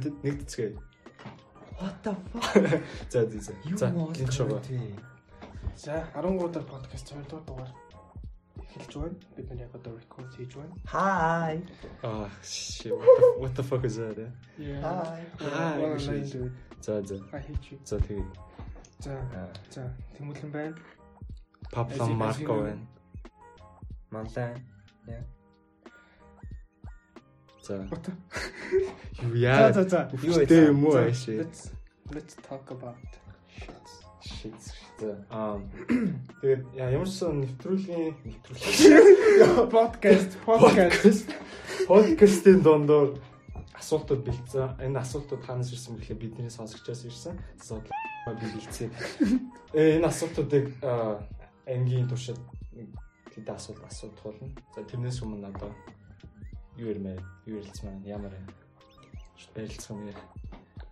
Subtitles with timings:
[0.00, 0.72] Комментэд нэг дэцгээ.
[1.80, 2.82] What the fuck?
[3.12, 3.52] За за за.
[3.76, 4.60] За энэ шоуга.
[5.76, 7.70] За 13 дахь подкаст 2 дугаар дугаар
[8.64, 9.16] эхэлж байна.
[9.36, 10.74] Бид нар яг одоо record хийж байна.
[10.88, 11.60] Hi.
[12.02, 12.92] Аа shit.
[13.40, 14.18] What the, fuck is that?
[14.18, 14.30] eh?
[14.58, 14.80] Yeah.
[14.80, 15.20] Hi.
[15.40, 16.50] Hi.
[16.80, 17.14] За за.
[17.32, 17.78] I hate you.
[17.84, 18.24] За тэгээ
[19.04, 19.12] За
[19.70, 19.82] за
[20.16, 20.76] Тэмүүлэн байна.
[21.72, 22.86] As Марко байна.
[24.10, 24.56] Манлай.
[27.70, 27.86] За.
[29.22, 29.72] Юу За яа?
[29.72, 30.10] за за.
[30.26, 31.46] Юу Тэ юм уу За, ааши?
[32.10, 32.98] Let's talk about
[33.46, 33.86] shit.
[34.26, 34.58] Shit.
[34.98, 35.14] За.
[35.30, 35.62] Аа.
[36.42, 41.30] Тэгээд яа ямар ч нэвтрүүлгийн нэвтрүүлгийн Podcast podcast.
[41.86, 43.22] подкастын дондор
[43.78, 44.82] асуултууд бэлдсэн.
[44.82, 47.38] Энэ асуултууд хаанаас ирсэн бэ гэхээр бидний сонсогчоос ирсэн.
[47.54, 47.86] Асуудал
[48.34, 48.90] би бэлдсэн.
[49.78, 50.74] Э энэ асуултуудыг
[51.70, 52.34] ангийн туршид
[52.74, 52.90] нэг
[53.30, 54.50] хэдэн асуулт асуудах болно.
[54.74, 55.70] За тэрнээс өмнө одоо
[56.80, 57.20] юу ярмаа?
[57.46, 58.00] Юу ярилцмаа?
[58.04, 58.46] Ямар юм?
[59.54, 60.24] Барилцсан юм яа.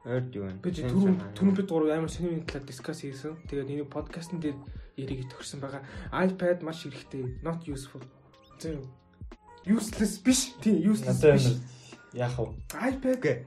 [0.04, 0.52] Ойрд юу вэ?
[0.62, 3.36] Би түрүүн түрүүн бид гурав амар сонирхны талаар дискас хийсэн.
[3.48, 4.56] Тэгээд энэ подкастн дээр
[4.96, 5.82] яриг төгссөн байгаа.
[6.12, 7.42] iPad маш хэрэгтэй.
[7.42, 8.02] Not useful.
[8.60, 8.84] Зөв.
[9.66, 10.54] Useless биш.
[10.60, 11.60] Тийм, useless биш.
[12.12, 12.52] яах вэ?
[12.72, 13.46] iPad.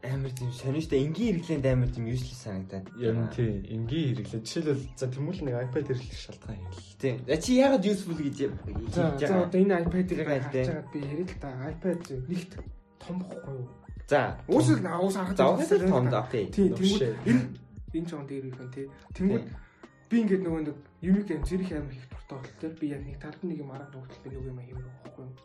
[0.00, 2.88] Амар тийм сонирхтой энгийн хэрэглээнд амар тийм useless санагдаад.
[2.96, 4.40] Яг нь тийм энгийн хэрэглээ.
[4.40, 6.96] Жишээлбэл за тэмүүл нэг iPad хэрэглэх шалтгаан хэрэглээ.
[7.00, 7.16] Тийм.
[7.28, 9.44] За чи яагаад useful гэж За хийж за байгаа?
[9.44, 11.48] одоо энэ iPad-ийг Тэр харж байгаад би ярил л та.
[11.68, 12.52] iPad зөв нэгт
[12.96, 13.68] том бохгүй юу?
[14.08, 14.20] За.
[14.48, 16.44] Уусаа уус харах За уусаа томд окей.
[16.48, 17.42] Тийм, тэнгууд энэ
[17.92, 18.86] энэ жоон дээр их юм тий.
[19.12, 19.46] Тэнгууд
[20.10, 22.70] би ингээд нөгөө нэг юмик юм зэрэг амар их дуртай болтой.
[22.80, 25.36] Би яг нэг талд нэг юм арга нүгтэл би нөгөө юм хиймээр байхгүй юу?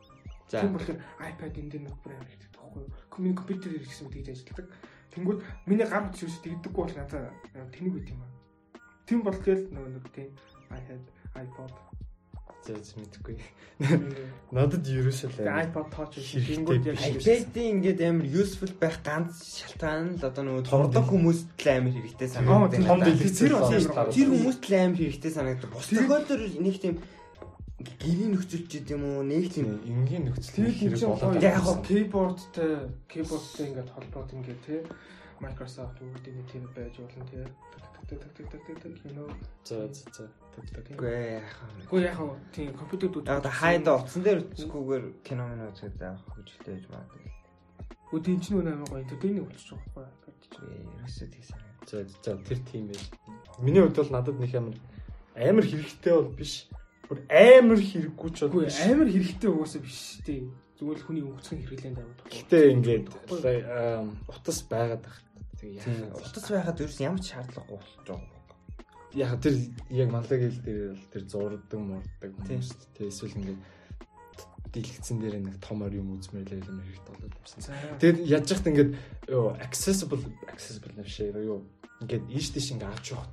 [0.48, 0.64] За.
[0.64, 2.40] Тийм болохоор iPad энэ дээр нэг бүр амар их
[2.76, 3.40] байхгүй юу?
[3.40, 4.68] Компьютер хэрэгсэн тэгж ажилладаг.
[5.16, 7.32] Тэнгууд миний гар утас юус тэгдэггүй бол надаа
[7.72, 8.32] тэнэг үт юм аа.
[9.08, 10.30] Тийм бол тэгэл нөгөө нэг тийм
[10.74, 11.04] I had
[11.36, 11.72] iPod.
[12.66, 13.38] За мэдгүй.
[14.50, 17.22] Надад ерөөсөө л iPod touch тэнгууд яг биш.
[17.22, 22.30] iPad-ийн ингээд амар useful байх ганц шалтгаан л одоо нөгөө тордог хүмүүст л амар хэрэгтэй
[22.34, 23.06] том
[24.10, 25.70] Тэр хүмүүст л амар хэрэгтэй санагдав.
[25.78, 26.96] Бус тохиолдолд нэг тийм
[27.80, 32.72] гэрийн нөхцөлч юм уу нэг тийм энгийн нөхцөл хэрэг болоод яг хоо keyboardтай
[33.12, 34.82] keyboardтай ингээд холбоод ингээд тий
[35.44, 37.26] Microsoft Word-ийн тэр байж болно
[38.08, 39.30] так так так так так you know.
[39.64, 40.30] За за за.
[40.56, 40.96] Тэг тэг.
[40.96, 41.68] үгүй яхаа.
[41.80, 43.28] Гэхдээ яг хоо тийм компьютер дүүд.
[43.28, 47.32] Яг та хайда утсан дээр үцгүүгээр кино минь үзээд заах хүчтэй байж магадгүй.
[48.06, 50.34] Үгүй тийм ч нөө амар гоё entertaining болчих жоох байхгүй.
[50.46, 51.74] Үгүй ерөөсөө тийм санаа.
[51.90, 53.04] За за тэр тийм байж.
[53.60, 54.76] Миний хувьд бол надад нэг амар
[55.36, 56.54] амар хэрэгтэй бол биш.
[57.06, 60.50] Бүр амар хэрэггүй ч бол амар хэрэгтэй угаасаа биш тий.
[60.76, 61.62] Зүгээр л хүний өнгөцгөн
[62.02, 62.34] амар тохиол.
[62.34, 63.06] Гэтэ ингээд
[64.28, 65.18] утас байгаад байх.
[65.62, 66.20] Тэгээ яах вэ?
[66.20, 68.36] утас байхад ерөөс ямар ч шаардлагагүй болж байгаа.
[69.16, 69.56] яг тэр
[69.96, 72.60] яг манлаг хэл дээр бол тэр зурдаг мурдаг Тийм.
[72.60, 73.62] хүмүүс тэгээ эсвэл ингээд
[74.76, 77.72] дэлгэцэн дээр нэг томор юм үзмэрлээ юм хэрэгтэй болоод юмсан.
[78.04, 78.92] Тэгээд яаж яхад ингээд
[79.32, 80.20] юу accessible
[80.52, 81.64] accessible нэр шиг юу
[82.04, 83.32] ингээд ийш тийш ингээд авч явах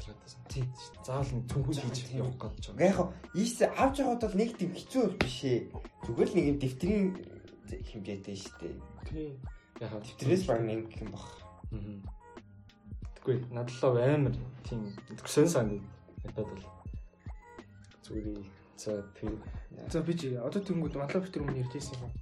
[0.00, 0.40] байсан.
[0.48, 0.66] Тийм.
[1.04, 3.06] Заавал нэг түнхүүл хийж явах гэж Уг байгаа.
[3.12, 5.58] яг ийс авч явахад бол нэг тийм хэцүү бол биш ээ.
[6.06, 7.06] Зүгээр л нэг юм дэвтрийн
[7.68, 8.74] хэмжээтэй шүү дээ.
[9.08, 9.32] Тийм.
[9.80, 11.26] Яг Дэвтрээс баг нэг юм баг.
[11.72, 11.96] Мгм.
[13.16, 14.34] Тэггүй надлаа амар
[14.66, 14.80] тийм
[15.26, 15.82] сөн санд
[16.24, 16.64] надад бол
[18.04, 18.40] зүгээр
[18.76, 19.38] за тийм
[19.90, 22.12] За би чи одоо тэнгууд манлаа битэр өмнө ярьжсэн юм.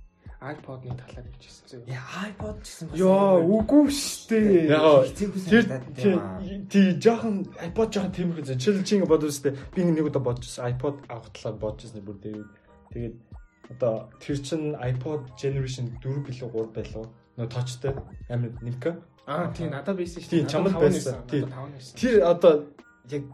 [0.40, 1.80] iPod-ны талаар ярьжсэн зөө.
[1.84, 2.96] Яа iPod гэсэн бас.
[2.96, 4.40] Яа, үгүй штэ.
[4.72, 5.64] Яг Тэр
[6.00, 6.16] тий
[6.64, 8.56] тий жоохон iPod жоохон тиймэрхүү зэ.
[8.56, 12.48] Чил чи ингэ бодвол өстэй би нэг удаа бодчихсон iPod авах талаар бодчихсон бүр тэгээд
[12.88, 13.16] тэгээд
[13.76, 17.04] одоо тэр чин iPod generation 4 билүү 3 байлуу.
[17.36, 17.92] Нөө точтой
[18.32, 18.96] амар нэмка.
[19.28, 20.32] Аа тий надад байсан шүү.
[20.32, 21.20] Тийм, чамд байсан.
[21.28, 21.44] Тийм.
[21.44, 21.52] Тийм.
[21.52, 21.94] 5 байсан.
[22.00, 22.52] Тэр одоо
[23.12, 23.24] яг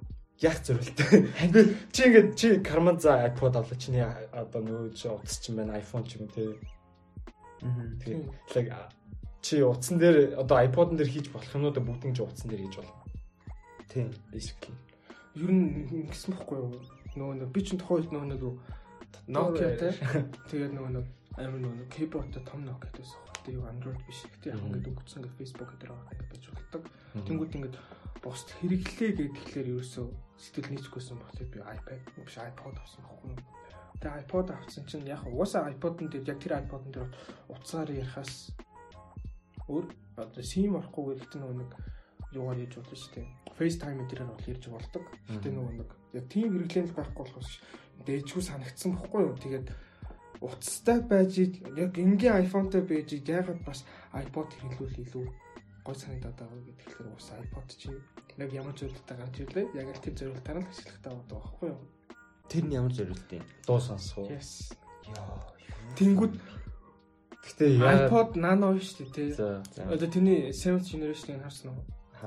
[0.42, 1.30] яг зөвлөлтэй.
[1.54, 1.60] Би
[1.94, 6.02] чи ингэ чи карман за iPod авлаа чиний одоо нөгөө чи утас чинь байна iPhone
[6.02, 6.50] ч юм уу тий.
[8.54, 8.72] Like
[9.46, 12.98] чи утсан дээр одоо iPod-н дээр хийж болох юмнуудаа бүгдийг чи утсан дээр хийж болно.
[13.86, 14.10] Тийм.
[14.34, 14.74] Basically.
[15.38, 16.80] Ер нь ингэсэн бохгүй юу?
[17.14, 18.42] Нөгөө нэг би чинь тухайн үед нөгөө нэг
[19.26, 19.90] Nokia те.
[20.50, 21.06] Тэгээд нөгөө нэг
[21.38, 23.18] амар нөгөө keyboardтай том Nokia байсан.
[23.46, 24.22] Тэгээд Android биш.
[24.34, 26.82] Гэтэ яг ингээд өгсөн ингээд Facebook дээр байгаа ингээд байж болдог.
[27.26, 27.76] Тэнгүүд ингээд
[28.22, 30.06] бусд хэрэглээ гэхлээр ерөөсөө
[30.42, 33.42] сэтгэл нийцгүйсэн болохоор би iPad биш iPod авсан байхгүй юу?
[34.00, 37.10] Тэгээ iPod авсан чинь яг угаасаа iPod-н дээр яг тэр iPod-н дээр
[37.48, 38.52] утсаар ярихаас
[39.68, 39.86] өөр
[40.20, 41.72] одоо SIM орохгүй гэхдээ нөгөө нэг
[42.36, 43.26] юугаар хийж болно шүү дээ.
[43.56, 45.04] FaceTime дээр бол ярьж болдог.
[45.32, 47.50] Гэтэ нөгөө нэг яг тийм хэрэглэн байхгүй болохоос
[48.06, 49.36] дээжгүй санагдсан бохгүй юу?
[49.40, 49.68] Тэгээд
[50.44, 55.26] утастай байж яг энгийн iPhone-тай байж ягаад бас iPod хэрэглүүл илүү
[55.86, 57.90] гой санагдаад байгаа вэ гэхээр бас iPod чи
[58.36, 59.66] яг ямар зөвлөлтөй гарч ирлээ.
[59.80, 61.80] Яг л тэр зөвлөлтөөр л ашиглахтаа байгаа байхгүй юу?
[62.48, 63.42] Тэр нь ямар зориулт юм?
[63.66, 64.30] дуу сонсох уу?
[64.30, 64.72] Yes.
[65.06, 65.38] Яа.
[65.98, 66.34] Тэнгүүд
[67.46, 69.30] Гэтэ яа iPod Nano шүү дээ тий.
[69.32, 71.84] за Одоо тэрний 7th generation-ыг харсан уу?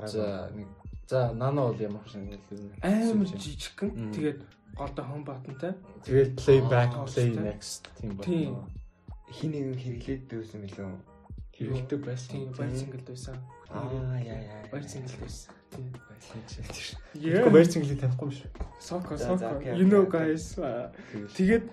[0.08, 0.68] за нэг
[1.08, 4.12] за нано бол ямар шиг юм Амар жижигхэн.
[4.14, 4.40] Тэгээд
[4.76, 5.74] голдоо home button-тай.
[6.04, 8.64] Тэгээд play back, play next тийм байна.
[9.30, 10.90] хин нэгэн хэрэглээд дүүсэн билүү?
[11.54, 12.30] Хэрэгтэй байсан.
[12.32, 13.36] Тийм, баяр цингэл байсан.
[13.68, 14.64] Аа яа яа.
[14.72, 15.52] Баяр цингэл байсан.
[15.70, 15.92] Тийм.
[17.14, 17.42] Yeah.
[17.42, 18.50] Гэхдээ баяр цэнгэлийг танихгүй юм шүү.
[18.78, 19.62] Соко, соко.
[19.62, 20.58] You know guys.
[21.34, 21.64] Тэгээд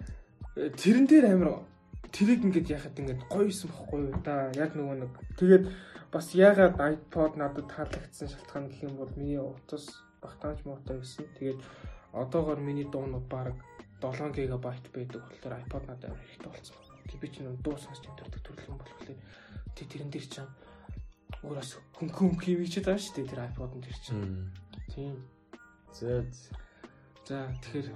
[0.58, 1.66] э, тэрэн дээр амар
[2.12, 5.64] тэрийг ингээд яхад ингээд гоё юусэн бохгүй юу да яг нөгөө нэг тэгээд
[6.14, 9.92] бас ягаад iPod надад таалагдсан шалтгаан гэх юм бол миний утас
[10.24, 11.60] багтаамж муутай байсан тэгээд
[12.14, 13.54] одоогоор миний дуунууд баг
[14.02, 16.76] 7 ГБ байдаг болохоор iPod надад амар хэрэгтэй болсон.
[17.10, 19.18] Тэг би чинь дуу сонсч интердэг төрлөн болохоор
[19.76, 20.50] тэг тэрэн дээр чинь
[21.46, 24.50] өөрөөс хөнгөн хөнгөн юм хийж байгаа шүү дээ тэр iPod-ын дээр чинь.
[24.94, 25.16] Тийм.
[25.94, 26.26] За
[27.28, 27.88] За тэгэхээр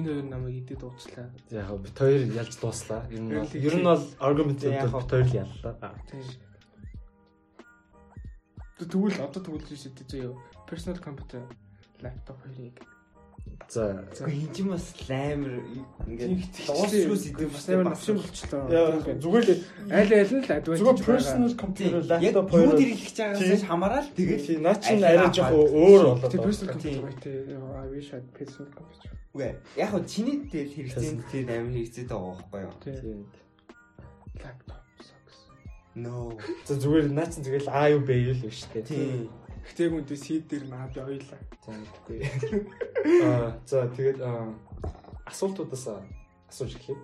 [0.00, 1.28] энэ хоёр намайг идэд уучлаа.
[1.52, 3.04] за яг бит хоёр ялж дууслаа.
[3.12, 5.92] Ер нь бол ер нь бол argument яг бит хоёр л яллаа.
[8.80, 10.32] Тэгвэл одоо тэгвэл шүү дээ зөө
[10.64, 11.44] personal computer
[12.00, 12.80] laptop хоёрыг.
[13.68, 15.52] За Гэхдээ хин ч юм бас амар
[16.08, 18.64] ингээд Тийм, дуусчгүй сэдв бас навшин болчихлоо.
[18.72, 19.60] Яа, зүгээр л
[19.92, 20.80] аль аль нь л advantage.
[20.80, 25.28] зүгээр personal computer Яг laptop юу хоёр хэрэглэж байгаагаас хамаарал тэгээд тэгээд наа чинь арай
[25.36, 27.04] жоох өөр болоод тэр personal Тийм.
[27.04, 27.24] computer байт.
[27.28, 29.10] I wish I had personal computer.
[29.36, 32.72] үгүй яг хөө чиний дээр хэрэгцээ тэр амар хэрэгцээ байгаа байхгүй юу?
[32.80, 32.96] Тийм.
[33.04, 33.20] Тийм.
[34.40, 35.36] Laptop sucks.
[35.92, 36.32] No.
[36.64, 38.80] За зүгээр наа чинь тэгэл А юу Б юу л биш үү?
[38.88, 39.28] Тийм.
[39.68, 41.40] Гэтэ үндэ seed дээр наа би ойлаа.
[41.60, 42.24] За үгүй.
[43.28, 44.48] Аа за тэгээд аа,
[45.28, 45.84] асуултуудаас
[46.48, 46.98] асууж эхлэв.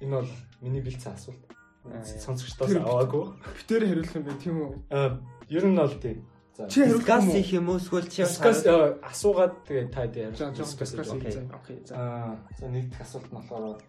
[0.00, 0.30] Энэ бол
[0.62, 1.42] миний бэлдсэн асуулт.
[1.82, 3.34] Сонсогчдоос аваагүй.
[3.58, 4.70] Битээр хариулах юм байна тийм үү?
[4.94, 5.18] Аа
[5.50, 6.18] ер нь бол тийм.
[6.54, 7.36] За Дискас юм уу?
[7.42, 11.32] их юм уу эсвэл чи Дискас аа, асуугаад тэгээд та дээр дискас окей.
[11.34, 11.50] хийх.
[11.50, 11.78] Окей.
[11.82, 11.94] За.
[11.98, 13.82] Аа за нэг дэх асуулт нь болохоор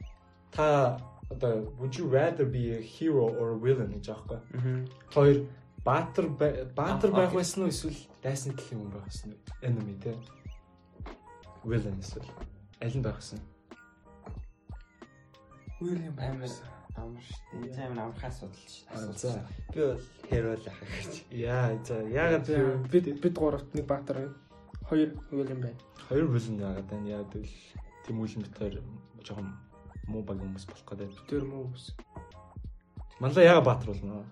[0.50, 0.98] та
[1.30, 4.40] одоо would you rather be a hero or a villain гэж аахгүй.
[5.14, 5.38] Хоёр
[5.86, 6.26] баатар
[6.76, 9.40] баатар Аа, байх байсан уу эсвэл дайсан гэх юм байх байсан уу?
[9.62, 10.16] Enemy те.
[11.64, 12.30] Villain эсвэл
[12.82, 13.40] аль нь байх байсан?
[15.82, 16.56] William Амар Bamers.
[16.96, 17.86] амар шүү дээ.
[17.88, 19.14] Амар амархан асуудал шүү Аа.
[19.18, 19.42] За
[19.74, 21.14] Би бол hero л ах гэж.
[21.32, 24.36] яа за тэр бид бид гуравт нэг баатар байна.
[24.90, 25.80] Хоёр William байна.
[26.08, 27.08] хоёр villain яагаад байна?
[27.10, 27.56] Яа гэвэл
[28.06, 28.76] тийм үйл бит хоёр
[29.26, 29.50] жоохон
[30.08, 31.28] муу баг хүмүүс болох гэдэг.
[31.28, 31.96] Тэр муу ус.
[33.20, 34.24] Манлаа яагаад баатар болно?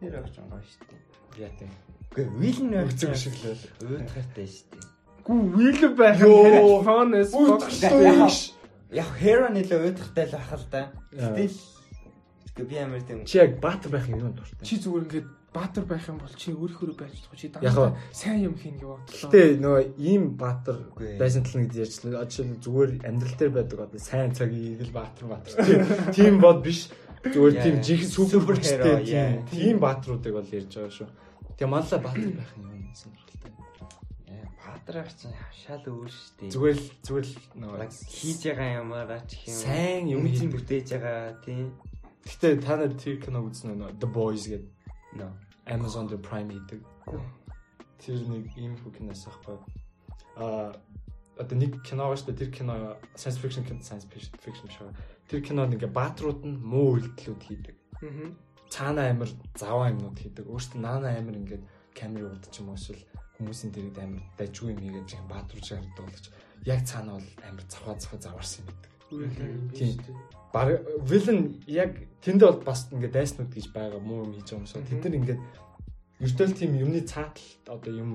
[0.00, 1.00] Hero гэж байгаа шүү дээ.
[1.44, 1.70] Яа тийм.
[2.14, 3.58] Үгүй вилэн Үцэг шиг л.
[3.84, 4.84] Өөдгөртэй шүү дээ.
[5.24, 6.82] Гү William байх Йоо.
[6.84, 8.54] фон эс Өөдгөртэй.
[8.94, 10.92] Яг hero нэлээ өөдгөртэй л ах л да.
[11.10, 11.58] Тэгэл
[12.54, 14.62] Гэхдээ би амар тийм Чи яг баатар байх юм юу дуртай?
[14.62, 17.98] Чи зүгээр ингээд баатар байх юм бол чи өөрийнхөө байж чадах чи ба.
[18.14, 18.94] сайн юм хийн гэв.
[19.10, 21.18] Гэтэ нөгөө ийм баатар Үгүй.
[21.18, 22.26] байсан тал гэж ярьчлаа.
[22.30, 25.54] Жишээ нь зүгээр амьдрал дээр байдаг одоо сайн цагийг л баатар баатар.
[26.14, 26.94] Тийм бод биш.
[27.24, 27.84] Зүгээр тийм Yeah.
[27.88, 29.40] жинхэнэ Super супер hero, хero yeah.
[29.48, 29.56] тийм.
[29.56, 31.08] Тийм баатруудыг бол ярьж байгаа шүү.
[31.56, 33.52] Тэгээ манлаа баатар байх юм юм сонирхолтой.
[34.60, 36.50] Баатрах чинь шал өөр шүү дээ.
[36.52, 39.56] Зүгээр л зүгээр л нөгөө хийж байгаа юмараа ч юм.
[39.56, 40.52] сайн юм хийдэг.
[40.52, 41.66] бүтээж байгаа тийм.
[42.28, 43.96] Гэтэ та нар тэр кино үзсэн үү?
[44.00, 44.68] The Boys гэдэг
[45.14, 45.30] No.
[45.66, 46.80] Amazon дээр Prime хийдэг.
[48.04, 49.56] Тэр нэг ийм хүү киноос ахгүй.
[50.36, 50.74] Аа
[51.38, 52.40] одоо нэг кино шүү дээ.
[52.46, 54.90] Тэр кино science fiction кино science fiction шүү.
[55.28, 57.76] Тэр кинод ингээ баатрууд нь муу үйлдэлүүд хийдэг.
[58.02, 58.30] Аа.
[58.70, 60.46] Цаана амир заваа юмнууд хийдэг.
[60.46, 61.64] Өөртөө наана амир ингээд
[61.94, 63.02] камер удаж юм уу эсвэл
[63.38, 66.26] хүмүүсийн дэргэд амир дажгүй юм хийгээд жин баатрууд шиг харагддаг боловч
[66.64, 68.92] яг цаана бол амир заваа заваа заварсан юм гэдэг.
[69.74, 69.94] Тийм.
[70.52, 70.68] Баг
[71.02, 74.86] villain яг тэнд бол бас ингээд дайснууд гэж байгаа муу юм хийж байгаа юм шиг.
[74.86, 75.40] Тэд нар ингээд
[76.20, 78.10] ертөл тийм юмны цаатал одоо юм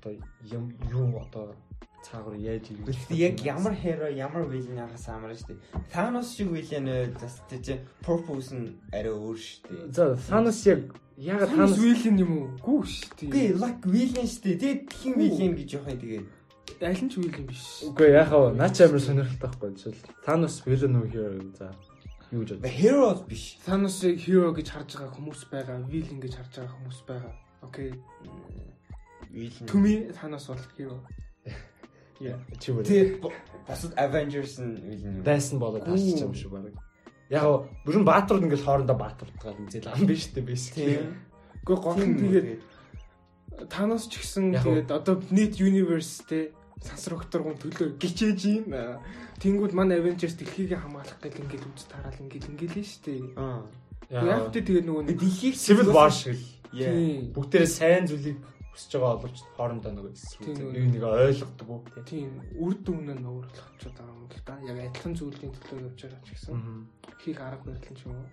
[0.00, 0.12] одоо
[0.48, 1.54] юм юу одоо
[2.02, 5.58] цаагаар яаж Гэхдээ яг ямар hero ямар villain яхаас амар дээ.
[5.92, 9.92] Thanos шиг villain бас тийч purpose нь арай өөр дээ.
[9.94, 12.48] За Thanos яг яг Thanos William юм уу?
[12.60, 12.82] Гүү
[13.30, 13.54] дээ.
[13.56, 14.58] like villain шүү дээ.
[14.58, 16.26] Тэгээд тхэн villain гэж явах юм тэгээд.
[16.82, 17.62] Алин ч William биш.
[17.86, 21.70] үгүй яхаа наач амир сонирхолтой байхгүй жишээл Thanos villain hero юу за
[22.32, 23.58] юу гэж бодож Hero биш.
[23.66, 27.32] Thanos-ыг hero гэж харж байгаа хүмүүс байгаа, villain гэж харж байгаа хүмүүс байгаа.
[27.62, 27.90] Окей.
[29.30, 29.66] Villain.
[29.82, 30.96] Me Thanos бол hero.
[32.58, 33.20] Чи бүр Тэгээд
[33.66, 36.72] босод Avengers нь дайсан болоод тасчих юм шиг баг.
[37.30, 40.46] Яг гоо бүрэн баатрууд ингээл хоорондоо баатардгаа юм зээл ам биш үү.
[40.74, 41.16] Тийм.
[41.64, 42.48] Гэхдээ гол нь тэгээд
[43.68, 46.50] Thanos ч гэсэн тэгээд одоо нийт universe те
[46.82, 48.66] сансрогторгон төлөө гिचээж юм.
[49.38, 53.34] Тэнгүүд манай Avengers дэлхийг хамгаалах гэл ингээл үз тараал ингээл ингээл нь штэ.
[53.38, 53.62] Аа.
[54.12, 58.38] Яг тэ тэгээд нөгөө Дэлхийг Civil War шиг л бүгдээрээ сайн зүйлийг
[58.72, 60.12] хүсэж байгаа боловч хоорондоо нөгөө
[60.72, 62.32] нэг нэг ойлгодог уу тийм.
[62.56, 64.54] үр дүн нь өөр болчиход байгаа юм л да.
[64.64, 66.56] Яг адилхан зүйлийн төлөө явж байгаа ч гэсэн
[67.20, 68.28] хийг арга барил ч юм уу.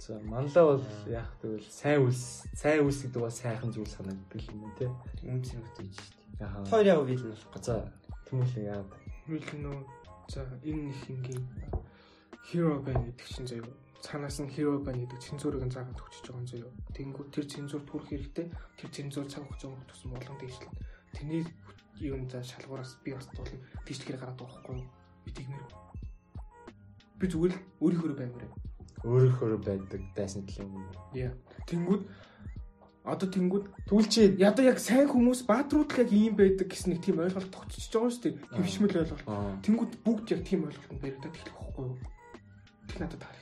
[0.00, 4.72] За манлаа бол яг тэгвэл сайн үс сайн үс гэдэг бол сайхан зүйл санагддаг юм
[4.78, 4.88] тий.
[5.28, 6.64] Үнцэн үтэж шүү Яхаа.
[6.64, 6.70] дээ.
[6.72, 7.60] Хоёр яв вил нь болох.
[7.60, 7.74] За
[8.24, 8.84] тэмүүлэн яа.
[9.28, 9.78] Мэлэн нөө
[10.32, 11.44] за энэ их ингийн
[12.48, 13.68] hero band гэдэг чинь заяа.
[14.00, 16.72] Цаанаас нь hero band гэдэг цензуурыг нь заагаад өгчөж байгаа юм заяа.
[16.96, 18.46] Тэнгүү тэр цензуурт хүрэх хэрэгтэй.
[18.80, 20.72] Тэр цензуур цаг хугацаанд тусам болон дэвшлэн.
[21.12, 21.44] Тэрний
[22.00, 23.44] юун за шалгуураас би бас тул
[23.84, 24.88] дижитал гараад байгаа хгүй юу?
[25.24, 25.64] Би тэгмэр.
[27.20, 28.52] Би зүгээр л өөрийнхөө баймаар.
[29.04, 30.88] Өөрөөхөө байдаг дайсан төлөв юм.
[31.12, 31.36] Яа.
[31.68, 32.02] Тэнгүүд
[33.04, 37.00] одоо тэнгүүд Түл чи ядаа яг сайн хүмүүс баатрууд л яг ийм байдаг гэсэн нэг
[37.04, 38.34] тийм ойлголт тогтчихж байгаа шүү дээ.
[38.60, 39.24] Хөвшмөл ойлголт.
[39.64, 41.96] Тэнгүүд бүгд яг тийм ойлголтод баригдаад эхлэх байхгүй юу?
[42.88, 43.39] Тэг надад юу?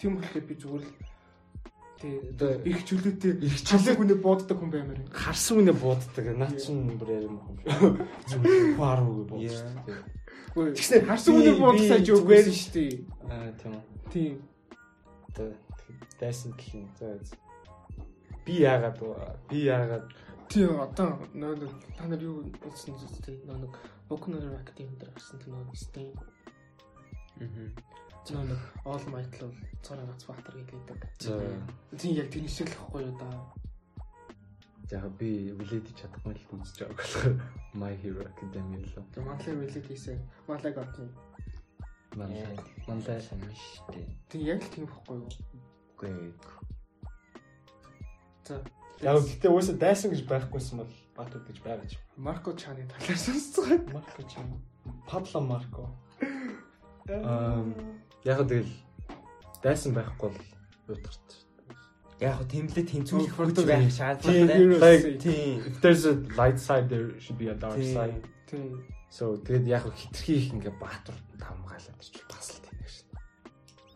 [0.00, 0.92] Тийм болохоор би зүгээр л
[2.00, 5.08] тий Одоо их чөлөөтэй их чөлөө хүнээ бууддаг хүн баймаар юм.
[5.12, 6.24] харсан үнэ бууддаг.
[6.32, 7.92] Наад чинь бүр ярим юм шүү.
[8.32, 8.72] Зүгээр
[9.28, 10.00] бууддаг.
[10.56, 12.92] Үгүй Тэгснээр харсан би- хүнээ би буудсаа зүгээр- жөөгөөс шүү дээ.
[13.28, 13.76] Аа тийм.
[14.10, 14.34] Тийм.
[15.28, 15.48] Одоо
[16.20, 16.88] дайсан төлөв.
[16.98, 17.36] За за.
[18.48, 18.96] би яагаад
[19.52, 20.06] би яагаад
[20.50, 22.96] Тий одоо нөө нэг та нар юу болсон
[23.46, 23.72] нөө нэг
[24.42, 26.10] Hero Academy дээр гарсан тэр нөө нэг Steam
[27.38, 27.46] Аа.
[28.28, 31.00] Нөө нэг All Might л цорын гац баатар гэдэг.
[31.24, 31.32] за
[31.96, 33.28] Тийм яг тэр шиг л ихгүй юу да.
[34.92, 37.34] яг би үлээдэж чадахгүй л үзэж байгаа болохоор
[37.74, 40.18] My Hero Academy л Тэр манлай үлээд хийсэн.
[40.46, 41.08] Малайг отно.
[42.14, 44.08] манай манай сайн шүү дээ.
[44.28, 45.28] Тийм яг л тийм ихгүй юу?
[45.96, 46.34] Үгүй.
[48.44, 48.60] За
[49.00, 51.96] яг гэхдээ уусаа дайсан гэж байхгүйсэн бол Батууд гэж байгаа ч.
[52.16, 53.78] Марко Чаны талаар сонсцгоо.
[53.94, 54.58] Марко ч юм.
[55.06, 55.94] Пабло Марко.
[57.08, 57.62] Аа
[58.24, 58.72] яг тэгэл
[59.62, 61.40] дайсан байхгүй бол утгарч.
[62.20, 65.16] Яг тэнцвүүлэх Фото хүч байх шаардлагатай.
[65.16, 65.64] Тийм.
[65.64, 68.20] if there's a light side there should be a dark side.
[68.44, 68.84] Тийм.
[69.08, 73.08] So тэгээд яг хитрхи их ингээ баатар давмгаалаад ирчих бас л тийм шин.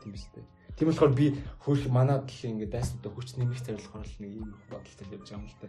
[0.01, 0.45] Тийм үстэй.
[0.75, 1.27] Тийм болохоор би
[1.61, 5.47] хөрх манад л ингээ дайсантай хүч нэмэх зорилгоор л нэг юм бодолтой явж байгаа юм
[5.47, 5.69] л та.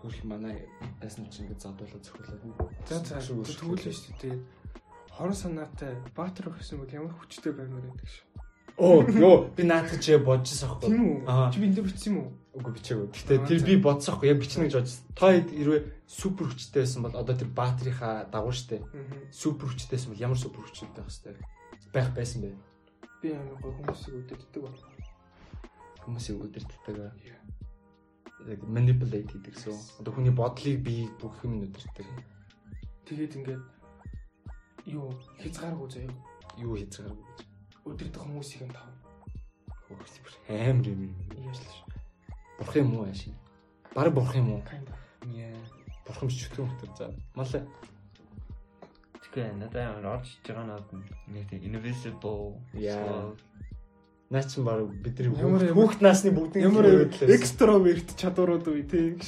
[0.00, 0.56] Хөрх манай
[0.98, 2.42] дайсан чинь ингээ задуулаад зөвхөлээд.
[2.88, 4.36] За за тэгвэл шүү дээ.
[5.16, 8.24] Хорон санаатай Баатар өгсөн бол ямар хүчтэй баймаар байдаг шүү.
[8.76, 10.92] Оо, ёо, би наатах чи бодчихсон аахгүй.
[10.92, 11.48] Тийм үү?
[11.48, 12.30] Чи би энэ дээр бичсэн юм уу?
[12.60, 13.08] Үгүй бичээгүй.
[13.16, 14.28] Гэтэ тэр би бодсон аахгүй.
[14.28, 15.00] Яг бичнэ гэж бодсон.
[15.16, 18.84] Та хэд хэрвээ супер хүчтэй байсан бол одоо тэр баатрийнхаа дагуу штэ.
[19.32, 21.40] Супер хүчтэй байсан бол ямар супер хүчтэй байх хэвээр
[21.96, 22.52] байх байсан бэ?
[23.24, 24.76] Би амар гой хүмүүсийг үдээддэг бол.
[26.04, 26.96] Хүмүүсийг өдөртдөг.
[28.52, 30.04] Яг manipulate хийдэг гэсэн.
[30.04, 32.04] Одоо хүний бодлыг би бүх юм өдөртдөг.
[33.08, 33.62] Тэгээд ингээд
[34.86, 35.12] юу
[35.42, 36.14] хязгааргүй заяа.
[36.58, 37.26] Юу хийцгааргүй.
[37.86, 38.88] Өдөрдөх хүмүүсийг нь тав.
[39.86, 41.02] Хөөхс бүр амар юм.
[41.36, 41.86] Яаж л шүү.
[42.58, 43.34] Бурхан юм уу ашиг?
[43.94, 44.62] Бараг бурхан юм уу?
[45.30, 45.54] Яа.
[46.06, 47.10] Бурхан биш чөтгөн хөтөр заа.
[47.34, 47.62] Малаа.
[49.22, 50.86] Тэгэхээр надад амар орж иж байгаа над
[51.28, 52.56] нэг тийм invisible.
[52.74, 53.34] Яа.
[54.30, 59.20] Наа чин баг бидний хүүхд- насны бүгдийн Ямар экстраверт чадварууд үе тийм.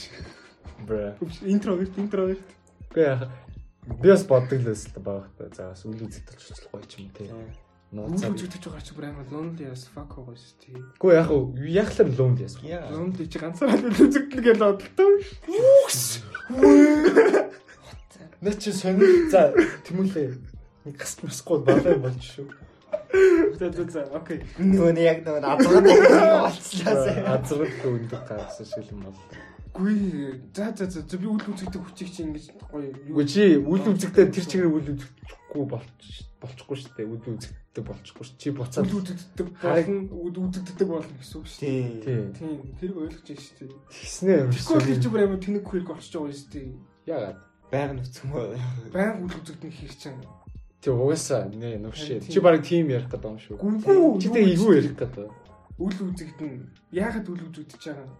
[0.86, 1.14] Бра.
[1.42, 2.46] Интроверт, интроверт.
[2.90, 3.28] Үгүй яа.
[3.96, 5.48] Би бас боддог л байсан баг та.
[5.56, 7.24] За бас үл үзэгдэл болчихлоо гоё ч юм те.
[7.88, 8.28] Нууцаа.
[8.36, 10.76] үзэгдэж байгаа чи бүр амар lonely as fuck байгаа шүү дээ.
[11.00, 12.60] Үгүй яг уу яхлаар лонд яс.
[12.60, 12.92] Яа.
[12.92, 15.10] Lonely чи ганцаараа л үзэгдэл гэж бодлоо.
[18.44, 19.32] Наа чи сонир.
[19.32, 19.56] За
[19.88, 20.36] тэмүүлээ.
[20.84, 22.52] Нэг гас мосгүй балай болж шүү.
[23.56, 24.44] За за за окей.
[24.60, 27.40] Нөгөө нэг яг нөгөө азгаад болцлаа.
[27.40, 29.16] Азрал өндөг гаргасан шиг юм бол.
[29.78, 29.94] Гүй
[30.54, 34.44] за за за би үл үзэгдэх хүчийг чи ингэж гоё Үгүй чи үл үзэгдээ тэр
[34.50, 36.02] чигээр үл үзэхгүй болч
[36.42, 37.06] болчихгүй шүү дээ.
[37.06, 38.38] Үл үзэгддэг болчихгүй шүү.
[38.42, 41.78] Чи буцаад үл үзэгддэг болно үл үзэгддэг болно гэсэн үг шүү дээ.
[42.02, 42.02] Тийм.
[42.02, 42.20] тий.
[42.42, 43.70] Тийм тэр ойлгож байна шүү дээ.
[43.94, 44.98] Тэгснээ юм Тэгэхгүй шиг.
[44.98, 46.66] чи бүр амар тэнэг хөрг орчиж байгаа шүү дээ.
[47.06, 47.38] Яагаад?
[47.70, 48.44] Байг нүцгэн боо.
[48.90, 50.22] Баян үл үзэгдэх хэр чинь.
[50.82, 52.18] Тэг угаасаа нэ нүшээ.
[52.26, 52.32] Тийм.
[52.34, 53.56] Чи баг тим ярих гэдэг юм шүү.
[53.62, 55.26] Гүгүү Чи тэг ивүү ярих гэдэг.
[55.78, 56.54] үл үзэгдэн.
[56.94, 58.14] Яагаад үл үзэгдэж байгаа юм?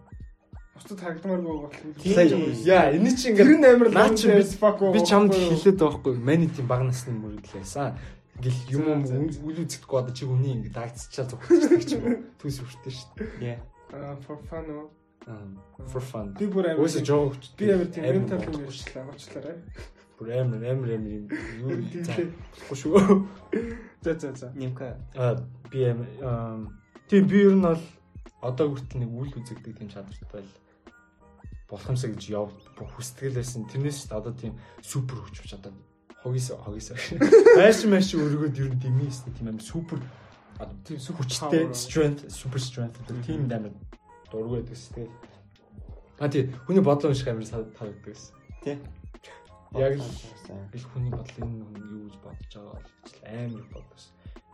[0.79, 1.75] Бусдад харагдмааргүй болох.
[1.99, 2.39] Тийм.
[2.63, 6.15] Яа, энэ чи Тэр ингээд нь амар Наа чи би- чамд хэлээд байгаа хгүй.
[6.23, 7.93] Мани тийм баг насны мөрөглөөсөн.
[8.39, 12.17] Ингээл юм юм үл үзэгдэхгүй одоо чи хүний ингээд дагцчаа зүгтчихдэг ч юм уу.
[12.39, 13.59] Төс өртөө шүү дээ.
[13.91, 14.15] Яа.
[14.23, 14.87] For fun уу?
[15.27, 15.43] Аа,
[15.91, 16.31] For fun.
[16.39, 17.51] Би бүр амар Өөсө жоо хүч.
[17.59, 19.57] би амар тийм mental юм ярьчлаа уучлаарай.
[20.15, 21.27] Бүр амар амар амар юм.
[21.59, 21.83] Юу.
[22.55, 22.95] Болохгүй шүү.
[24.03, 24.47] За за за.
[24.55, 24.95] Нимка.
[25.19, 25.35] Аа,
[25.67, 26.07] би амар
[27.11, 27.81] тийм би ер нь бол
[28.39, 30.51] одоо хүртэл нэг үл үзэгдэг тийм чадвартай л
[31.69, 33.69] болох юмсаа гэж яв хүсдгэлээсэн.
[33.69, 35.73] Тэрнээс ч одоо тийм супер хүч одоо
[36.23, 36.91] хогис хогис.
[37.57, 40.01] Айш маш өргөд ер нь дэмийсэн тийм амар супер
[40.59, 43.71] одоо Тийм хүчтэй strength super strength гэдэг тийм амар
[44.33, 45.09] дургүй байдаг шүү дээ.
[46.19, 48.35] А тий хүний бодлоо унших амар санагддаг байсан.
[48.65, 48.75] Тий.
[49.77, 50.09] Яг л
[50.73, 54.03] би хүний бодлын хүн юу гэж бодож байгаа гэж амар бодож.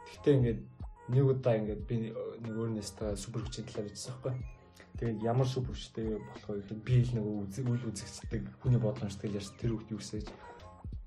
[0.06, 0.62] Гэхдээ ингээд
[1.10, 1.96] нэг удаа ингээд би
[2.44, 4.55] нэг өөр нэстэ супер хүчний талаар бичсэн байхгүй.
[4.96, 9.30] Тэгээд ямар супер хүчтэй болох вэ гэхэд би л нэг үзэг үйл үзэгчдэг хүний бодломжтой
[9.36, 10.28] ярьж тэр хүүхд юу гэсэж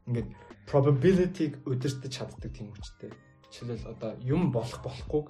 [0.08, 0.28] ингээд
[0.68, 3.12] probability-г удирдах чаддаг тийм хүчтэй.
[3.48, 5.26] Жишээлбэл одоо юм болох болохгүйг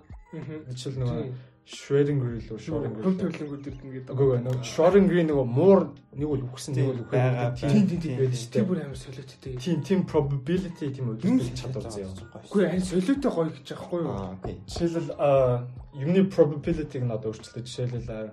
[0.74, 1.34] жишээл нэг
[1.68, 3.02] Schrödinger л үү Schrödinger.
[3.04, 4.12] Компьютерлинг өдөрдөн гэдэг.
[4.16, 5.80] Үгүй нөгөө Schrödinger нөгөө муур
[6.16, 7.52] нэг бол үхсэн нэг байгаа.
[7.52, 7.68] үхээ.
[7.68, 8.64] Тийм тийм тийм байдаг шүү дээ.
[8.64, 9.52] бүр амар солиоттой.
[9.60, 12.08] Тийм тийм probability тийм удирдах чадвар заяа.
[12.48, 14.16] Үгүй харин солиотой гоё гэж аахгүй юу?
[14.64, 15.12] Жишээлбэл
[15.92, 18.32] юмны probability-г нь одоо өөрчлөлтөө жишээлбэл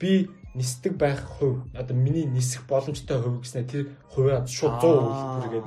[0.00, 5.66] би нисдэг байх хувь одоо миний нисэх боломжтой хувь гэснээр тэр хувиа шууд 100% хүргээд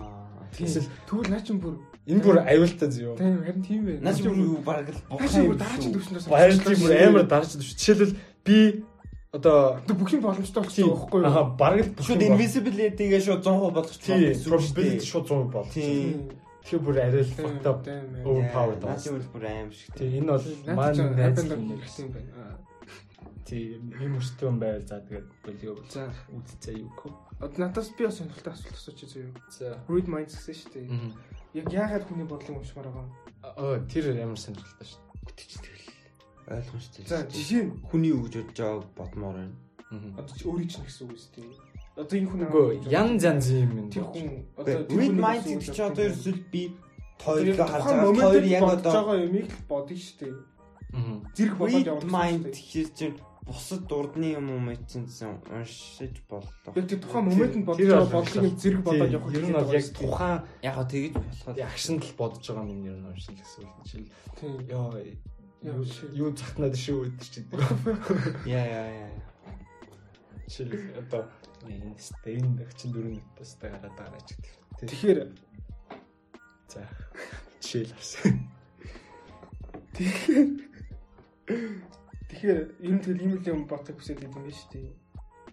[0.49, 0.65] Тийм.
[1.05, 1.75] Тэгвэл наа чин бүр
[2.09, 3.17] энэ бүр аюултай зөө.
[3.21, 4.01] тийм харин тийм байх.
[4.01, 7.77] Наач бүр юу бараг л Наа бүр дараагийн төвшнөөс Баярлалаа бүр амар дарж шүү.
[7.77, 8.13] Жишээлбэл
[8.45, 8.57] би
[9.29, 11.29] одоо бүх юм боломжтой тийм болчихсон байхгүй юу?
[11.29, 14.17] Аа бараг л Шууд invisibility-гээ шууд 100% болгоч тийм
[14.49, 15.69] probability шууд 100% бол.
[15.69, 16.33] Тийм.
[16.65, 17.79] Тэгэхээр бүр арай л fucked up
[18.25, 19.21] overpowered Наач болсон.
[19.21, 19.93] бүр бүр аим шиг.
[19.93, 21.77] Тийм энэ бол Маань найз хайпанд юм.
[21.77, 22.57] хэрэгтэй юм байна.
[23.49, 27.09] Тийм юм өстэй юм байл за тэгээд болио За үзцээ юу кೊ.
[27.41, 29.33] одоо надаас би бас сонирхолтой асуулт асууж зөө.
[29.49, 29.81] За.
[29.89, 30.87] Read minds гэсэн шүү дээ.
[31.57, 33.11] Яг яагаад хүний бодлыг уншмаар байгаа юм?
[33.41, 35.01] Аа тэр ямар сонирхолтой шүү.
[36.49, 37.05] Ойлгомжтой.
[37.05, 39.53] За жишээ нь хүний өгж бодож байгааг бодмоор байна.
[39.89, 40.17] дээ.
[40.17, 41.49] одоо чи өөрийн чинь гэсэн үг шүү дээ.
[41.97, 45.63] Одоо энэ хүн Үгүй янз янз юм тэр хүн Одоо read хүний mind гэсэн үг
[45.65, 46.09] гэж шүү одоо дээ.
[46.09, 46.61] ерөөсөл би
[47.21, 48.05] тухайн харж байгаа.
[48.05, 50.33] Моментод яг бодож одоо байгаа юмыг л бодно шүү дээ.
[50.89, 51.17] Аа.
[51.37, 52.53] Зэрэг read явуулсан mind дээ.
[52.57, 53.17] гэхэл чинь
[53.49, 55.09] бусад дурдны юм уу чинь
[55.49, 56.69] уншиж боллоо.
[56.73, 60.37] Тэр тухайн моментэнд бодож Тэр байгаа бодлыг зэрэг бодоод явах Ер нь бол яг тухайн
[60.61, 64.69] Яг гоо тэгэж болоход акшнд л бодож байгаа юм ер нь уншил гэсэн үг.
[64.69, 64.93] Ёо
[65.59, 65.75] Яа,
[66.15, 67.43] юу- захнаад шүү өдөр чи.
[68.47, 69.11] яа яа яа.
[70.47, 71.27] Жишээл одоо
[71.67, 74.55] энэ стейн дагчин дөрөв нүтээс гараад байгаа ч гэдэг.
[74.79, 74.87] Тэ.
[74.87, 75.19] Тэгэхээр
[76.71, 76.87] За.
[77.59, 78.47] Жишээл авсан.
[79.99, 80.47] тэгэхээр
[82.47, 84.91] ер нь тэгэл ийм л юм бодох хүсэл гэдэг юм байна шүү дээ.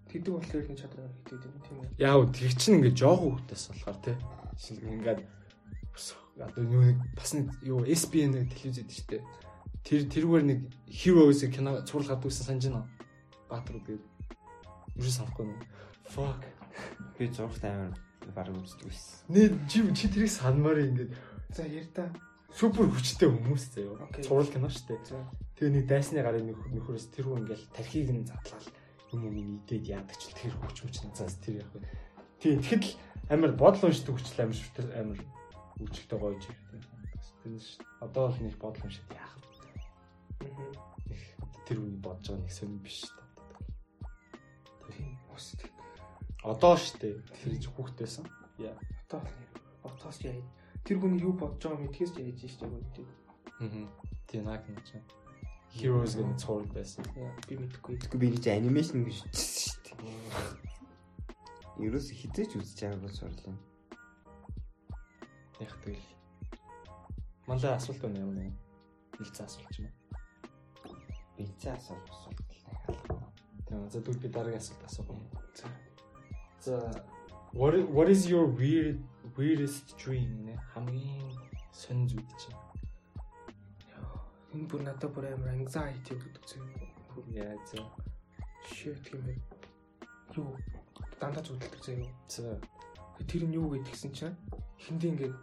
[0.07, 1.89] Тэдэг болохоор энэ чадвар хийдэг юм тийм үү?
[1.99, 4.17] Яа тэр чинь ингээд жоохон хүүхдээс болохоор тий.
[4.57, 5.21] Жишээл ингээд
[5.93, 9.23] бас одоо юу нэг бас нэг юу SBN нэг телевиз гэдэг шүү дээ.
[9.87, 12.85] Тэр тэрүүгээр нэг Heroes кино цуврал гадаг гэсэн санаж байна.
[13.51, 14.01] Баатар гэдэг.
[14.97, 15.59] Юу санахгүй юм.
[16.11, 16.43] Fuck.
[17.19, 17.95] Би зургт амар
[18.35, 19.27] бараг үздэг байсан.
[19.33, 21.13] Нэ чи чи тэрийг санмаар ингээд
[21.55, 22.11] За яар та.
[22.53, 24.09] супер хүчтэй хүмүүс заяа.
[24.25, 25.46] Цуврал кино шүү дээ.
[25.57, 28.69] Тэгээ нэг дайсны гарын нэг нөхөрөөс тэр хүн ингээл тархийг нь задлал
[29.17, 31.73] юм юм идээд яадаг ч тэр хүч хүч нь заас тэр яг.
[32.37, 32.93] Тийм тэгэхэд л
[33.33, 35.21] амар бодол уншдаг хүчтэй амар шүтэр амар
[35.81, 36.57] үчигтэй гоё ч юм.
[37.41, 39.47] Тэр ш одоо бол нэг бодол уншаад яах вэ?
[41.65, 43.27] Тэр үний бодож байгаа нэг сонир биш дээ.
[44.93, 45.17] Тийм.
[45.33, 45.73] Ус тийм.
[46.45, 47.17] Одоо дээ.
[47.33, 48.29] Тэр ч хүүхдээсэн.
[48.61, 48.77] Яа.
[49.09, 49.25] Одоо
[49.89, 50.37] отоос яа.
[50.85, 53.07] Тэр хүний юу бодож байгаа мэдхээс яаж шүү дээ гэдэг.
[53.65, 53.89] Аа.
[54.29, 55.01] Тийм наг нь ч.
[55.77, 57.05] Heroes гэдэг цуврал байсан.
[57.49, 58.01] Би мэдэхгүй.
[58.01, 60.67] Тэгэхгүй би гэж анимашн гэж үзсэн шүү дээ.
[61.85, 63.57] Ерөөс хизээч үзэж байгааг бол сурлаа.
[65.61, 66.09] Яг тэгэл.
[67.47, 68.53] Манай асуулт байна юм уу?
[69.21, 69.93] Илцээ асуулт юм.
[71.37, 72.41] Би цаа асуулт асуулт.
[73.69, 73.89] Тийм.
[73.93, 75.29] За дүүл би дараагийн асуулт асуух юм.
[75.55, 75.69] За.
[76.65, 76.77] За
[77.53, 79.01] what is, what is your weird
[79.37, 81.33] weirdest dream хамгийн
[81.73, 82.66] сонь зүйл чинь?
[84.57, 86.73] Энэ бүр надад бүр амар anxiety өгдөг зүйл.
[87.37, 87.85] Яа за.
[88.73, 89.41] Shit гэмээр.
[90.41, 90.57] Юу
[91.21, 92.09] дандаа зүудэлдэг заяа.
[92.33, 92.57] За.
[93.29, 94.37] Тэр нь юу гэдгсэн чинь
[94.81, 95.37] хиндэ ингээд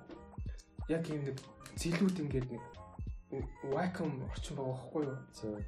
[0.89, 1.39] яг ингээд
[1.77, 2.63] зилүүд ингээд нэг
[3.69, 5.17] vacuum орчин байгаа байхгүй юу?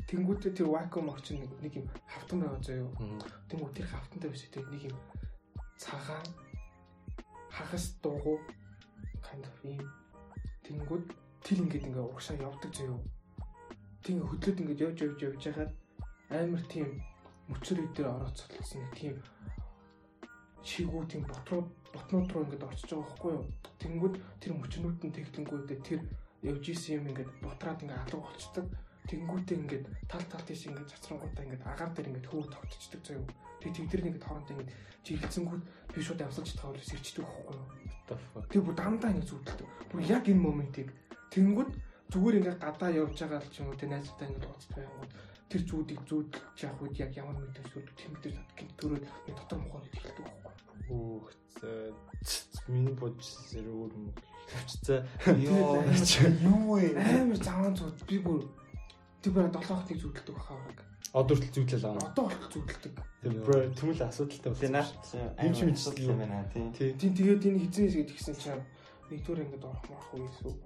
[0.10, 2.90] Тэнгүүтээ тэр vacuum орчин нэг нэг юм хавтан байгаа заяа.
[2.98, 3.22] Мгм.
[3.50, 4.98] Тэнгүү тэр хавтантай биш тэр нэг юм
[5.78, 6.26] цагаан
[7.50, 8.42] хагас дуугу
[9.26, 9.86] kind of юм.
[10.66, 11.06] Тэнгүүд
[11.42, 12.98] тэр ингээд ингээ угшаа явдаг заяа.
[14.06, 15.74] Тэг хөдлөд ингээд явж явж явж байгаад
[16.30, 17.02] амар тийм
[17.50, 19.16] мөчөр өдөр ороод цоцолсон нэг тийм
[20.62, 23.46] шигүү тийм ботрууд ботнууд руу ингээд орчиж байгаа байхгүй юу.
[23.82, 26.02] Тэнгүүд тэр мөчнүүд нь тэгтэнгүүдээ тэр
[26.46, 28.66] явж исэн юм ингээд ботраад ингээд алга болчдөг.
[29.10, 33.26] Тэнгүүтээ ингээд тал тал тийш ингээд цацрангуудаа ингээд агаар дээр ингээд хөвөө тогтчихдаг заяа.
[33.62, 34.74] Тэг тэгдэр нэг хоорондоо ингээд
[35.06, 35.64] жигэлцэнгүүд
[35.94, 37.66] би шууд явсалж тавал сэрчдэг байхгүй юу.
[37.86, 38.46] What the fuck?
[38.50, 39.68] Тэг бүр дандаа ингэ зүудэлдэг.
[39.94, 40.90] Бүр яг энэ моментийг
[41.30, 41.70] тэнгүүд
[42.12, 45.12] зүгээр ингээ гадаа явж байгаа л ч юм уу тэ найзтай ингээ уулзт байнгут
[45.50, 49.06] тэр зүүдийг зүүдэлж явах үед яг ямар мэдээ сүрд тэмдэгтэй гин төрөөд
[49.38, 50.80] дотор мохоор хэлдэг байхгүй.
[50.90, 51.28] Хөөх
[51.62, 51.70] за.
[52.68, 54.10] Миний бодж зэрэг юм.
[54.82, 55.06] За.
[55.30, 56.98] Йоо юу вэ?
[56.98, 58.42] Амар заван зүүд би бүр
[59.22, 60.58] тэр бүр 7 хоног зүүдэлдэг бахаа.
[61.16, 62.12] Одоо хүртэл зүтлэл аа.
[62.12, 62.94] Одоо болтол зүүдэлдэг.
[63.24, 64.74] Тэр түмэл асуудалтай болсон.
[64.76, 64.92] наач
[65.40, 66.66] Юм мэдсэн юм байна тий.
[66.76, 66.92] Тий.
[67.00, 68.64] Тийм тэгээд энэ хизээс гэдэг гисэн чинь
[69.10, 70.60] нэгдүгээр ингээ орох марах үе эсвэл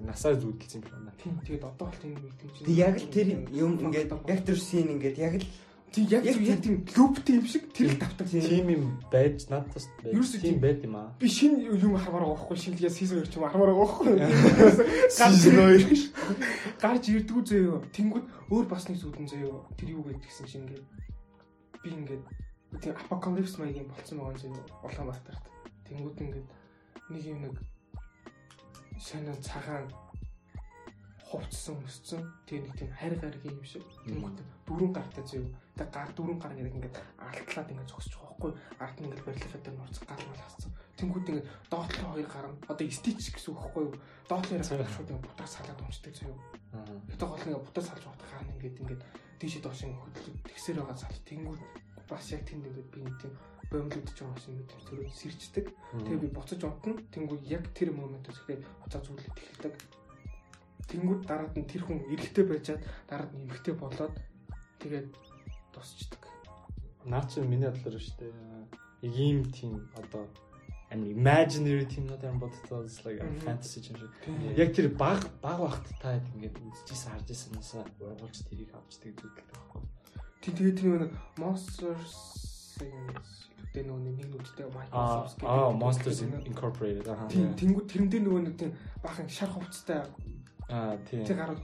[0.00, 1.12] насаа зүудэлсэн юм байна.
[1.22, 2.66] Тийм тэгээд одоо бол тийм мэдэн чинь.
[2.66, 5.46] Тэг яг л тэр юм ингээд яг тэр шин ингээд яг л
[5.92, 8.28] тийм яг яг- тийм луптэй юм шиг тэр их тавтаг.
[8.28, 11.14] Тим юм байж Ерөөсөө тийм тийм- байд юм аа.
[11.18, 14.20] Би шинэ юм хармаар байхгүй шинэлгээ сизон ирч юм хармаар байхгүй.
[15.08, 15.82] Season хоёр.
[16.82, 17.80] Гарч ирдгүү заяа.
[17.96, 19.64] Тэнгүүд өөр бас нэг зүудэн заяа.
[19.78, 20.84] Тэр юу гэдэг гэсэн чинь ингээд
[21.82, 22.22] би ингээд
[22.82, 24.64] тийм апокалипс маягийн болцсон байгаа заяа.
[24.84, 25.44] Улаанбаатарт.
[25.88, 26.46] Тэнгүүд ингээд
[27.10, 27.54] нэг юм нэг
[29.00, 29.86] сонио цагаан
[31.26, 32.22] хувцсан өссөн.
[32.46, 33.82] Тэгээ нэг тийм харь гаргийн юм шиг.
[34.06, 35.50] Тэнгүүд дөрүн гартай заяа.
[35.74, 38.52] Тэгээ гар дөрүн гар ингээд ингээд алтлаад ингээд зогсож байгаа байхгүй.
[38.78, 40.72] Ард нь ингээд барилгахад дээр нууц гал мал хассан.
[40.96, 43.94] Тэнгүүд ингээд доотлоо хоёр гар нь одоо стич гэсэн үг байхгүй юу?
[44.30, 46.38] Доотлоо гар шууд ингээд бутаа салаад унцдаг заяа.
[47.10, 49.02] Гэтэ гол нэг бутаа салж байгаа хаана ингээд ингээд
[49.42, 51.60] тийшээ доош ингээд хөдлөг тэгсэр байгаа сал тэнгүүд
[52.06, 53.34] бас яг тэнд ингээд би нэг тийм
[53.70, 55.66] бомблогдож байгаа юм тийм төрөө сэрчдэг.
[55.92, 56.94] Тэгээ би буцаж унтна.
[57.10, 59.74] Тэнгүүд яг тэр моментоос ихтэй буцаа зүйлээ тэхэлдэг.
[60.86, 64.14] Тэнгүүд дараад нь тэр хүн эрэгтэй байжгаад дараад нь эмэгтэй болоод
[64.78, 65.08] тэгээд
[65.74, 66.22] тусчдаг.
[67.04, 68.32] Наа чи миний бодлоор шүү дээ.
[69.02, 70.30] Яг ийм тийм одоо
[70.90, 74.10] амир imaginary тийм надад юм боддог like fantasy юм шиг.
[74.54, 79.46] Яг тэр баг баг багт та ингээд үзчихсэн харж ирсэн насаа ургуулж тэрийг авчдаг зүйлтэй
[79.50, 79.82] байхгүй.
[80.42, 82.45] Тий тэгээд тэр нэг Monsters
[82.80, 87.28] гэдэг нөгөө нэг нүдтэй Microsoft аа Monsters Incorporated аа.
[87.28, 90.04] Тэрэн дээр нөгөө нэг тийм бахан шар хувцастай
[90.68, 91.24] Аа тийм.
[91.24, 91.60] тэр гараад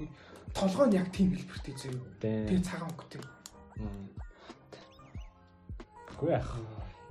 [0.55, 1.97] толгой нь яг тийм хэлбэртэй зөө.
[2.21, 3.21] Тэр цагаан өнгөтэй.
[6.21, 6.53] Гүй ах.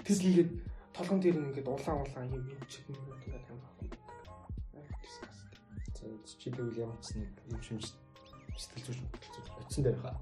[0.05, 0.49] Тэр тэгээд
[0.93, 3.73] толгон дээр нь ингээд улаан улаан юм юм чиг юм ингээд амар
[5.01, 5.49] дискаст.
[5.97, 6.05] За
[6.37, 7.91] чи тэгвэл ямар ч нэг юм шимж
[8.55, 10.15] сэтгэл зүйч очсон дээр хаа.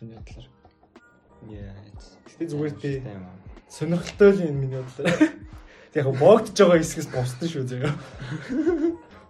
[0.00, 0.61] Миний бодлоор.
[1.48, 2.74] Гэтэ зүгээр.
[2.80, 3.26] Тийм.
[3.68, 5.32] Сонирхолтой л юм миний бодлоор.
[5.94, 7.92] Яг богдож байгаа хэсгээс бусдсан шүү заяа.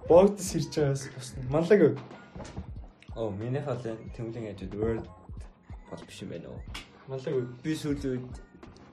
[0.08, 1.42] Богдос ирж байгаас бусна.
[1.50, 1.98] Манлаг
[3.14, 5.04] Оо, миний хавлын тэмүүлэн ажид word
[5.90, 6.60] бол биш юм байна уу?
[7.08, 8.36] манлаг Би сүүлийн үед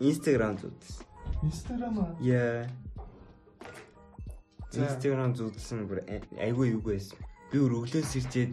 [0.03, 1.05] Instagram зүтсэн.
[1.43, 2.12] Instagram аа.
[2.19, 2.67] Яа.
[4.75, 6.03] Instagram зүтсэн бүр
[6.36, 7.15] айгүй юу байсан.
[7.47, 8.51] Би өөр өглөөс ирчээд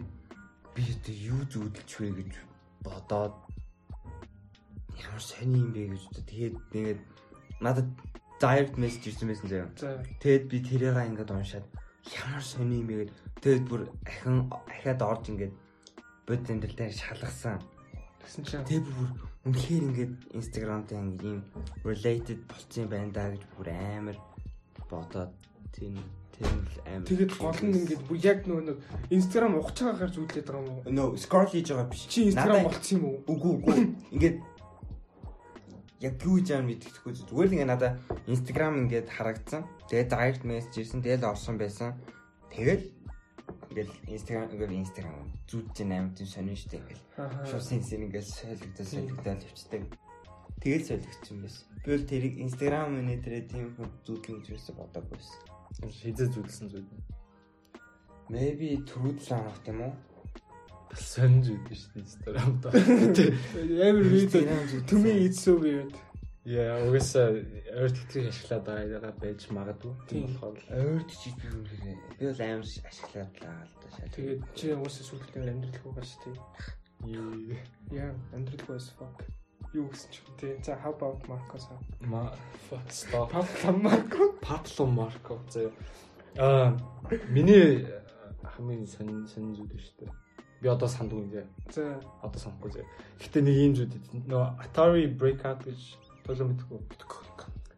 [0.71, 2.33] би одоо юу зүудэлж вэ гэж
[2.85, 3.35] бодоод
[4.97, 6.99] ямар сони юм бэ гэж бодоод тэгээд тэгээд
[7.61, 7.87] надад
[8.41, 9.69] direct message ирсэн байсан заяа.
[9.77, 11.65] За Тэгэд би тэрийг ингээд уншаад
[12.25, 15.53] ямар сони юм бэ гэд тэгэд бүр ахин ахаад орж ингээд
[16.27, 17.61] бод зэндэлтэй шалгасан.
[18.21, 19.09] тэгсэн чинь би бүр
[19.47, 21.41] үнэхээр ингээд Instagram-тай ингээд ийм
[21.87, 24.17] related болцсон юм байна даа гэж бүр амар
[24.91, 25.31] бодоод
[25.73, 25.95] тийм
[26.35, 27.07] тийм л амар.
[27.09, 28.77] тэгээд гол нь ингээд бүр яг нөгөө нэг
[29.09, 30.83] Instagram ухаж байгаагаар зүйлээд байгаа юм уу?
[30.93, 32.03] нөө scroll хийж байгаа биш.
[32.11, 33.17] Чи Instagram Надад- болцсон юм уу?
[33.31, 33.77] Үгүй үгүй.
[34.13, 34.37] Ингээд
[36.01, 37.91] яг юу гэж яам мэддэхгүй зүгээр л ингээд надаа
[38.29, 39.65] Instagram ингээд харагдсан.
[39.89, 41.01] Тэгээд direct message ирсэн.
[41.01, 41.97] Тэгээд л орсон байсан.
[42.53, 42.83] Тэгээд
[43.73, 45.15] ингээд Instagram ингээд Instagram
[45.49, 47.01] зүудж амар тийм сонин штэ ингээд.
[47.17, 47.45] Аа.
[47.49, 49.81] Шууд сенсэр ингээд солигдол солигдол явцдаг.
[50.61, 51.65] Тэгээд солигдсон байсан.
[51.81, 52.89] Би бол тэрийг Instagram
[53.25, 53.65] тэрэ тийм
[54.05, 55.37] зүудлэн гэж юусаа бодоагүй байсан.
[55.81, 56.89] Хизээ зүудсэн зүйл.
[58.29, 59.93] Maybe трүүд л анах тийм үү?
[60.89, 62.69] Бас сонж үйдэн шүү дээ Instagram-да.
[63.87, 64.05] Амар.
[64.87, 65.93] To me it's so weird.
[66.47, 67.43] Яа, угаасаа
[67.75, 69.93] ойр тэтгэж ашиглаад байгаа байж магадгүй.
[70.07, 70.31] Тийм.
[70.31, 74.13] Тийм болохоор Ойрд чи би үнэхээр би бол амар ашиглаад лаа л да шал.
[74.15, 76.35] Тэгээд чи уусаа сүлхтэй амьдралгүй дээ.
[77.03, 77.51] Юу
[77.91, 79.27] Яа, амьдралгүй as fuck.
[79.75, 80.55] Юу гэсэн ч те.
[80.63, 81.67] За how about Marcos?
[81.99, 82.31] ма
[82.71, 83.27] fuck stop.
[83.27, 84.23] Pablo Marco.
[84.39, 85.71] Пабло Марко заяа.
[86.39, 86.79] Аа
[87.27, 87.83] миний
[88.55, 90.11] хамгийн сонин сонин зүйл шүү дээ.
[90.61, 91.47] Би одоо сандгүй заяа.
[91.69, 92.89] За Одоо санахгүй заяа.
[93.21, 93.93] Гэтэ нэг юм зүйл
[94.25, 95.79] нөгөө Atari Breakout гэж
[96.25, 96.79] тоглоом мэдгүй.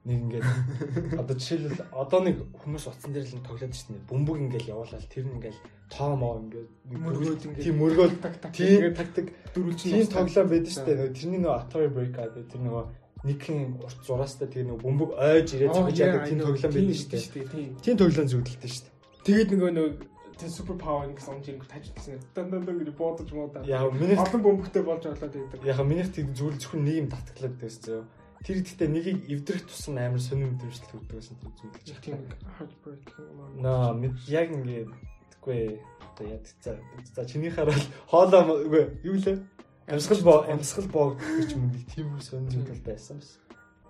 [0.07, 0.47] Нэг ингээд
[1.21, 4.07] одоо жишээлбэл одоо нэг хүмүүс утсан дээр л тоглоод шүү дээ.
[4.07, 5.57] Бөмбөг ингээд явуулаад тэр нь ингээд
[5.91, 10.71] тоо моо ингээд мөргөөд ингээд тийм мөргөөл так так тийм тактик дөрвөлжин тийм тоглоом байдаг
[10.71, 11.13] шүү дээ.
[11.19, 12.83] Тэрний нөгөө Atari Breakout тэр нөгөө
[13.27, 17.67] нэгэн урт зураастай тэр нөгөө бөмбөг ойж ирээд зогж яадаг тийм тоглоом байдаг шүү дээ.
[17.83, 18.95] Тийм тоглоом зүгдэлтэй шүү дээ.
[19.27, 19.91] Тэгээд нөгөө нөгөө
[20.39, 22.19] тэр супер павер гэсэн юм чинь тажигдсан.
[22.33, 23.63] Дан дан дан гэж бодож муудаа.
[23.67, 25.63] Яг миний Олон бөмбөгтэй болж болоод байдаг.
[25.67, 28.03] яг минийх тийм зүгээр зөвхөн нэг юм татгалаад байсан зөө.
[28.39, 32.17] Тэр ихтэй нэгийг эвдрэх тусам амар сонир мэдрэмжтэй өгдөг байсан тийм зүйл Тийм
[32.55, 33.59] heartbreaking юм.
[33.59, 34.91] Наа мэд яг ингээд
[35.35, 35.59] тэггүй
[36.07, 39.43] одоо яд за за чиний хараад хоолоо үгүй юу лээ
[39.91, 43.39] амьсгал боо амьсгал боог гэж юм нэг тийм сонир зүйл байсан бас.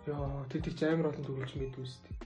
[0.08, 2.18] Яа, тэр тийч амар олон мэдгүй шүү дээ.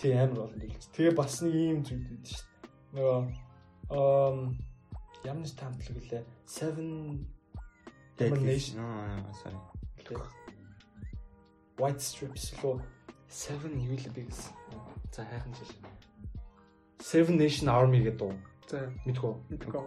[0.00, 0.84] Тий амар олон дэлж.
[0.92, 2.49] Тэгээ бас нэг ийм зүйл байдаг шүү.
[2.94, 3.18] Нөгөө
[3.94, 4.38] ам
[5.24, 7.26] ямар нэг тамтлаг үлээ 7
[8.20, 8.78] Domination.
[8.84, 9.56] Аа, sorry.
[11.80, 12.82] White strips лөө
[13.30, 14.52] 7 юу л би гэсэн.
[15.12, 15.70] За хайхан жиш.
[17.00, 18.34] Seven Nation Army гэдэг дуу.
[18.68, 19.34] За Мэдгүй.
[19.50, 19.86] мэдгүй.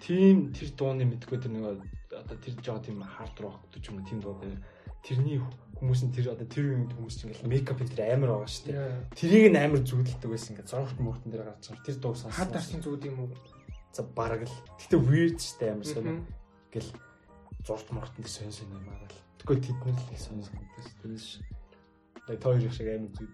[0.00, 1.82] Тим тэр дууны мэдгүй тэр нэг
[2.12, 4.56] одоо тэр жоо тийм хард рок гэж юм тийм дуу дээр
[5.02, 5.40] тэрний
[5.76, 8.64] хүмүүс нь тэр одоо тэр үеийн хүмүүс чинь ингээл мейкап энэ тэр амар байгаа шүү
[8.72, 9.12] дээ.
[9.12, 11.84] Тэрийг нь амар зүудэлдэг байсан ингээд зургт мөртөн дээр гарч байгаа.
[11.84, 12.32] Тэр дууг сонсон.
[12.32, 13.30] Хад дарсын зүуд юм уу?
[13.92, 14.56] За бараг л.
[14.80, 16.16] Гэтэ weird шүү дээ амар сонио.
[16.72, 16.90] Гэл
[17.60, 19.04] зургт мөртөн дээр сонь юм аа.
[19.36, 22.32] Тэгвэл тэд нар л сонь гэдэг шүү дээ.
[22.32, 23.32] Яг тоор их шиг амар зүуд.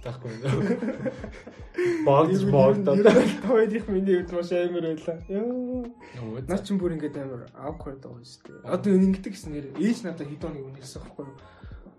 [0.00, 2.04] Таахгүй юм.
[2.06, 2.96] Багж боогдоо.
[3.44, 5.18] Тойдих миний үед маш амар байлаа.
[5.28, 6.40] Яа.
[6.48, 8.64] Наа чин бүр ингээд амар awkward байгаа шүү дээ.
[8.64, 11.36] Одоо ингэдэг гэсэн нэр ээж надад хэд хоног үнэлсэн байхгүй юу?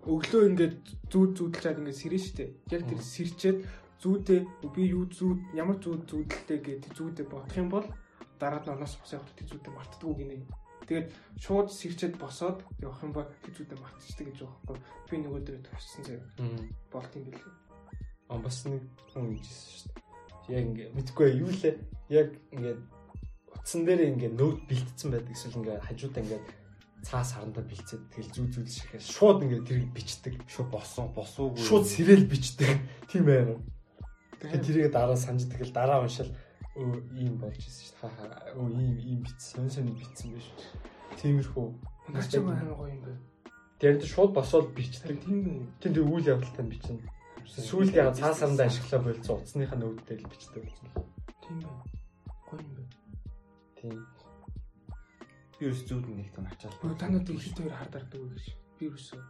[0.02, 0.76] Өглөө ингээд
[1.14, 2.44] зүүд зүүдэлчаад ингээд сэрэн штэ.
[2.74, 3.58] Яг тэр сэрчээд
[4.02, 4.40] зүүдээ
[4.74, 7.86] би юу зүүд ямар зүүд зүүдэлтэй гэдэг зүүдээ бодох юм бол
[8.42, 10.42] дараад нь оноос босоо явахад тэр зүүдээ мартдаггүй гинэ.
[10.90, 15.06] Тэгээд шууд сэрчээд босоод явах юм бол зүүдээ мартчихдаг гэж байгаа байхгүй юу?
[15.06, 16.26] Би нөгөө дээр төвчсөн заяа.
[16.90, 17.61] Болт юм билээ.
[18.32, 18.80] А бас нэг
[19.12, 20.56] хүн ийжсэн шүү дээ.
[20.56, 21.76] Яг ингээ мэдгүй юу лээ.
[22.08, 22.76] Яг ингээ
[23.52, 26.40] утсан дээр ингээ нөт бэлтцсэн байдаг эсвэл ингээ хажуудаа ингээ
[27.04, 30.34] цаас харандаа бэлцээд тэгэл зүү зүүл шихээр шууд ингээ тэрийг бичдэг.
[30.48, 31.60] Шууд босон босоогүй.
[31.60, 32.80] Шууд сэрэл бичдэг.
[33.12, 33.60] Тийм ээ.
[34.40, 36.32] Тэгэхээр тэрийг дараа санаж тэгэл дараа уншаал
[36.78, 38.00] өө ийм болж исэн шүү дээ.
[38.00, 39.68] Хаа хаа өө ийм ийм бичсэн.
[39.68, 40.46] Сон сон бичсэн байж.
[41.20, 41.68] Тиймэрхүү.
[42.16, 43.20] Наа чи амар гоё юм байна.
[43.76, 45.20] Тэр нь шууд босоод бичдэг.
[45.20, 45.60] Тийм үү?
[45.82, 47.02] Тэнд үйл явдалтай бичнэ.
[47.46, 50.64] Сүүлд яг цаас харандаа ашиглаа болцсон утасныхаа нүүдтэй л бичдэг.
[51.42, 51.82] Тийм байна.
[52.48, 52.94] Гоё юм байна.
[53.78, 53.98] Тийм.
[55.58, 56.74] би ерөөс зүуд нэг тийм ачаал.
[56.98, 58.46] Та надад их тээр хар дардаг үү гэж.
[58.78, 59.20] Би юусоо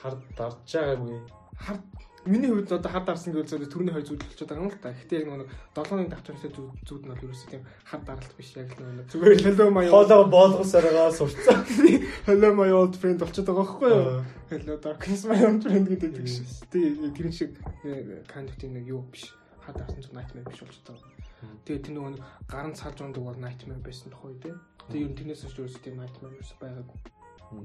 [0.00, 1.20] Хар дарж байгаагүй.
[1.64, 1.78] хар
[2.26, 4.92] миний хувьд одоо хар дарсан гэж үзээд төрний хоёр зүудэлчихэд байгаа юм л та.
[4.96, 8.70] Гэхдээ яг нэг долооны давчрагтай зүүд зүүд нь бол ерөөсөө тийм хар даралт биш яг
[8.80, 11.60] нэг зүгээр my old Хоолоо боолгосараа сурцсан.
[12.28, 14.24] hello my old friend болчиход байгаа байхгүй юу?
[14.50, 16.46] Hello darkness my old friend гэдэг тийм шүү.
[16.72, 19.28] Тэгээ тэр шиг of тийм нэг юу биш.
[19.60, 21.60] Хар дарсан зүг nightmare биш болчиход байгаа.
[21.68, 24.56] Тэгээ тэр нөгөө нэг гарын цаалж ундаг бол nightmare байсан тохой тий.
[24.88, 26.98] Тэгээ ер нь тэрнээс ч ерөөсөө тийм nightmare ерөөсөө байгаагүй.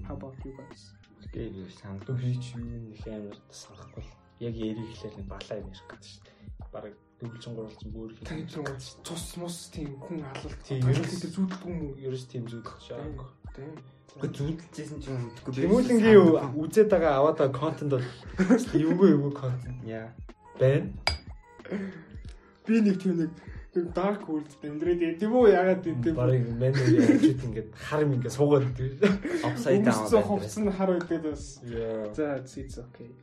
[0.06, 1.00] How about you guys?
[1.34, 2.02] гээ санд.
[2.08, 4.18] Дөө хийч юу нэг амар санахгүй.
[4.39, 6.38] Яг яриг хэлээр нэг балаа юм ярих гэдэг шүү дээ.
[6.73, 8.19] Бараг дөрвөлжин гурвалжин бүр их.
[8.23, 10.60] Таны ч нэг цус мус тийм хүн алалт.
[10.63, 11.95] Тийм, ер ерөөс- нь тэр зүудэлгүй юм уу?
[11.99, 13.04] ерөөс тийм зүйл шаа.
[13.56, 13.75] Тийм.
[14.10, 15.52] Гэхдээ зүудэлжсэн чинь мэдгүй.
[15.54, 16.30] Тэмүүлэнгийн юу
[16.63, 18.08] үзээд байгаа аваад байгаа контент бол
[18.80, 20.10] эвгүй эвгүй контент Яа.
[20.58, 20.89] байна.
[22.65, 23.32] Би нэг тийм нэг
[23.73, 28.34] тийм dark world дэмдрээд тийм үү ягаад тийм Бараг менежер ажид ингээд хар юм ингээд
[28.34, 29.13] суугаад идэв.
[29.45, 30.10] Upside down.
[30.25, 31.62] Хувцсан хар байдаг бас.
[32.17, 33.13] За it's okay.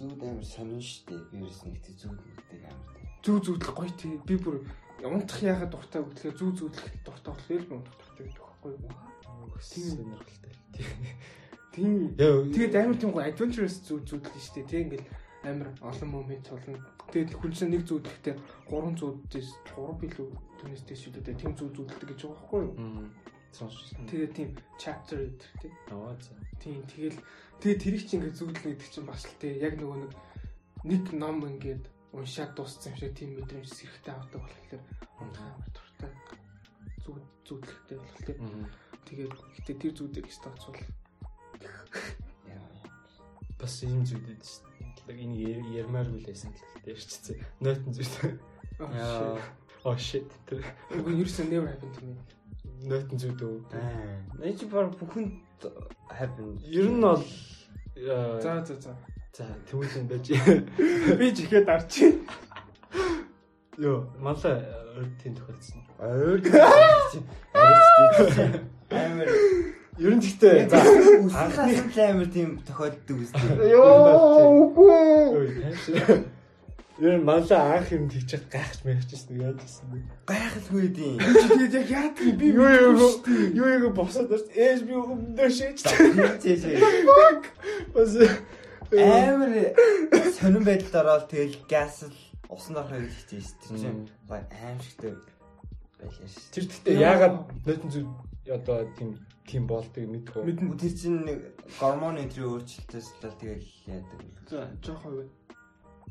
[0.00, 1.12] Зүуд амар сонин штэ.
[1.28, 2.88] Би ерөөс нэг тийм зүуд мэддэг амар.
[3.20, 4.16] Зүү зүүдлэх гоё тий.
[4.24, 4.64] Би бүр
[5.04, 8.96] унтах ягаад дуртай гэхлээр зүү зүүдлэх дуртай би унтах дуртай гэдэг байхгүй юу?
[9.60, 10.54] Тийм сонирхолтой.
[11.76, 11.92] Тийм.
[12.16, 12.48] Яа.
[12.48, 14.80] Тэгээд амар тийм гоё adventurous зүү зүүдлэн штэ тий.
[14.88, 15.04] Ингээл
[15.44, 16.80] амар олон момент тулна.
[17.12, 18.34] Тэгээд хүн чинь нэг зүүдлэхдээ
[18.72, 20.28] 3 зүүдээс 3 билүү
[20.60, 22.74] түүнээс дэс шүлдээ тийм зүү зүүдэлдэг гэж байгаа байхгүй юу?
[24.10, 25.72] Тэгээд тийм chapter гэдэг.
[25.90, 26.32] Аваа за.
[26.62, 27.18] Тийм тэгэл
[27.60, 30.12] тэгээ тэрийг чи ингээд зүгдэл гэдэг чинь бас л тий яг нөгөө нэг
[30.86, 31.84] нэг ном ингээд
[32.14, 34.82] уншаад дууссан юм шиг тийм мэдрэмж сэрхтэй авдаг болохоор
[35.20, 36.10] унтах амар дуртай
[37.04, 38.66] зүг зүудлэхтэй болох тий Мм.
[39.08, 40.78] тэгээд гэтээ тэр зүудийг стацвал
[42.48, 42.70] Яа.
[43.60, 44.68] бас ийм зүйлээд шүү
[45.08, 45.20] дээ.
[45.20, 47.36] Энэ яр- ярмааргүй лээсэн гэхдээ ярьчихсан.
[47.60, 48.38] Нойтон зүйл.
[48.80, 49.36] Яа.
[49.84, 50.28] Oh shit.
[50.92, 52.14] Үгүй ерөөсөө never happen to me
[52.88, 53.56] нойтон зүйл үү.
[53.76, 54.20] Аа.
[54.40, 55.68] Нэг чи баг бүхэнд
[56.08, 56.56] happen.
[56.64, 57.22] Ер нь бол
[57.96, 58.92] за за за
[59.36, 60.26] за тэмүүлэн байж.
[61.18, 61.92] би ч ихэд арч
[63.80, 64.60] Йоо, малаа
[65.22, 65.80] тийм тохиолдсон.
[66.00, 66.40] Ойр.
[68.90, 69.28] Амар
[70.00, 73.68] Ер нь гэхдээ за анхны амар тийм тохиолддог үстэй.
[73.68, 76.24] Йоо, үгүй.
[77.00, 79.98] Ер нь малаа анх юм тэгчих гайхаж мэрчсэн яаж гэсэн бэ?
[80.28, 81.16] Гайхалгүй тийм.
[81.16, 83.08] тэгээд яг яадаг юм би Юу юу
[83.56, 84.44] юу юу босоод байна.
[84.52, 85.88] Ээж би өмнөдөө шийдэж.
[87.96, 88.12] Бас
[88.90, 89.72] Амар
[90.34, 92.16] сонирн байдалд ороод тэгэл газ л
[92.50, 93.68] усан дор хоёр хийчихсэн дээ.
[93.70, 96.52] Тэр чинь баг аим шигтэй байлаа шүү.
[96.52, 98.10] тэр гэхдээ яагаад нойтон зүйл
[98.50, 99.10] одоо тийм
[99.46, 100.42] тийм болдгийг мэдгүй.
[100.42, 101.38] Мэдэн тэр чинь нэг
[101.78, 104.20] гормон энтри өөрчлөлтөөс л тэгэл яадаг.
[104.50, 105.30] за жоохон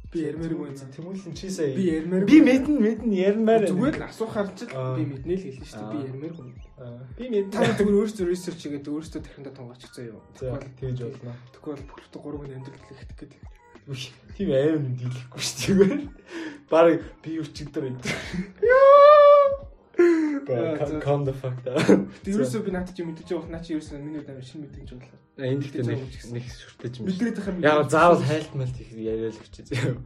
[0.10, 4.50] би ярмааргүй юм Тэмүүлэн чи сая би ярмаар би мэднэ мэднэ ярмаар зүгээр л асуухаар
[4.58, 4.98] ч Аа.
[4.98, 6.10] би мэднэ л хэлнэ шүү дээ би Аа.
[6.10, 6.46] ярмааргүй
[7.14, 7.52] би мэднэ.
[7.54, 10.22] Та зүгээр өөрсдөө research хийгээд өөрсдөө тархиндаа тунгааччихсан юу.
[10.42, 11.34] За тэгж болно.
[11.54, 13.42] Тэгвэл бүхэлдээ 3 gün амьдрал хэлэх гэдэг.
[14.38, 16.10] Тийм аим юм дийлэхгүй шүү дээ.
[16.70, 18.02] Бараг би өчигдөр энэ.
[18.66, 18.89] за.
[21.02, 22.08] Calm the fuck down.
[22.26, 25.20] Ерөөсөө би надад чи мэдээж явах наа чи ерөөсөө миний удаа шинэ мэдрэмж боллоо.
[25.38, 27.06] Энд ихтэй нэг нэг шүртэж юм.
[27.10, 27.64] Мэдрээд байгаа юм.
[27.66, 29.98] Яг заавал хайлтмал их яриад л зөө.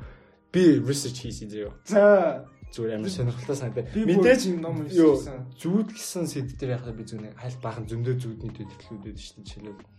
[0.54, 1.72] Би research хийсэн зөө.
[1.86, 3.86] За Зүгээр амар сонирхолтой санагдав.
[3.94, 5.46] Мэдээж юм ном уншсан.
[5.62, 9.46] зүүд гэсэн сэд дээр яхаа би зүгээр хайл баахан зөндөө зүүдний төдөлгүүд байдаг шүү дээ
[9.46, 9.94] жишээлбэл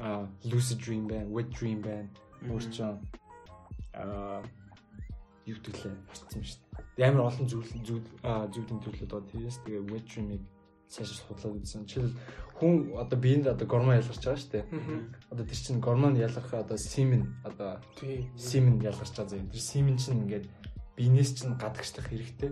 [0.00, 2.08] аа lucid dream байна, wet dream байна.
[2.48, 2.96] Өөрчн
[3.92, 4.40] аа
[5.46, 6.60] юу төлөө марцсан шүү
[6.98, 7.06] дээ.
[7.06, 9.30] Амар олон зүйл зүйл зүйлийн төрлөд байгаа.
[9.30, 10.42] Тэрээс тэгээ wet dream-ийг
[10.90, 11.86] цааш судлаад үзсэн.
[11.86, 12.18] Жишээлбэл
[12.58, 14.64] хүн одоо биеинд одоо гормон ялгарч байгаа шүү дээ.
[15.30, 17.78] Одоо тэр чинь гормон ялгархаа одоо semen одоо
[18.34, 19.50] semen ялгарч байгаа зэ.
[19.54, 20.46] Тэр semen чинь ингээд
[20.96, 22.50] биенээс чинь гадагшлах хэрэгтэй.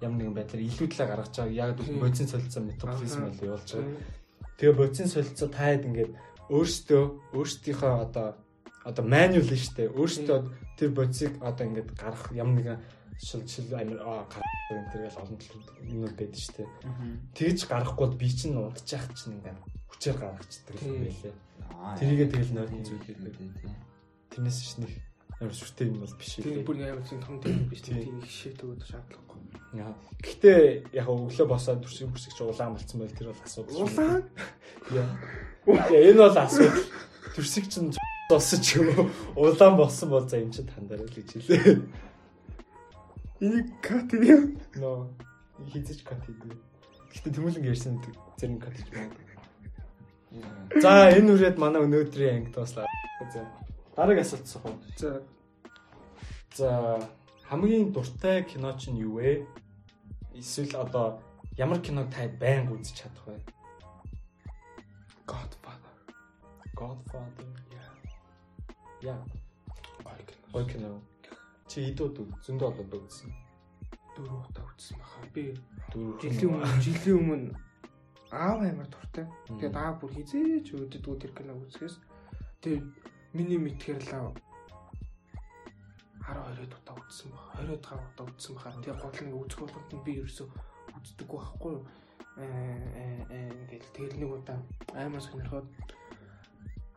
[0.00, 1.54] Ямар нэгэн байдлаар илүү талаа гаргаж байгаа.
[1.54, 3.94] Яг л бодисын солилцоо метаболизм байл явуулж байгаа.
[4.56, 6.12] Тэгээ бодисын солилцоо таад ингээд
[6.48, 7.04] өөртөө
[7.36, 8.28] өөрсдийнхөө одоо
[8.86, 10.38] одоо manual нь штэ өөртөө
[10.76, 12.78] тэр бодисыг одоо ингээд гарах ямар нэгэн
[13.18, 16.64] шил шил амир аа гарах энэ тэргээл олон төлөв юмуд байдаг штэ.
[17.32, 19.58] Тэгж гарахгүй бол би чинь унтчих чинь ингээд
[19.88, 20.92] хүчээр гаргацдаг Тийм.
[20.92, 21.34] юм байлээ.
[21.96, 23.34] Тэрийгээ тэгэл нойрхон зүйл хийдэг.
[24.30, 24.92] Тэрнээс ш нэг
[25.40, 28.04] амар сүртэй юм бол биш Тэр бүр амар тийм том тийм биш Тий.
[28.04, 29.40] тийм их шийт өгöd шаардлагагүй.
[30.20, 33.84] Гэхдээ яг өглөө босоод төрсөн бүрсгч улаан болцсон байл тэр бол асуудал.
[33.84, 34.24] Улаан?
[34.92, 35.08] Яа.
[35.66, 36.84] Энэ бол асуудал.
[37.36, 37.92] Төрсөг чинь
[38.30, 39.10] болсон ч юм уу?
[39.36, 41.82] Улаан болсон бол за энэ чинь тандараа л гэж хэлээ.
[43.40, 44.58] Энийг кат юм.
[44.74, 45.10] Ноо
[45.72, 46.56] хизэж кат хийдэг.
[47.12, 48.02] Гэхдээ тэмүүлэн ярьсан
[48.38, 49.14] зэрэг кат хийж байна.
[50.82, 52.86] За энэ үрээд манай өнөөдрийн анги тоослаа.
[53.32, 53.46] За
[53.96, 54.78] дараагийн асуулт суух уу?
[54.96, 55.22] За
[56.56, 56.98] За
[57.50, 59.46] хамгийн дуртай кино чинь юу вэ?
[60.32, 61.20] Эсвэл одоо
[61.58, 63.36] ямар киног та байнга үзэж чадах вэ?
[65.26, 65.92] Godfather.
[66.74, 67.65] Godfather.
[69.02, 69.20] Яа.
[70.52, 71.02] Гой кино.
[71.68, 73.32] Чи идүүд зөндөө болоод үзсэн.
[74.16, 75.20] Дөрөв удаа үзсэн баха.
[75.34, 75.52] Би
[76.22, 77.52] жилийн өмнө жилийн өмнө
[78.32, 79.26] аав амар дуртай.
[79.46, 81.96] Тэгээд аав бүр хизээч өөддгүү тэр кино үзэхээс
[82.64, 82.84] тэгээд
[83.36, 84.32] миний мэдхээр л
[86.24, 87.44] 12 удаа үзсэн баг.
[87.60, 88.80] 20 удаа үзсэн баха.
[88.80, 90.48] Тэгээд гол нь үзэх болгонд нь би ерөөсөө
[90.96, 91.84] үздэггүй байхгүй юу?
[92.40, 92.44] Аа
[93.28, 94.58] аа ингээл тэгэл нэг удаа
[94.96, 95.68] амар сонирхоод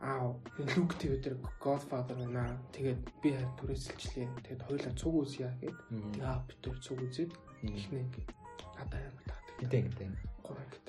[0.00, 0.32] аа
[0.76, 2.56] Luke TV дээр Godfather байна.
[2.72, 4.28] Тэгээд би түрээсэлчлээ.
[4.48, 5.76] Тэгээд хоёулаа цуг үзье гэд.
[5.76, 7.32] Тэгээд аа бид төр цуг үзээд
[7.68, 8.28] ихнэ ингээд
[8.80, 9.54] надад амар таадаг.
[9.60, 10.08] Гэдэг.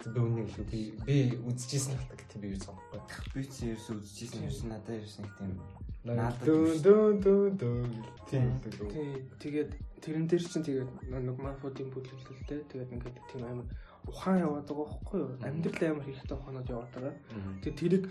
[0.02, 3.02] Би үнэ л би би үзчихсэн л гэдэг би юу санахгүй.
[3.36, 5.54] Би ч ерөөсөө үзчихсэн ерөөсөө надад ерөөсөө их тийм
[6.02, 7.78] Надад дөө дөө дөө дөө
[8.26, 8.50] тийм.
[8.90, 9.70] Тий, тэгээд
[10.02, 13.70] тэрэн дээр чинь тэгээд нэг манфуудын бүлэглэлтэй тэгээд ингээд тийм амар
[14.10, 15.38] ухаан яваад байгаа байхгүй юу?
[15.46, 17.16] Амьдрал амар хэрэгтэй ухаанууд яваад байгаа.
[17.62, 18.04] Тэгээд тэрийг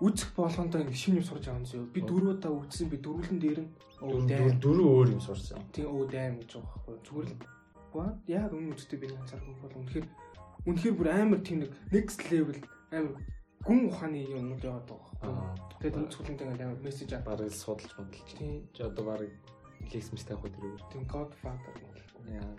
[0.00, 1.92] үзэх болгондоо ингээд шинэ юм сурж байгаа юм зөө.
[1.94, 5.60] Би дөрөв удаа үзсэн, би дөрвөлэн дээр нь Дөрөв өөр юм сурсан.
[5.76, 6.96] Тийм өө дайм гэж байгаа байхгүй?
[7.04, 7.60] Зүгээр л
[7.92, 8.16] What?
[8.30, 10.06] Яг өмнө үзтээ би анзаарсан бол үнэхээр
[10.62, 12.56] үнэхээр бүр амар тийм нэг next level
[12.94, 13.18] амар
[13.66, 15.82] гүн ухааны юмнууд яваад байгаа байхгүй?
[15.82, 18.30] Тэгээд цугланд ингээд амар мессеж аваад Бараг судалж модалж.
[18.38, 19.32] тийм Чи одоо бараг
[19.90, 20.78] лекс мэт тавих үү?
[20.88, 21.74] тийм Godfather
[22.30, 22.54] Яа.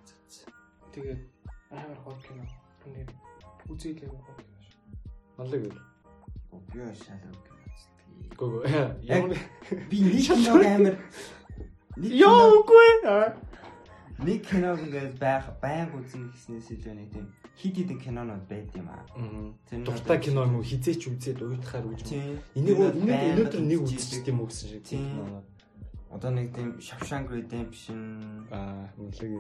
[0.92, 1.22] Тэгээд
[1.72, 2.44] амар гоё кино.
[2.86, 3.10] Үнээр
[3.72, 4.78] үзээд л гоё кино шүү.
[5.40, 5.91] Малыг үл.
[6.74, 8.36] Би шалаа үг үзтгий.
[8.38, 8.62] Гөө.
[9.08, 9.38] Ямар
[9.90, 10.96] Би нэг киног амар
[11.98, 12.90] Яа үгүй.
[14.22, 17.28] нэг киног ингээд байх байнга үзэн гэснээс илүү нэг тийм
[17.62, 19.06] хит хитэн кинонууд байд юм аа.
[19.70, 20.64] Тэр Дуртай кино юм уу?
[20.66, 21.86] Хизээч үзээд уйтахаар.
[22.02, 22.40] Тийм.
[22.56, 24.84] Энийг өнөөдөр нэг үзчихдэг юм уу гэсэн шиг.
[24.88, 25.42] Тийм.
[26.12, 28.92] Одоо нэг тийм Shawshank Redemption, Аа,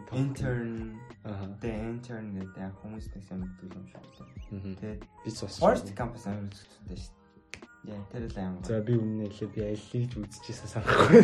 [0.07, 0.15] тоо.
[0.17, 1.51] Intern, Аа.
[1.59, 4.75] The Intern гэдэг яг хүмүүс нэг сайн мэддэг юм шиг байна.
[4.79, 5.59] Тэгээд Би цус.
[5.59, 7.91] Forest Campus амар үзэгддэг шүү дээ.
[7.91, 8.63] Яа, тэр л амар.
[8.63, 11.19] За би үнэ хэлээ би алийг үзчихсэн санахгүй.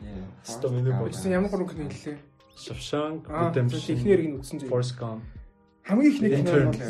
[0.00, 2.18] Яа, Сто Forest миний бодсон ямар гурван кино хэллээ.
[2.56, 3.84] Shawshank Redemption.
[3.84, 4.70] технэр гин үзсэн зүйл.
[4.72, 5.22] Forrest Gump.
[5.84, 6.80] Хамгийн их нэг кино бол.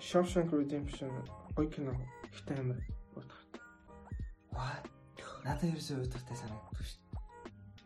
[0.00, 1.10] Shawshank Redemption
[1.52, 1.92] гоё кино.
[2.32, 2.80] Ихтэй амар.
[4.56, 4.88] What?
[5.46, 7.22] Надад ерөөсөө уйдахтай санагддаг шүү дээ.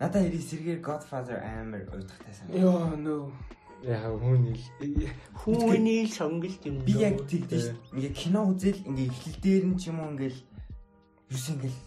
[0.01, 2.57] Надад хэрэг сэргээр Godfather амар уйдахтай санагдав.
[2.57, 3.17] Йоо no.
[3.85, 4.57] Яа хүний
[5.37, 6.81] хүний сонголт юм.
[6.89, 7.77] Би яг тэгдэж шүү.
[8.01, 10.41] Ингээ кино үзэл ингээ эхлэл дээр нь ч юм уу ингээл
[11.29, 11.81] юус ингээл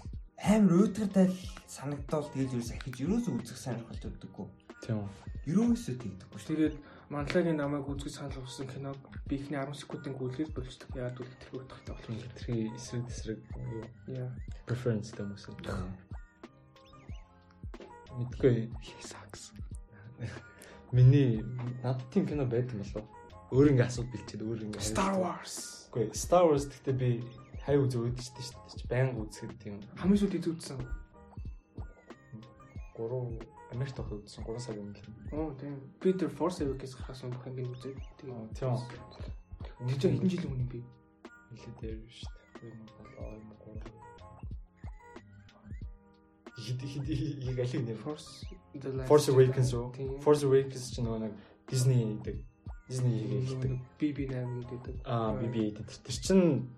[0.45, 4.47] амар уйдахтай л санагдал тэгэл ерөөсөө ахиж ерөөсөө үзэх сонирхолтой өгдөггүй.
[4.85, 5.09] Тийм.
[5.49, 6.49] Ерөөсөө тэгдэггүй шүү.
[6.53, 6.75] Тэгээд
[7.09, 8.97] манлагийн намайг үзэж санал болсон киног
[9.27, 10.89] би ихний 10 секундын гүйлгээс болчихдог.
[10.95, 12.31] Яагаад гэвэл тэр уртахтай Тийм болчих.
[12.31, 13.39] хитрхи эсрэг эсрэг
[14.07, 14.31] Яа.
[14.67, 15.91] preference гэдэг юм.
[18.17, 18.69] Мэдгүй.
[19.01, 19.51] Сакс.
[20.91, 21.41] Миний
[21.83, 23.05] надад тийм кино байдаг болов.
[23.51, 25.89] Өөр ингээ асууд бэлчээд өөр ингээ Star Wars.
[25.93, 27.09] Үгүй Star Wars гэхдээ би
[27.65, 28.89] хай үзээ үүдчихдээ шүү дээ.
[28.89, 30.79] Баян үзэхэд тийм Хамгийн сүүлд үзсэн.
[32.93, 35.01] 3 Америкт үзсэн 3 сарын өмнө.
[35.33, 35.75] Оо тийм.
[35.99, 37.97] Би тэр Force Awakens гарахаас өмнө ангийн үзээд.
[38.29, 38.77] Аа, тийм.
[39.89, 40.79] Тэр чинь хэдэн жилийн өмнө юм бэ?
[41.51, 42.77] Нилээ дээр шүү дээ.
[43.17, 44.03] 2007 2003.
[46.63, 47.07] Хид хид
[47.49, 48.45] яг алиг нэр Force
[49.09, 49.91] Force Awakens уу?
[49.93, 50.21] Тийм.
[50.21, 51.33] Force Awakens ч нэг
[51.67, 52.37] Disney гэдэг.
[52.89, 53.71] Disney хийдэг.
[53.99, 54.95] BB8 гэдэг.
[55.05, 56.69] Аа, BB-8 тэр тэр чинь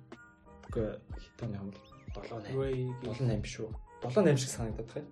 [0.70, 0.88] үгүй
[1.20, 1.84] хитаны юм бол
[2.16, 3.72] 7 8 Ray 7 8 биш үү?
[4.04, 5.10] 7 8 шиг санагдаад байна.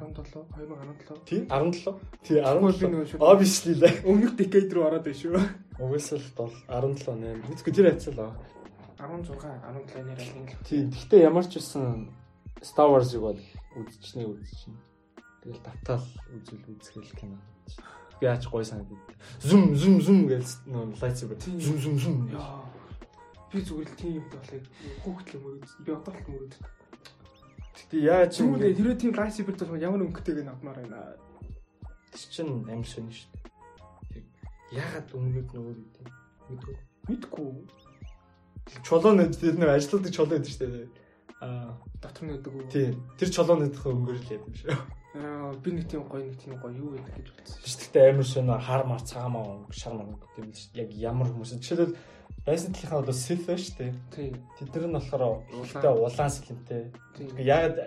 [0.00, 1.24] 17 2017.
[1.26, 1.94] Тийм 17.
[2.22, 2.90] Тий Үгүй, би 17.
[2.92, 3.84] нөгөө шууд- Аа биш л.
[4.08, 5.32] Өмнөх decade руу ороод байна шүү.
[5.82, 6.22] Угсаал
[6.68, 7.42] 17 8.
[7.48, 8.32] Мэдгүй тэр хайцал аа.
[8.98, 10.54] 16 17 нэр аль ингэ.
[10.64, 12.08] Тий гэхдээ ямар ч байсан
[12.62, 13.40] Star Wars-ыг бол
[13.76, 14.78] үзчихнэ үзчихнэ.
[15.42, 17.38] Тэгэл давтаал үзэл үзгээл кино.
[18.20, 18.94] Би яаж гой санагдав.
[19.42, 22.16] Зүм зүм зүм гэж нөө lightsaber зүм зүм зүм.
[23.50, 24.64] Би зүгээр л тийм юмтай болохыг
[25.02, 25.66] хүүхдэл мөрөд.
[25.82, 26.54] Би одоо л мөрөд.
[27.72, 31.16] Гэтэ яаж ч Зүгээр ингэ тэр тийм lightsaber бол ямар өнгөтэйг авмаар байна.
[32.12, 33.28] тэр чинь амир шин шүү
[34.12, 34.24] дээ.
[34.76, 36.08] Ягаад өмнөд нөгөө юм тийм
[36.52, 36.76] мэдгүй.
[37.08, 37.48] Мэдгүй.
[38.84, 40.88] Чулуу нэт тэр нэг ажилладаг чулуу гэдэг шүү дээ.
[41.42, 42.70] Аа Дотор нь өгдөг үү?
[42.70, 44.70] тий тэр чулуу нэдх өнгөрөл яд юм шүү.
[45.18, 47.78] Аа би нэг тийм гоё нэг тийм гоё юу гэдэг гэж бодсон шүү.
[47.82, 51.96] Гэхдээ амир шин хар мар цагаамаа шар мар гэдэг юм л яг ямар хүмүүс жишээлбэл
[52.46, 53.94] Байсан талынхаа бол ба шүү дээ.
[54.10, 54.34] Тийм.
[54.58, 56.82] Тэд нар нь болохоор ихтэй улаан сэлэнтэй.
[57.38, 57.78] Яг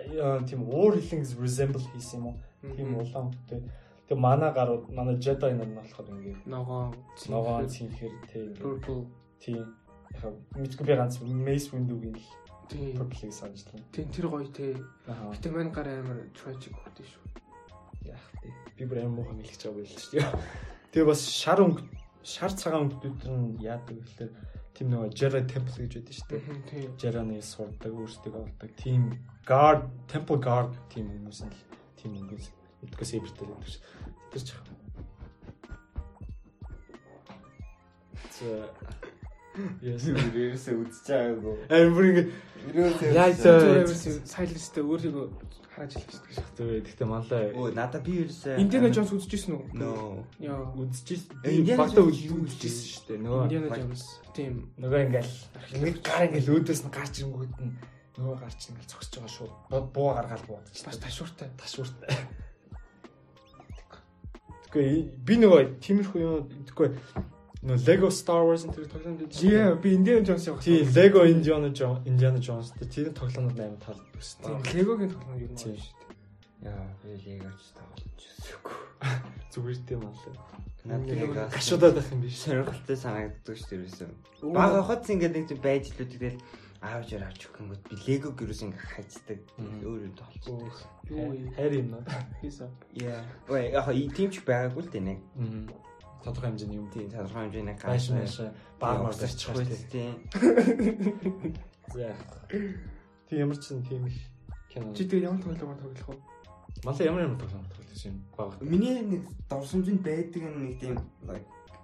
[0.48, 2.36] тийм уур хилэнг resemble хийсэн юм уу?
[2.72, 3.60] Тийм улаан хөтэй.
[4.08, 6.96] Тэгээ манай гарууд манай Jedi нар нь болохоор ингээд ногоон
[7.28, 9.04] ногоон цэнхэр тийм purple
[9.44, 9.76] тийм
[10.24, 12.28] яг мэдгүй би ганц Mace Windu-гийн л
[12.72, 13.84] тийм purple-ийг санаж байна.
[13.92, 14.72] тийм тэр гоё тий.
[15.04, 17.24] Гэтэ мань гар амар tragic хөтэй шүү.
[18.08, 18.52] яах тий.
[18.78, 20.32] Би бүр амар муухай хэлж байгаа байл шүү дээ.
[20.96, 21.84] Тэгээ бас шар өнгө
[22.26, 24.30] шар цагаан өнгөдүүд нь яадаг гэхээр
[24.74, 26.42] тийм нөгөө Jedi Temple гэж байдаг шүү дээ.
[26.66, 26.90] Тийм.
[27.00, 28.70] Jedi-ны сурдаг, өөрсдөө олдог.
[28.82, 29.02] Team
[29.46, 31.54] guard, temple guard team хүмүүс нь
[31.96, 32.50] team өнгөс
[32.82, 33.78] мэдгүй saber-тэй байдаг ш.
[34.34, 34.66] Тэр ч яах.
[38.36, 38.68] За
[39.80, 40.04] Yes.
[40.12, 41.56] Ерөөсөө үзэж байгаагүй.
[41.72, 42.24] Амар ингэ
[42.76, 43.86] Ерөөсөө Яа, үзэж за- байгаагүй.
[45.76, 46.36] Өөрийгөө хараж хэлсэн гэж.
[46.56, 49.64] зөө гэхдээ манлаа Оо надаа би ерөөсөө Indiana Jones үзчихсэн үү?
[49.76, 50.24] No.
[50.40, 50.72] Яа.
[50.72, 51.36] үзчихсэн.
[51.44, 53.18] Э, Jones үзчихсэн шүү дээ.
[53.20, 54.04] Нөгөө Indiana Jones.
[54.32, 54.54] Тийм.
[54.80, 55.32] нөгөө ингээл
[55.84, 57.72] нэг гар ингээл өөдөөс нь гарч ирэнгүүт нь
[58.16, 59.48] нөгөө гарч ингээл зогсож байгаа шүү.
[59.70, 60.76] Буу- Буу гаргаал буудаж.
[60.84, 61.48] Бас ташууртай.
[61.60, 62.08] ташууртай.
[64.72, 64.88] Тэгэхгүй
[65.24, 66.88] би нөгөө тиймэрхүү юм тэгэхгүй
[67.66, 69.42] нөгөө Lego Star Wars энэ тоглоом гэдэг.
[69.42, 70.62] Yeah, би Indiana Jones явах.
[70.62, 74.62] Тий, Lego Indiana Jones Indiana Jones тэр тоглоомод амар Тийм, шүү.
[74.70, 76.06] Lego-гийн тоглоом юу юм шүү дээ.
[76.70, 78.78] Яа, би легоч тоглож үзээгүй.
[79.52, 80.66] Зүгээр тийм аа.
[80.86, 82.38] Надад лего гашуудаад байх юм биш.
[82.38, 84.54] сонирхолтой санагддаг шүү дээ.
[84.54, 86.38] Бага хот ингээд нэг тийм байж л үү тэгэл
[86.86, 89.40] аавж өөр авч өгөх юм бол би лего гэрээс ингээд хайцдаг.
[89.58, 90.74] Өөр юм толцдог.
[91.10, 91.34] Юу?
[91.58, 92.22] Хайр юм аа.
[92.38, 92.70] Хийсэн.
[92.94, 93.26] Яа.
[93.50, 95.18] Ой, яг и тийм ч байгаагүй л дээ нэг.
[95.34, 95.66] Мм.
[96.24, 96.90] Тодорхой хэмжээний юм.
[96.90, 98.36] Тийм тодорхой хэмжээний Байш маш
[98.80, 100.14] баг байт тийм.
[101.94, 102.14] За.
[103.28, 104.18] Тийм ямар ч тийм их
[104.70, 104.94] кино.
[104.94, 106.16] Чи тэгээ ямар тоглоомор тоглох вэ?
[106.84, 108.60] Малаа ямар ямар тоглоом тоглож юм баг.
[108.60, 110.94] Миний нэг дурсамжинд байдаг нэг тийм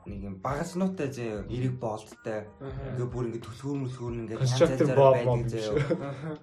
[0.07, 2.99] нэг юм багаснуутай зөө эрэг боолттой Аа.
[2.99, 4.39] ингээ бүр ингээ төлхөр мөлхөр ингээ
[4.99, 5.79] Bob байдаг зөө.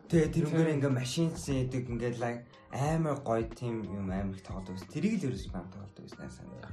[0.08, 2.16] Тэгээ тэр үнээр ингээ машин зээдэг ингээ
[2.72, 4.80] амар гоё тийм юм амар их тоглодог.
[4.88, 6.72] Тэрийг л ерөөс маань тоглодог наа санаа.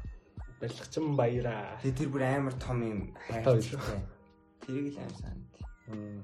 [0.60, 1.76] Барилгачин баяраа.
[1.82, 3.76] Тэгээ тэр бүр амар том юм хайртай.
[4.64, 5.36] Тэрийг л амар.
[5.86, 6.20] Мм.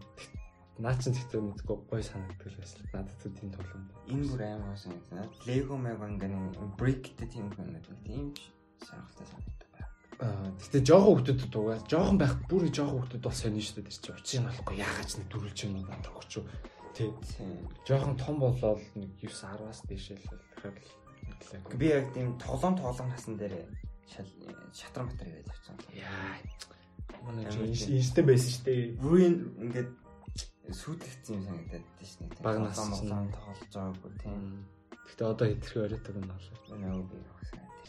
[0.81, 2.81] Наа чин тэгтээ мэдгүй гоё санагддаг л байсан.
[2.93, 3.85] Надад ч тийм тоглоом.
[4.09, 5.29] Энэ бүр амар санагдана.
[5.45, 8.33] Ингээ нэг бриктэй тийм нэг тийм
[8.81, 9.73] сонирхолтой санагддаг
[10.23, 11.79] тэгтээ жоохон хүмүүсд дугаа.
[11.91, 14.23] Жоохон байх бүр жоохон хүмүүс бол сонин шүү дээ.
[14.23, 16.33] Чинь учрыг болохгүй яагаад ч нэг дөрүлж юм надад төгч.
[16.95, 17.11] Тий.
[17.11, 17.51] Тийм.
[17.83, 23.11] Жоохон том болоод нэг 9 10-аас дээшээ л тэгэхээр л Би яг тийм тоглоом тоглоом
[23.11, 23.67] хасан дээр
[24.09, 25.77] шатран батар яриад явцсан.
[25.95, 26.37] Яа.
[27.23, 28.83] Манай инстэн байсан шүү дээ.
[29.03, 29.91] Ruin ингээд
[30.71, 32.25] сүйтгэгдсэн юм санагдаад тийм шнэ.
[32.43, 34.41] Баг нас тоглоом тоглоом тоглож байгаагүй тийм.
[35.07, 36.41] Гэтэ одоо хэтэрхий оройтог юм байна.
[36.93, 37.83] Нөө би яг санаад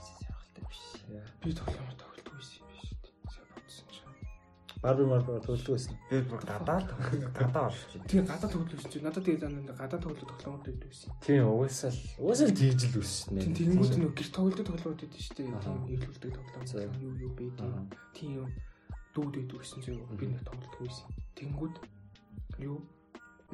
[4.83, 5.95] Барби марби төлөвлөг байсан.
[6.11, 6.87] Би бүр гадаа л
[7.31, 8.03] гадаа орчих.
[8.03, 11.09] Тэгээ гадаа тоглож чи надад тэгээ зам гадаа тоглож тоглоомор байдаг байсан.
[11.23, 15.21] Тийм угаасаа л угаасаа л тэгж л үссэн Тийм тэгэнгүүт нэг гэр тоглолтод тоглоомор байдаг
[15.23, 15.47] шүү дээ.
[15.63, 16.99] Тийм ирлүүлдэг тоглоом.
[16.99, 17.73] Юу юу бэ тийм.
[18.11, 18.49] Тийм юм
[19.15, 21.07] дүүд байдаг гэсэн чинь би нэг тоглолтгүй байсан.
[21.39, 21.75] Тэнгүүд
[22.67, 22.77] юу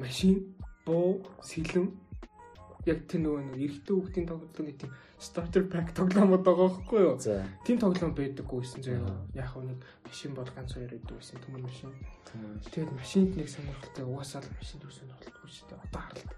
[0.02, 0.34] машин
[0.82, 1.86] боо сэлэм
[2.86, 7.16] яг тэр нөгөө нэг эрэгтэй хүүхдийн тоглолтын нэг тийм starter pack тоглоомод байгаа байхгүй юу?
[7.66, 9.00] Тим тоглоом байдаггүй байсан зөө.
[9.04, 9.20] Аа.
[9.36, 11.92] Яг нэг машин бол ганц хоёр байдаг байсан төмөр машин.
[12.72, 15.84] Тэгээд машинд нэг сонирхолтой угаасаа л машин төв сонирхолтой шүү дээ.
[15.84, 16.36] Одоо харлаа.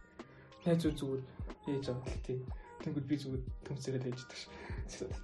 [0.67, 1.23] Найз зүү зүгээр
[1.71, 2.41] ээж аваад л тийм
[2.83, 4.51] Тэнгүүд би зүгээр төмсөрөд ээж идэх ш.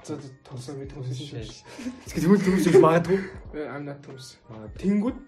[0.07, 0.15] За
[0.47, 1.67] тусаа би төмсөж ш.
[2.07, 3.19] Тэгвэл төмсөж магадгүй.
[3.67, 4.39] I'm not төмс.
[4.79, 5.19] Тэнгүүд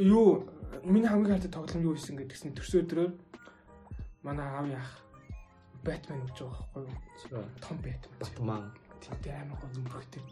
[0.00, 0.48] юу
[0.88, 3.12] миний хамгийн хайртай тоглоом юу хийсэн гэдгсэн төрсөн өдрөөр
[4.24, 4.90] манай аав яах
[5.84, 6.82] Бэтмен гэж байгаа байхгүй
[7.32, 7.44] юу?
[7.60, 8.16] Том Бэтмен.
[8.20, 8.64] Батман.
[9.00, 10.22] Тэг амар гоо зүмбрхтэй.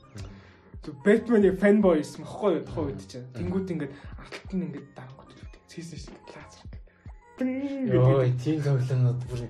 [0.83, 3.27] Тэг Бэтмений фэнбой юм баггүй юу тухайн үед чинь.
[3.35, 5.63] Тэнгүүд ингээд алтт нь ингээд дарангууд үлдээ.
[5.69, 6.69] Цэсэн шиг лазер.
[7.39, 9.47] Йоо, тийм тоглоомнууд бүр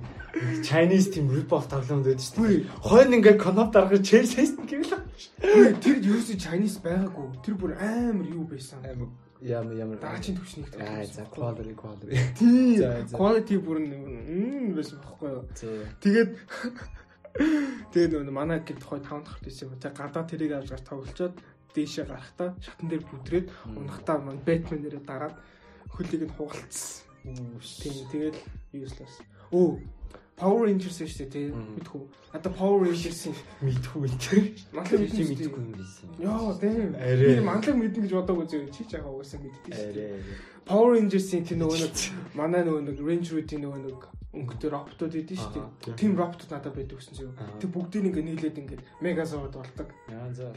[0.62, 2.66] Chinese team rip off тоглоомд байдаг шүү дээ.
[2.84, 7.40] Хойно ингээд коноп дарахад Chelsea гэвэл тэр ч Chinese байгаагүй.
[7.40, 8.84] Тэр бүр амар юу байсан.
[8.84, 9.08] амар
[9.40, 12.78] ямар ямар Даачийн төвчнийг Аа за quality quality.
[12.78, 13.16] За.
[13.16, 15.44] Quality бүр нь байсан байхгүй юу?
[16.02, 16.30] Тэгээд
[17.94, 19.78] тэгээд нөгөө манай гэд тухай 5 дахь тийш юм.
[19.78, 21.34] Тэг гадаа тэрийг авч гарч тоглолцоод
[21.74, 23.46] дээшээ гарахтаа шатан дээр бүдрээд
[23.78, 25.36] унахтаа маань Бэтмен нэрээ дараад
[25.94, 27.06] хөлийг нь хугалцсан.
[27.78, 28.38] Тийм тэгэл
[28.74, 29.22] useless.
[29.54, 29.78] Оо
[30.38, 31.74] Power Rangers шүү дээ тийм Мм.
[31.78, 32.02] мэдхүү.
[32.34, 33.36] Одоо Power Rangers-ийн
[33.66, 34.54] мэдгүй энэ.
[34.72, 36.08] манлаг чи мэдгүй юм байсан.
[36.22, 36.92] Яа, тийм.
[36.94, 40.22] Би манлаг мэднэ гэж бодоагүй зөв чи ч яхаа угаасаа мэддээ шүү дээ.
[40.68, 41.94] Power Rangers-ийн тэр нөгөө нэг
[42.38, 43.98] манай нөгөө нэг Ranger-уудын нөгөө нэг
[44.38, 45.96] өнгөтэй роботууд идэв шүү дээ.
[45.98, 47.32] Тим роботууд надад байдаг гэсэн.
[47.34, 47.58] Аа.
[47.58, 49.88] Тэг бүгдийг ингээ нийлээд ингээ Megazord болдог.
[50.06, 50.52] Яа за.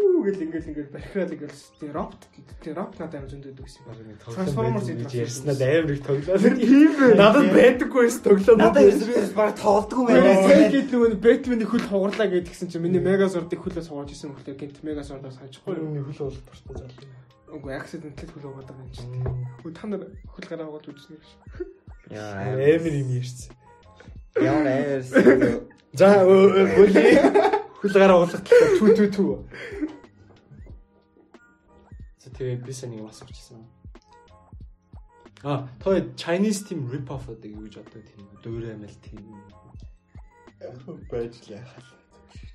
[0.00, 2.22] Тэгэл үү гэл ингээл ингээл барихраад ингээл тийм робот
[2.64, 4.16] тийм робот надад амар зөндөд гэсэн юм.
[4.16, 6.40] Гэж гэдэг ярьснаад амар их тоглоо.
[6.40, 7.20] Тийм ээ.
[7.20, 8.58] Надад байдаггүй байсан тоглоом.
[8.64, 10.72] Надад ерөөс баг тоолдгүй Сайн байна.
[10.72, 15.36] гээд нөгөө Бэтмений хөл хугарлаа гэдгсэн чинь миний Megazord-ыг хөлөөс хугааж исэн болохоор гинт Megazord-аас
[15.36, 15.76] хажихгүй.
[15.76, 16.96] Миний хөл бол дуртай зал.
[17.52, 19.12] Үгүй accident-тэй хөл угаад байгаа юм чинь.
[19.60, 21.28] Үгүй та нар хөл гараа угаад үзсэн гэж.
[22.08, 23.52] Яа, Амар юм ярьсан.
[24.40, 25.04] Ямар аяар.
[25.98, 27.18] За хөлий
[27.80, 29.32] хөл гараа уулгахлаа түү түү түү.
[32.40, 33.60] Тэгээ би сайн нэг юм асуучихсан.
[35.44, 39.28] А, той Chinese team rip off гэдэг юу гэж боддог тийм дөөрэ амил тийм.
[41.12, 41.84] Байж л яхаа.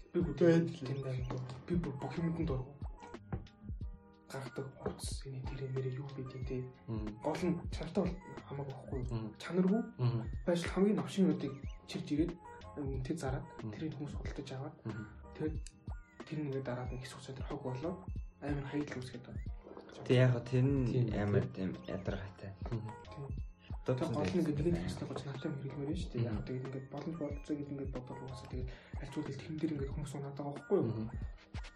[0.10, 1.38] Би бүгд тийм байна.
[1.70, 2.74] Би бүр бүх юмд дургу.
[4.26, 6.66] Гаргадаг хуц энэ тэр нэрээ юу гэдэг те.
[7.22, 8.18] Гол нь чанартай бол
[8.50, 9.02] хамаагүй байхгүй.
[9.38, 9.82] Чанаргүй
[10.50, 11.54] байж хамгийн новшинуудыг
[11.86, 12.34] чирж ирээд
[12.82, 14.76] үнтэй зараад тэрийг хүмүүс худалдаж аваад
[15.38, 15.56] тэгээд
[16.26, 17.94] тэр нэгээ дараад нэг хэсэг хугацаанд хог болоо
[18.42, 19.55] амар хаягдл үүсгээд байна.
[20.04, 22.52] Тэг яг тэр нь амар тийм ядаргаатай.
[23.86, 26.28] Тэгээд гол нь ингээд нэг хэсэг гоч нартай хэрэглэмээр нь шүү дээ.
[26.28, 28.70] Яг тэгээд ингээд боломж болцоо гэдэг ингээд бодоод угаасаа тэгээд
[29.00, 30.90] аль зүйлэл тэрэн дээр ингээд хүмүүс унаад байгаа байхгүй юу?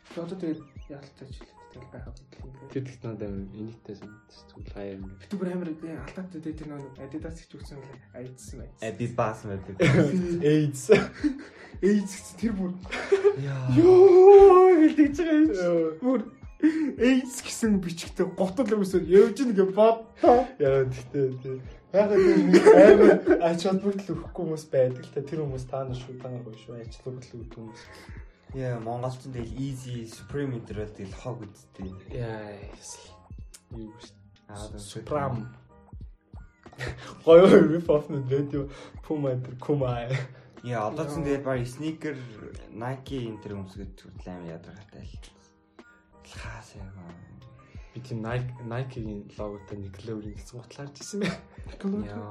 [0.10, 2.72] Тэгээд одоо тэгээд яалтаж жилээ тэгэл байхад юм ингээд.
[2.74, 4.46] Тэр тэгт надад амар инээдтэй санагдсан.
[4.50, 5.04] Зүгээр хаяа юм.
[5.22, 8.80] Би бүр амар алдаатай тэгээд тэр нэг Adidas гэж үгсэн үл айдсан байц.
[8.82, 9.72] А би баас мэ би.
[10.50, 10.84] AIDS.
[11.80, 12.72] Гэсэн тэр бүр
[13.38, 13.70] Яа.
[13.78, 15.94] ёо хэлдэж байгаа юм.
[16.02, 16.22] Бүр
[16.60, 20.44] эйз гэсэн бичгтээ готол өмсөд явж нэг бодтоо.
[20.60, 21.58] Яа тэгтээ тий.
[21.96, 26.20] Яг нэг амар ач холбогдол өгөхгүй хүмүүс байдаг л та тэр хүмүүс та нар шүү
[26.20, 27.84] та нар гоё шүү ач холбогдол өгдөг хүмүүс.
[28.60, 31.94] Яа, Монголчин тэгэл easy supreme интервал тэгэл хог үсттэй.
[32.12, 32.60] Яа.
[33.72, 34.12] Юу гэж.
[34.52, 35.48] Аа, Supreme.
[37.24, 38.68] Гоё rip off на радио
[39.08, 40.12] Puma тэр Kuma.
[40.64, 42.20] Яа, одоо ч тэгэл баг sneaker
[42.76, 45.39] Nike интер өмсгөд хүртэл амар ядаргаатай л.
[46.36, 46.90] Хаас яа.
[47.94, 51.30] Би тийм Nike Nike-ийн логотой Nickelodeon гэсэн готлаарч ирсэн бэ.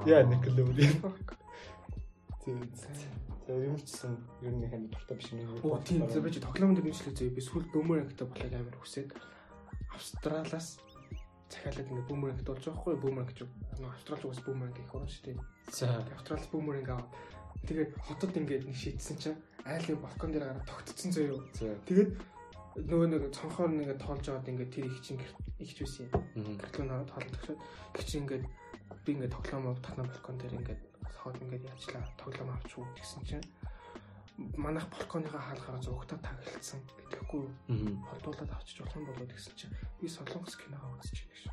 [0.07, 0.23] Яа.
[0.23, 1.13] Nickelodeon.
[3.49, 5.59] За юм чсэн ер нь хань дуртай биш юм.
[5.63, 9.09] Оо тийм зөв би тоглоомд дэмжлээ зөө би сүүл бөөмөрөнгтэй болохыг амар хүсээд
[9.89, 10.77] Австралиас
[11.49, 13.39] захиалаад ингээ бөөмөрөнгт болж байгаа хгүй бөөмөрөнг гэж
[13.81, 15.37] нөгөө Австралч уус бөөмөрөнг гэх юм шүү дээ.
[15.73, 17.09] За Австралиас бөөмөрөнг аваад
[17.65, 21.41] тэгээд хотод ингээд нэг шийдсэн чинь айлын балкон дээр гараад тогтцсон зөө юу.
[21.89, 22.11] Тэгээд
[22.87, 25.19] нөгөө нэг цонхоор нэг тоолж аваад ингээд тэр их чинь
[25.59, 26.07] ихч байсан
[26.37, 26.55] юм.
[26.59, 27.59] Гэрлөө наваад тоолж төгсөөд
[27.99, 28.45] их чинь ингээд
[29.05, 30.81] би ингээд тоглоом татна балкон дээр ингээд
[31.19, 33.45] хоод ингээд явчлаа тоглоом авч уу гэсэн чинь
[34.55, 36.79] манайх балконыхаа хаалгаараа зугтаа таглалцсан
[37.11, 37.99] гэхгүй Мм.
[38.07, 41.43] холдуулаад авчиж болох юм болоо гэсэн чинь би солонгос киногоо үзэж байна гэж.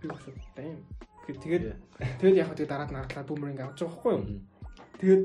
[0.00, 0.24] Би бас
[0.56, 0.80] дэм.
[1.26, 1.76] Тэгээд
[2.20, 4.24] тэгээд яг хөө тэгээд дараад нардлаа бүүмэринг авч байгаа байхгүй юу?
[4.96, 5.24] Тэгээд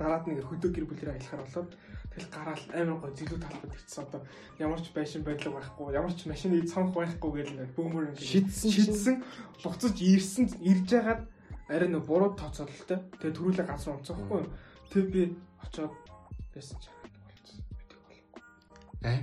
[0.00, 1.70] дараад нэг хөдөө гэр бүлэрээ аялахаар болоод
[2.16, 4.20] Тэгэл гараал амар гоо зилүү талбад ирчихсэн одоо
[4.56, 8.24] ямар ч байшин байдлаг байхгүй, ямар ч машин ий цонх байхгүй гэл ингээд бөөмөр ингээд
[8.24, 9.16] шидсэн шидсэн
[9.60, 11.22] буцаж ирсэн ирж байгаад
[11.68, 13.04] арай нөө буруу тооцоололтой.
[13.20, 14.48] Тэгээ төрүүлээ газар онцохгүй.
[14.88, 15.22] Тэг би
[15.60, 15.92] очоод
[16.56, 17.60] байсан ч болчихсон.
[17.76, 18.32] Мэдээ болохгүй.
[19.04, 19.20] Аа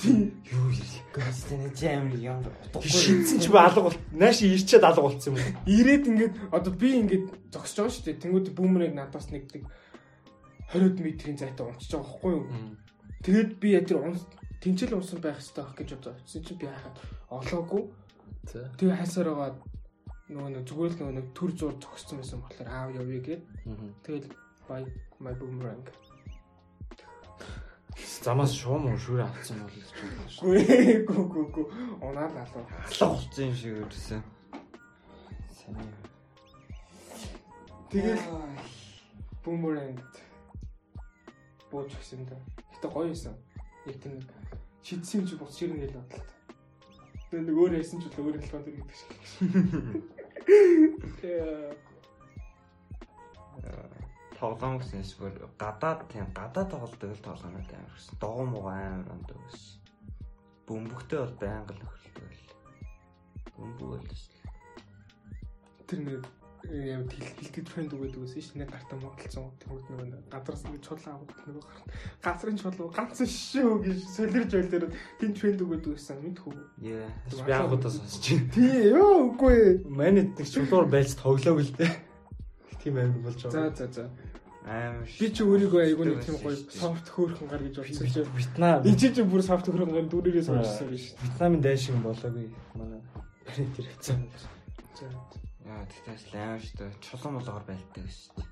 [0.00, 0.72] юу
[1.12, 2.88] гастэн жамэр юм утгагүй.
[2.88, 5.52] Шинцэн ч би алга болт нааш ирчээд алга болцсон юм уу?
[5.68, 8.22] Ирээд ингээд одоо би ингээд зогсож байгаа шүү дээ.
[8.24, 9.68] Тэнгууд бүүмрэг надаас нэгдэг.
[10.70, 12.46] 20-од метрийн зайтай унтчих байгаа байхгүй юу?
[13.26, 14.22] Тэгэд би яа тэр унт
[14.62, 16.16] тэмцэл унсан байх хэрэгтэй байх гэж бодсон.
[16.22, 16.96] Тэгсэн чинь би хахад
[17.30, 17.82] олоогүй.
[18.78, 19.50] Тэгээ хайсаар байгаа
[20.30, 23.42] нөгөө нэг зүгээр л нөгөө нэг төр зур зогссон байсан болохоор аав явъя гээд.
[24.06, 24.30] Тэгэл
[24.70, 24.86] бай
[25.18, 25.84] my boomerang.
[28.22, 30.22] Замаас шуум уу шүүрээ алдсан бол гэж байна.
[30.38, 30.60] Гүй
[31.08, 31.62] гү гү гү
[32.06, 32.62] унаад алуу.
[32.62, 34.22] Алах болсон юм шиг үрдсэн.
[35.50, 35.88] Сайн.
[37.90, 38.22] Тэгэл
[39.42, 39.98] бумеранг
[41.70, 42.36] бууж өгсөн да.
[42.74, 43.34] Гэтэ гоё юмсан.
[43.86, 44.28] Яг тийм нэг
[44.82, 46.24] шидсэн юм чи бус ширнэ гэж бодлоо.
[47.30, 49.10] Тэгээ нэг өөр яасан ч үл өөр хэлбэл тэр гэдэг шиг.
[54.40, 58.18] Тоглоом гэсэн эсвэл гадаад тийм гадаад тоглолтог л тоглоомод амар гэсэн.
[58.18, 59.78] Догоо муу амар ондоо гэсэн.
[60.66, 62.50] Бөмбөгтэй бол байнга л өхөлдөг л.
[63.54, 64.48] Бөмбөг л шүү.
[65.86, 66.24] Тэр нэг
[66.68, 68.58] яа хилдэг тренд үгээд үгүйсэн шүү.
[68.60, 71.94] Нэг гартаа моголцсон тэмүүд нэг гадраас нэг чулуун авах нэг гарна.
[72.20, 74.86] Газрын чулуу ганц шүү гэж солирж байл дээр
[75.20, 76.54] тийм тренд үгээд үгүйсэн мэдхүү.
[76.84, 77.08] Яа.
[77.46, 78.52] Би анхудаа сонсож байна.
[78.52, 79.58] Тий ёо үгүй.
[79.88, 81.94] Манайд нэг чулуур байж тоглоог л дээ.
[82.84, 83.76] Тийм амар болж За байгаа.
[83.76, 84.04] за за.
[84.64, 85.08] Амар.
[85.18, 88.20] Би ч өөрийгөө айгүй нэг тийм гоё софт хөөрхөн гар гэж бодсон чи.
[88.36, 91.16] Вьетнам Энд чинь бүр софт хөөрхөн гар дүүрээрээ сонссон биш.
[91.24, 93.00] Вьетнамын дайш шиг болоогүй манай.
[93.48, 94.16] Тэр хэвчээ.
[95.00, 95.08] За.
[95.70, 96.98] Яа, тэгтээс л амар шүү дээ.
[96.98, 98.48] Чулуун болгоор байлдаг шүү дээ.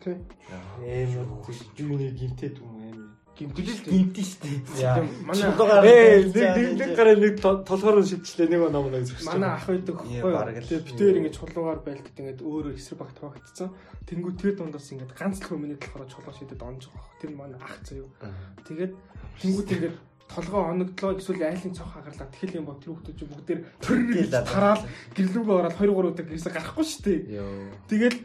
[0.00, 0.16] Тий.
[0.48, 1.28] Амар
[1.76, 3.20] юуны гинтэд юм амар.
[3.40, 5.04] Гимтэл Гинтэн шүү дээ.
[5.24, 5.48] Манай
[5.84, 9.20] Ээ нэг нэг гараа нэг тол- толгоор шидчихлээ нэг ном нэг зөв.
[9.28, 10.32] манай ах байдаг хөхгүй.
[10.60, 13.68] Тэгээ битээр ингэж чулуугаар байлдад ингэж өөрөө эсрэг багт хавагдсан.
[14.08, 17.16] Тэнгүү тэр дундаас ингэж ганц л хүмүүний болохоор чулуу шидэд онж байгаа.
[17.20, 18.08] Тэр манай ах заяа.
[18.68, 18.92] Тэгээд
[19.40, 19.94] тэнгүүд ингэж
[20.34, 24.82] толгоо оногдлоо эсвэл айлын цог хагарлаа тэгэл юм бо тэр хүмүүс бүгд тэр Гэл тараал
[25.16, 27.20] гэрлүүгээ ороод 2 3 удаа гэрээсээ гарахгүй шүү дээ.
[27.90, 28.18] Тэгэл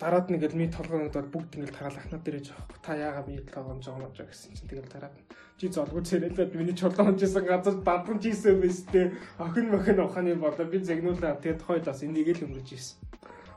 [0.00, 3.80] дараад нь ингээл ми толгоонод бүгд ингээл тараал ахнаа дээр жоох та яага ми толгоон
[3.84, 5.16] жоомож байгаа гэсэн чинь тэгэл дараад.
[5.56, 10.64] Чи золгүй цэрэлээд миний чулуун жисэн газар бадан жисэн байстэй охин мохин ухааны болоо.
[10.68, 13.00] Би загнуулаа тэгээд хойдоос энийг л өнгөрч ийсэн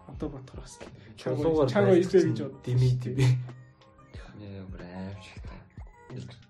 [0.07, 0.79] одоо бодохоор бас
[1.17, 3.27] Чулуугаар чагаа ийсээ гэж бод дими дими.
[4.39, 4.88] Яа, та.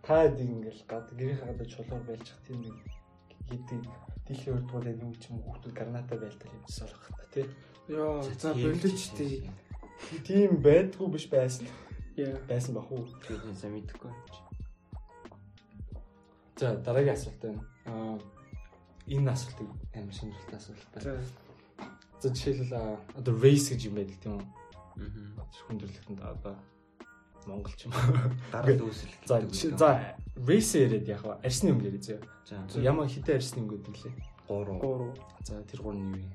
[0.09, 2.77] Та ингээл гад гэрийн гадаа чулуур байлчих тийм нэг
[3.45, 3.85] гэдэг
[4.25, 7.45] дийлхий урдгуулаа нэг ч юм уу хүүхдүүд граната байлдаг юм шиг болох та тий.
[7.93, 9.45] ёо за болооч тий
[10.25, 11.67] Тийм байдгүй биш байсан.
[12.17, 13.05] яа Байсан бах уу?
[13.27, 14.11] Тэгээд сайн мэдэхгүй.
[16.57, 17.61] За дараагийн асуулт байна.
[17.85, 18.17] Аа
[19.07, 21.21] энэ асуултыг амар шинжлэлтэй асуулт байна.
[22.21, 22.73] за За жишээлбэл
[23.19, 24.45] одоо race гэж юм байдаг тийм үү?
[25.37, 25.45] Аа.
[25.67, 26.55] Хүндрэлтэнд одоо
[27.47, 27.93] Монгол ч юм.
[28.51, 29.13] Дараад үүсэл.
[29.27, 29.39] За
[29.77, 29.89] за
[30.35, 32.19] race яриад яг арсны юм яриа зөө.
[32.47, 34.15] За Ямар хитэ арсны юм гэдэг лээ.
[34.49, 35.13] 3 гурав
[35.45, 36.31] За тэр гурав нь юу юм?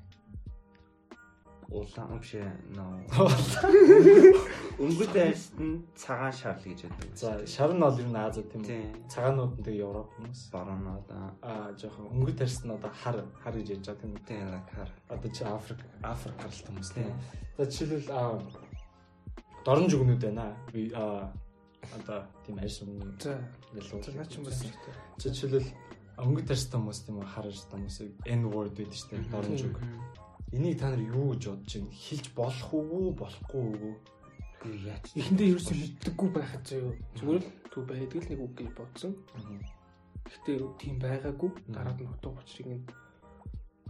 [1.69, 2.37] улаан биш
[2.77, 2.93] нөө.
[4.79, 7.09] Өнгөт арьсны цагаан шарл гэж байдаг.
[7.17, 9.09] За шар нь бол ер нь Азад тийм үү?
[9.09, 10.41] Цагаанууд нь тэгээ Европ хүмүүс.
[10.53, 11.09] Баруунууд
[11.41, 14.23] Аа жоохон өнгөт арьс нь одоо хар хар гэж ярьж байгаа тийм үү?
[14.29, 14.89] тийм лакар.
[15.09, 17.09] Одоо чи Африк Африк гаралтай хүмүүс тийм.
[17.09, 17.17] Тийм.
[17.57, 18.29] За жишээлбэл аа
[19.65, 20.53] дорн жүгнүүд байна.
[20.71, 21.33] Би аа
[21.97, 23.41] одоо тийм арьс өмнө за
[24.13, 24.61] наа ч юм бас
[25.21, 25.69] жишээлбэл
[26.21, 29.77] өнгөт арьстай хүмүүс тийм үү хар арьстай хүмүүсийг N word гэдэг чинь дорн жүг.
[30.53, 31.91] Энийг та нар юу гэж бодож байна?
[31.91, 33.65] Хилж болох уу, болохгүй?
[34.61, 35.05] Гүй яач.
[35.17, 39.13] эхэндээ юу ч мэддэггүй байхад заяа зүгээр л төв байдаг л нэг үг гэж бодсон
[40.25, 41.51] Гэхдээ тийм байгаагүй.
[41.69, 42.83] Дараад нь утга учрыг нь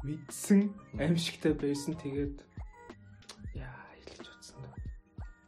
[0.03, 1.95] мэдсэн, аимшигтай байсан.
[1.95, 2.36] Тэгээд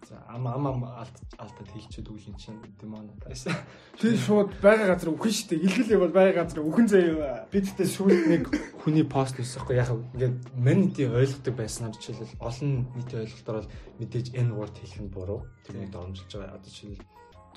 [0.08, 0.88] За ам ам
[1.36, 3.52] хэлчихэд үйл юм чинь демонотайс.
[4.00, 5.60] Тэр шууд байгаа газар үхэн штэ.
[5.60, 7.44] Илгэлээ бол байгаа газар үхэн заяа.
[7.52, 8.44] Би тэгтээ сүүлд нэг
[8.88, 14.50] хүний пост нөсөхгүй яг ингээд манитийн ойлгодог байснаар жишээлбэл олон нийтийн ойлголтоор бол мэдээж N
[14.56, 15.44] word хэлэх нь буруу.
[15.68, 16.56] Тэрнийг дормжилж байгаа.
[16.56, 17.04] Одоо жишээлбэл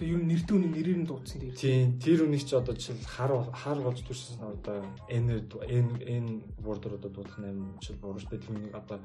[0.01, 1.55] Тэгээ юу нэрдүү нэг нэрээр нь дуудсан дээр.
[1.61, 4.81] тийм тэр үнийг чи одоо жишээл хар хар болж төрсөн одоо
[5.13, 5.29] N
[5.69, 6.27] N N
[6.65, 8.43] word-оор одоо дуудах нь жишээл буруу шүү дээ.
[8.43, 8.99] Тэр үнийг одоо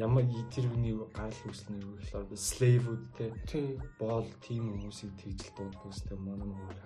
[0.00, 3.76] ямар тэр үнийг гарал үүсний юу гэхээр slave-үүд те Тийм.
[4.00, 6.76] боол тийм хүмүүсийг тэгжил дууддаг өстэй манай мөр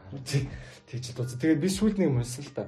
[0.91, 1.39] тэгжил дуудсан.
[1.39, 2.67] Тэгээд би сүүлд нэг юмсан л та.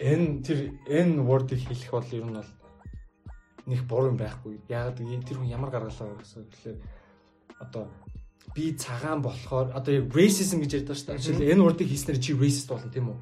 [0.00, 2.52] Н тэр N word-ыг хэлэх бол ер нь бол
[3.68, 4.64] нэг буруу байхгүй.
[4.72, 6.78] Яагаад гэвэл тэр хүн ямар гаргалаа гэсэн гэхээр
[7.60, 7.92] одоо
[8.56, 11.20] би цагаан болохоор одоо racism гэж ярьдаг шүү дээ.
[11.20, 13.18] Жишээл N word-ыг хийснээр чи racist болно тийм үү?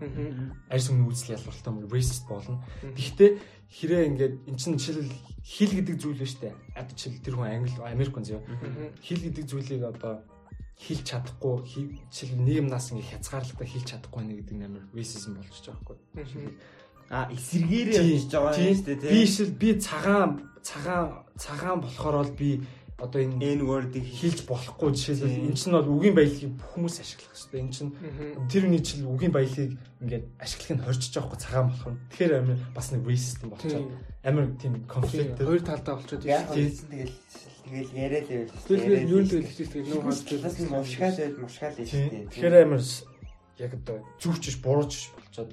[0.70, 2.62] Арьс өмнө үйлсэл ялвартай юм racist болно.
[2.94, 3.30] Гэхдээ
[3.70, 5.12] хэрэг ингээд эн чинь жишээл
[5.44, 6.52] хэл гэдэг зүйл ба штэ.
[6.74, 8.40] Одоо жишээл тэр хүн англи Америк хүн зөө
[9.00, 10.24] хэл гэдэг зүйлийг одоо
[10.78, 11.54] хэлж чадахгүй
[12.10, 16.46] жишээл нийгэмнаас ингээ хязгаарлалтаа хэлж чадахгүй байна гэдэг нь амар racism болчихж байгаа байхгүй.
[17.10, 20.30] А эсэргээрээ хийж байгаа юм шүү дээ Би шил би цагаан
[20.64, 21.06] цагаан
[21.36, 22.50] цагаан болохоор бол би
[22.98, 27.34] одоо энэ N word-ыг хэлж болохгүй жишээлбэл эн чинь бол үгийн баялагийг бүх хүмүүс ашиглах
[27.34, 27.60] хэрэгтэй.
[27.60, 27.92] Эн чинь
[28.46, 31.96] тэр үний жишээл үгийн баялагийг ингээд ашиглахыг нь хорчиж байгаа хгүй цагаан болохоор.
[32.14, 33.82] Тэгэхээр амар бас нэг racist юм болчихоо.
[33.82, 33.98] Тийм.
[34.24, 35.38] Амар тийм конфликт.
[35.42, 36.48] Хоёр талдаа болчиход байна.
[36.54, 37.12] тэгэл
[37.64, 38.62] тэгэл яриад байвал.
[38.68, 42.08] Тэгэл юу тэгэл хичээл тэгэл нөө хаад Талаас нь мушгаал байд мушгаал Тийм.
[42.14, 42.26] дээ.
[42.30, 43.02] Тэгэхээр амар с-
[43.58, 45.50] яг одоо зүгчш бурууч болцоод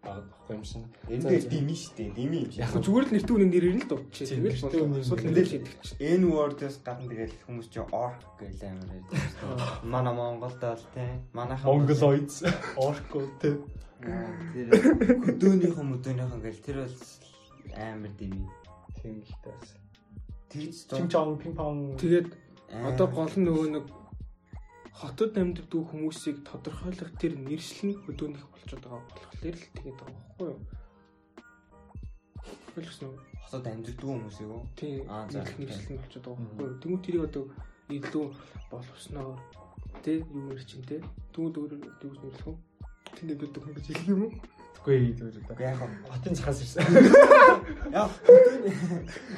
[0.00, 0.84] байгаа байхгүй юм шиг.
[1.08, 2.04] энэ дээр дими штэ.
[2.16, 2.60] Дими юм шиг.
[2.64, 4.28] Яг зүгээр л нэртүү нэг нэр нь л дуудчих.
[4.28, 5.36] Тийм, Тэгэл нэртүү бол нэг асуудал нэр.
[5.36, 5.98] нэр шийдэх чинь.
[6.00, 9.18] N word-оос гадна тэгэл хүмүүс чинь orc гэж амар ярьдаг.
[9.84, 11.16] Манай Монголд бол тийм.
[11.36, 12.36] Манайхан Mongoloids,
[13.40, 13.50] тэ.
[14.00, 14.66] Аа, тэр
[15.28, 16.96] хөдөөнийхэн мөдөөнийхэн гэл тэр бол
[17.76, 18.48] амар дими.
[19.04, 19.76] Тийм л таас.
[20.48, 22.00] Тэгж Чим чон пинг понг.
[22.00, 22.28] Тэгээд
[22.72, 23.84] одоо гол нь нөгөө нэг
[25.00, 30.48] хотод амьдардаг хүмүүсийг тодорхойлох тэр нэршил нь хөдөөнөх болчиход байгаа болохоор л тэгээд байгаа байхгүй
[30.52, 30.60] юу?
[32.76, 33.12] Ойлгосноо.
[33.48, 34.62] хотод амьддаг хүмүүсийг үү?
[34.76, 35.40] Тийм Аа, за.
[35.56, 36.80] нэршил нь болчиход байгаа байхгүй юу?
[36.84, 37.44] Тэнгүү тэрийг одоо
[37.96, 38.26] илүү
[38.68, 39.38] боловсноор
[40.04, 40.96] тэ юу нэр чинь тэ
[41.32, 42.54] түүд өөр юу нэрлэх вэ?
[43.16, 44.32] Тэнд амьдардаг хүн гэж хэлэх юм уу?
[44.80, 45.76] Тэгэхгүй илүү Уу дээ.
[45.76, 45.80] яг.
[46.08, 46.84] Хотын цахаас ирсэн.
[47.92, 48.74] Яг хөдөөний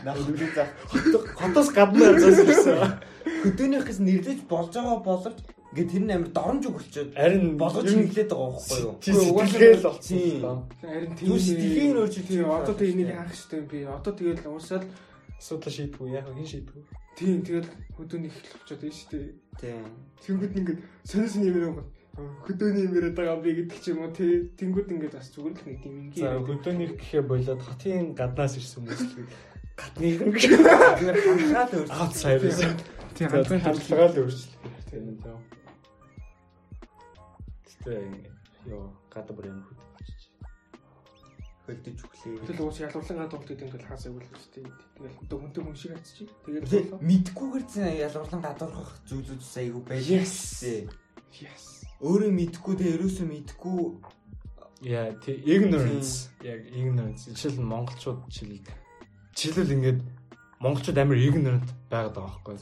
[0.07, 0.71] наа хөдөөний зах.
[1.35, 3.03] Хотоос гадна цаас ирсэн.
[3.43, 5.39] Хөдөөнийхээс нэрлэж болж байгаа боловч
[5.73, 8.95] ингээд тэр нь амар доромж өгөлчөөд Харин болгож нэглээд байгаа байхгүй юу?
[9.03, 10.05] Сэтгэлгээл болсон.
[10.07, 10.43] Тийм.
[10.79, 12.79] Харин Юу сэтгэхийн өөрчлөлт тийм юм одоо байна.
[12.79, 13.79] тэг энийг хаах хэрэгтэй би.
[13.89, 14.85] Одоо тэгэл уусаал
[15.43, 16.83] Асуудал шийдвүү яг хин шийдвүү.
[17.19, 17.69] тийм тэгэл
[17.99, 19.27] хөдөөний эхлэх болчиход байна шүү дээ.
[19.59, 19.85] Тийм.
[20.23, 21.77] Тэнгүүд ингээд сонирс юм юм
[22.13, 25.65] хөдөөний юм яриад байгаа би гэдэг ч юм уу тий тэнгүүд ингээд бас зүгээр л
[25.65, 29.33] нэг тийм За ингийн хөдөөний гэхээ болоод хотын гаднаас ирсэн хүмүүс л
[29.81, 32.01] гадны Тэгэхээр хангаал өөрчлөлт.
[32.05, 32.77] outside ирсэн.
[33.17, 34.53] тий За хандлагын хандлагаа л өөрчлөлт.
[34.93, 35.41] Тийм юм тийм.
[37.65, 38.05] Тэгтээ
[38.77, 40.21] ёо гадаа бүр юм хөдөлж.
[41.65, 42.45] хөлдөж өглөө.
[42.45, 44.69] Тэгэл уус ялуулсан гад болдог ингээд хаасаа өгөл шүү дээ.
[45.01, 46.29] Тэгэл одоо хүнтэй хүн шиг атчих.
[46.45, 50.21] Тэгээ Тэгээд мэдгүйгээр зэн ялгарлан гадуурхах зүг зүг айгу байлаа.
[50.21, 50.37] Yes.
[51.41, 51.82] yes.
[52.03, 53.79] Өөрөө мэдгүй тэгээ ерөөсөө мэдгүй
[54.83, 56.31] Яа, тий ignorance.
[56.43, 57.31] Яг ignorance.
[57.31, 58.59] Жишээл монголчууд жишээл
[59.31, 60.01] жишээл ингээд
[60.59, 62.59] монголчууд амар ignorant байгаад байгаа байхгүй.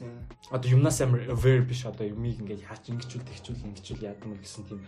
[0.53, 4.69] Одоо юмнаас амар aware биш одоо юмыг ингээд яач ингэчүүл тэгчүүл ингэчүүл яадаг мөр гэсэн
[4.69, 4.85] тийм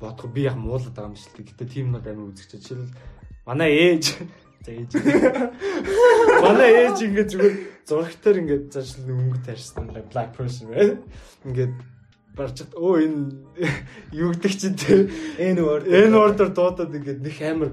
[0.00, 1.44] бодох би яг муулаад байгаа юм шиг л.
[1.44, 2.56] Гэтэ тийм нь амар үзэгч.
[2.56, 2.88] Жишээл
[3.44, 4.04] манай ээж
[4.64, 4.90] за ээж.
[6.40, 10.96] Манай ээж ингээд зүгээр зурагтаар ингээд заашлын өнгө тарьсан black person right?
[11.44, 11.76] Ингээд
[12.36, 13.22] барчаад өө энэ
[14.22, 17.70] юу гэдэг чинь те Энэ word энэ ордер дуудаад ингээд нэг амар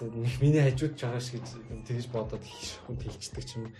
[0.00, 1.42] нэг миний хажууд байгаа шиг
[1.86, 3.70] тэгж бодоод их хүн хэлцдэг ч юм.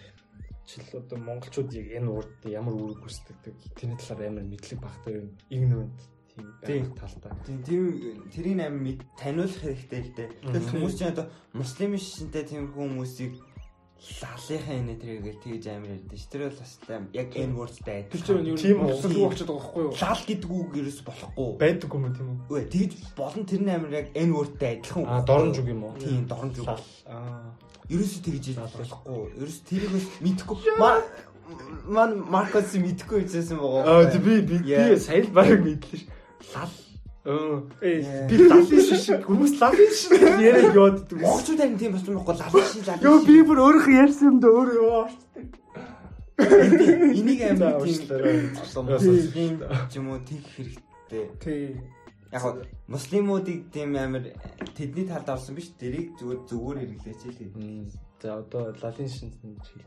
[0.67, 5.29] Жишээл одоо монголчууд яг энэ урд ямар үүрэг гүйцэтгэдэг тэрний талаар амар мэдлэг багтаа юм.
[5.51, 5.99] Ignorant
[6.35, 6.83] тийм Тийм.
[6.83, 7.33] байх талтай.
[7.47, 7.83] Тийм тийм
[8.33, 10.29] тэрийг амар мэд таниулах хэрэгтэй л дээ.
[10.43, 13.35] Тэгэхээр хүмүүс чинь одоо муслим шинтэй тиймэрхүү хүмүүсийг
[14.05, 16.25] лалынхаа энэ тэрийгээр тэгж амар ярьдэн ш.
[16.29, 16.73] Тэр бол бас
[17.13, 18.89] яг энэ wordтай Тэр чинь юу Тийм үү?
[18.93, 19.95] болцол уу болчиход байгаа байхгүй юу?
[20.05, 21.49] лал гэдэг үг ерөөс болохгүй.
[21.57, 22.39] Байдаг юм уу тийм үү?
[22.45, 25.05] Үгүй тэгж болон тэр нь амар яг энэ wordтай адилхан.
[25.09, 25.95] Аа доромж үг юм уу?
[25.97, 26.69] Тийм доромж үг.
[27.09, 27.57] Аа.
[27.89, 29.23] Ерөөсөө тэгж болохгүй.
[29.41, 30.57] Ерөөс тэрийг бас мэдхгүй.
[30.77, 31.01] Маа
[31.89, 34.09] ман Маркос мэдхгүй хийжсэн байгаа.
[34.09, 34.57] Аа би би
[35.01, 36.09] сая л баг мэдлээ ш.
[36.53, 36.73] Лал.
[37.25, 38.29] Yeah.
[38.29, 40.13] Би лал шиг хүмүүс лал шиг
[40.45, 41.25] яриад яваад ддэг.
[41.25, 43.01] Монголчууд харин тийм болсон байхгүй лал шил лал.
[43.01, 45.09] Йоо би бүр өөрийнхөө ярьсан юм да өөрөө ёо.
[47.17, 47.81] энийг амар
[49.33, 49.57] тийм
[49.97, 51.25] юм уу тийх хэрэгтэй.
[51.41, 51.81] Тий.
[52.29, 52.61] Яг гоо
[52.93, 54.29] муслимуудыг тийм амар
[54.77, 57.89] тэдний талд орсон биш дэрийг зүгээр зүгээр хэрэглээч л.
[58.21, 59.33] За одоо лалын шинж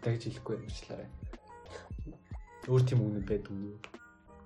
[0.02, 1.10] дагж хэлэхгүй уучлаарай.
[2.66, 3.78] Өөр тийм үгнүүд байдаг уу?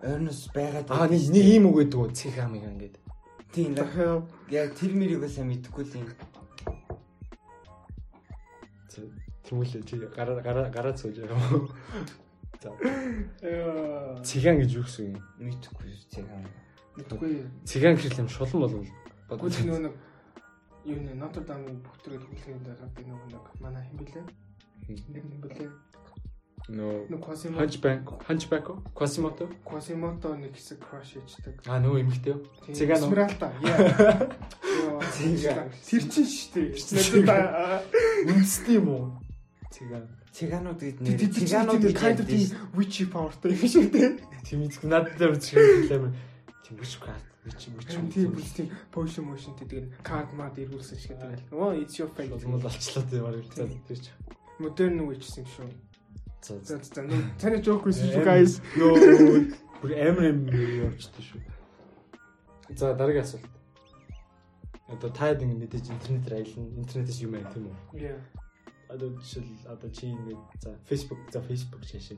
[0.01, 2.09] Ойрноос байгаад Аа нэг нэг ийм үг гэдэг үү?
[2.17, 2.95] Цэхам юм ингээд.
[3.53, 6.07] тийм л яг тэр мэрийг бас мэдхгүй л юм.
[9.45, 11.67] Тэмүүлээ чи гараа гараа гараа цөөж байгаа юм.
[12.61, 12.71] За
[14.23, 15.21] цэхан гэж юу гэсэн юм?
[15.37, 16.47] Мэдхгүй тийм юм.
[16.95, 17.45] Мэдгүй.
[17.67, 18.87] Цэхан гэхэл юм шулан болов.
[19.27, 19.93] Гол нөө нэг
[20.87, 24.25] юу нэ Notre Dame бүхтрээд хүлээн дээр би нөгөө нэг манай хэм бэлээ.
[24.87, 25.69] Нэг юм бэлээ.
[26.70, 29.49] Нөө Hunchback, Hunchback, Quasimodo.
[29.66, 31.66] Quasimodo нэг хэсэг crush хийдэг.
[31.66, 32.45] Аа нөгөө эмэгтэй юу?
[32.66, 33.05] Тийм, Цигано.
[33.07, 33.47] Esmeralda.
[33.66, 34.30] Яа.
[35.09, 35.72] Цигано.
[35.84, 38.30] Тэр чинь шүү дээ.
[38.30, 39.05] Үндэсний юм уу?
[39.74, 40.05] Циган.
[40.32, 44.16] Циганууд гэж Тэд нэр циганууд kind of тийм witchy powerтай юм шиг дээ.
[44.47, 45.59] Тийм их надад л үзэх
[45.91, 46.16] юм.
[46.64, 47.91] Тийм witchcraft, witch witch.
[48.16, 51.51] Тийм тийм potion motion гэдэг card mad эргүүлсэн шиг гэдэг.
[51.51, 52.32] Oh it's your fate.
[52.32, 54.12] Болмол алчлаа тийм баг хэлцээ тэр чи.
[54.64, 55.68] Modern witch юм шүү.
[56.41, 58.57] За За за нөө таны joke байсан шүү guys.
[58.73, 58.97] Йоо.
[59.81, 61.41] Бүр амар юм явчихсан шүү.
[62.73, 63.45] За дараагийн асуулт.
[64.89, 66.81] Одоо та ингэ мэдээж интернетээр аялна.
[66.81, 67.77] Интернетээс юм аа тийм үү?
[68.01, 68.19] Yeah.
[68.89, 72.17] Одоо жишээл одоо чи ингэ за Facebook за Facebook шашин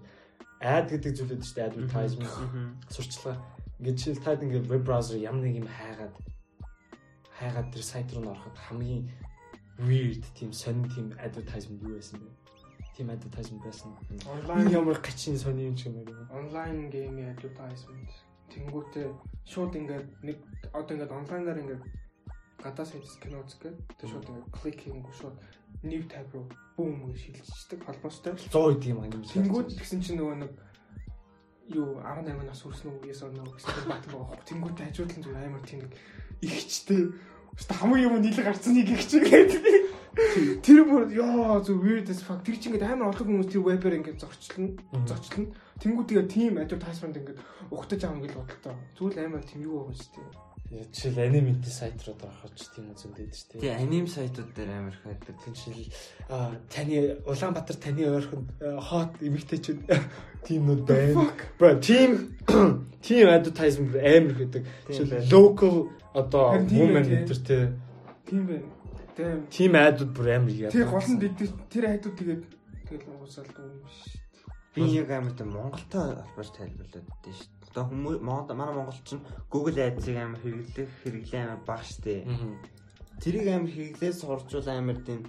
[0.63, 2.31] ad гэдэг зүйл үүдэж штэ advertisement
[2.89, 3.43] сурчлага.
[3.83, 6.15] Ингээд жишээл та ингэ веб браузер ямар нэг юм хайгаад
[7.37, 9.11] хайгаад тэр сайт руу н ороход хамгийн
[9.83, 12.42] weird тийм сонин тийм advertisement юу байсан бэ?
[12.95, 13.91] Тийм advertisement байсан.
[14.29, 16.37] Онлайн ямар гачин сони юм ч юм уу.
[16.39, 18.09] онлайн геймийн advertisement
[18.53, 19.07] тэнгүүтээ
[19.49, 20.37] шууд ингээд нэг
[20.73, 21.83] одоо ингээд онлайнаар ингээд
[22.61, 25.37] гадаа сайдс кино үзэх гээд тэг шууд ингээд клик хийнгүү шууд
[25.83, 26.45] new tab руу
[26.77, 28.33] бүүм гэж шилжчихдэг холбоостой.
[28.37, 29.09] 100 гэдэг юм аа.
[29.09, 30.53] Тэнгүүд гэсэн чинь нөгөө нэг
[31.73, 34.37] юу 18 нас хүрсэн or no гэсэн бат байгаа.
[34.47, 35.93] Тэнгүүд хажуудлан зүгээр амар тийм нэг
[36.45, 37.01] ихчтэй.
[37.57, 39.92] Өстө хамгийн юм нийлэг гарцсан нэг ихч гэдэг.
[40.13, 42.45] Тэр бүр ёо зү weird as fuck.
[42.45, 44.77] Тэр чинь ингээд амар олон хүмүүс тэр вебээр ингээд зорчлно.
[45.09, 45.49] Зорчлно.
[45.81, 47.41] Тэнгүүд тэгээ team advertisement ингээд
[47.73, 48.77] ухтаж авах гэж бодлоо.
[48.93, 50.53] Зүгээр амар тийм юу байгаа шүү дээ.
[50.73, 53.77] Жишээл анимент сайт руу ороход ч тийм үзэн дээд шүү тий дээ.
[53.77, 55.35] аним сайтууд дээр амар их байдаг.
[55.41, 55.93] Тийм жишээл
[56.29, 56.97] аа таны
[57.29, 59.81] Улаанбаатар таны ойрхон хот эмэгтэйчүүд
[60.45, 61.29] тиймнүүд байна.
[61.57, 62.37] Бро team
[63.05, 64.63] team advertisement амар их гэдэг.
[64.89, 67.69] Жишээл local одоо тийм women тий.
[68.29, 68.82] Тийм байна.
[69.15, 69.45] Тийм.
[69.53, 70.71] Team ad-ууд бүр амар яа.
[70.73, 71.37] Тэр гол нь бид
[71.69, 72.43] тэр хайдууд тэгээд
[72.89, 74.23] тэгэл уусаал дүү юм шүү.
[74.73, 77.49] Би яг амар тийм Монголтой холбооч тайлбарлаад дээ шүү.
[77.73, 79.21] Одоо хүмүүс Монгол манай монголчин
[79.53, 82.25] Google Ads-ыг амар хэрэглэх хэрэглээ амар бага штэ.
[83.21, 85.21] Тэрийг амар хэрэглээс сурчвал амар тийм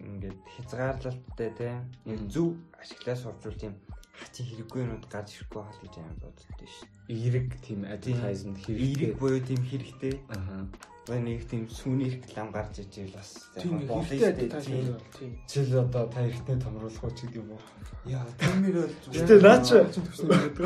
[0.00, 1.76] ингээд хязгаарлалттай тийм
[2.08, 3.74] яг зөв ашиглаа сурчвал тийм
[4.16, 6.88] хачин хэрэггүй юмуд гарч ирэхгүй хол гэж амар боддоо шүү.
[7.08, 8.84] Эерэг тийм advertisement хэрэгтэй.
[8.84, 10.14] Эерэг буюу тийм хэрэгтэй.
[10.28, 10.68] Аха.
[11.08, 15.32] Нэг тийм сүний реклам гарч ижил бас Тийм болно тийм.
[15.48, 17.60] Жишээл одоо та ихтэй томруулах уу ч гэдэг юм уу.
[18.04, 19.76] Яа, тиймэр бол Гэтэ наа чи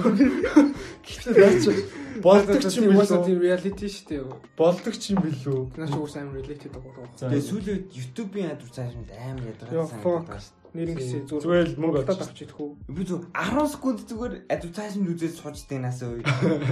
[0.03, 1.71] Гэтэ наа чи
[2.23, 3.25] болдог ч юм билүү?
[3.27, 4.23] тийм reality шүү дээ.
[4.59, 5.61] Болдог ч юм билүү?
[5.79, 7.07] Наач уус амар related байгаа.
[7.19, 10.03] Тэгээ сүүлийн YouTube-ийн адвертайзмент амар Яа, ядаргаасан.
[10.03, 10.29] fuck.
[10.73, 12.21] Нэрэн гэсэн зүгээр Зүгээр л мөнгө олж.
[12.25, 12.71] авч идэх үү?
[12.97, 16.25] Би зөв 10 секунд зүгээр адвертайзмент үзээд сууждаг наасаа үе.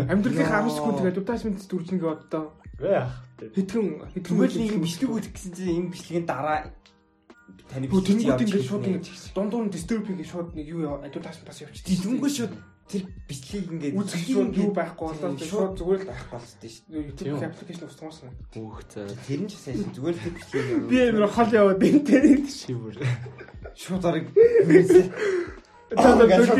[0.09, 0.69] Амьдралынхаа Яа.
[0.73, 2.45] 10 секунд тэгээд advertisement дүржингээ боддоо.
[2.81, 3.13] Яах.
[3.41, 6.59] Хэдхэн хэдхэн Зүгээр л ийм бичлэг үзэх гэсэн чинь энэ бичлэгийн дараа
[7.69, 9.07] таны бичлэг тэнгууд ингээд шууд ингээд
[9.37, 11.85] дундуур нь disturbing гэж шууд нэг юу advertisement бас явчих.
[11.85, 12.53] Тэнгүү шууд
[12.89, 16.85] тэр бичлэгийг ингээд үзэх шууд юу байхгүй болоо Тийм, шууд зүгээр л байхгүй болстой шүү.
[16.91, 17.49] YouTube Тийм.
[17.49, 18.35] application устгамаас нь.
[18.57, 19.09] Бүх заа.
[19.29, 22.97] Тэр нь ч сайн зүгээр л тэр бичлэгийг Би амар хол яваад энэ Шивэр.
[23.77, 24.05] шууд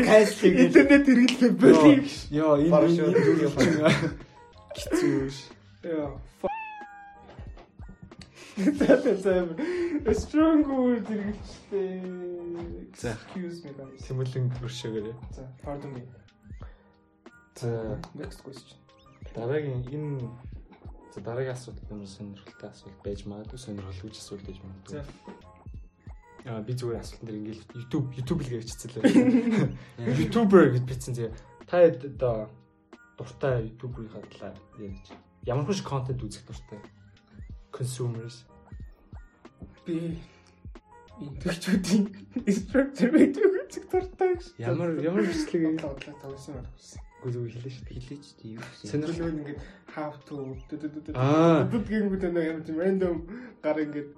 [0.05, 2.03] кайслыг интернет хэрэглэх болиг.
[2.31, 3.81] Йоо энэ энэ зүйл чинь
[4.75, 5.29] хэцүү
[5.81, 5.87] ш.
[5.87, 6.17] Яа.
[8.55, 9.55] Тэт зэм
[10.13, 11.07] strong word.
[12.97, 13.17] За.
[13.17, 14.05] Excuse me guys.
[14.05, 15.13] Тэмүүлэн өршөөгөө.
[15.33, 16.03] За, pardon me.
[17.55, 18.77] За Next question.
[19.35, 20.29] дараагийн энэ
[21.15, 24.91] за дараагийн асуудал юм сонирхолтой асуулт байж магадгүй сонирхолгүй асуулт байж магадгүй.
[24.91, 25.05] За.
[26.45, 29.01] Аа би зүгээр асуултан дээр ингээл YouTube YouTube л ярьчихсан л.
[30.19, 31.31] YouTuber гэж бичсэн зэ.
[31.65, 32.49] Та одоо
[33.17, 35.07] дуртай YouTuber-ийн талаар ярьж.
[35.45, 36.79] Ямар хүч контент үзэх дуртай?
[37.73, 38.45] Consumers.
[39.85, 40.17] Би
[41.21, 42.09] интерчүүдийн
[42.45, 44.53] structure гэдэг үзэх дуртай гэж.
[44.61, 47.23] Ямар ямар бичлэг бодлоо тавьсан байна гэсэн.
[47.23, 47.99] гүзүү хэлээ шүү дээ.
[48.01, 48.89] Хилээч тийм юу гэсэн.
[48.89, 49.59] Сонирхол Сонирхол ингээд
[49.91, 50.35] how to
[51.13, 51.63] Аа.
[51.69, 53.15] дэд гингүүд нэг юм тийм random
[53.61, 54.09] гар ингээд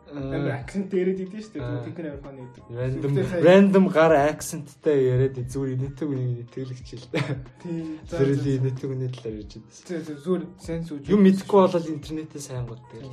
[0.56, 1.64] акцент дээрээд идэв шүү дээ.
[1.64, 2.64] Нь амар фан гэдэг.
[2.72, 3.12] Random
[3.44, 7.28] random гар акценттай яриад зүгээр нэтэг үний нэтгэлэгч л дээ.
[7.60, 8.00] Тийм.
[8.08, 10.02] Зэрэлийн за, нэтэг үний талаар ярьж байсан.
[10.02, 11.12] за, Зүгээр сенс үү.
[11.12, 13.12] Юм мэдгүй болол интернетээ сайн гот тэгэл.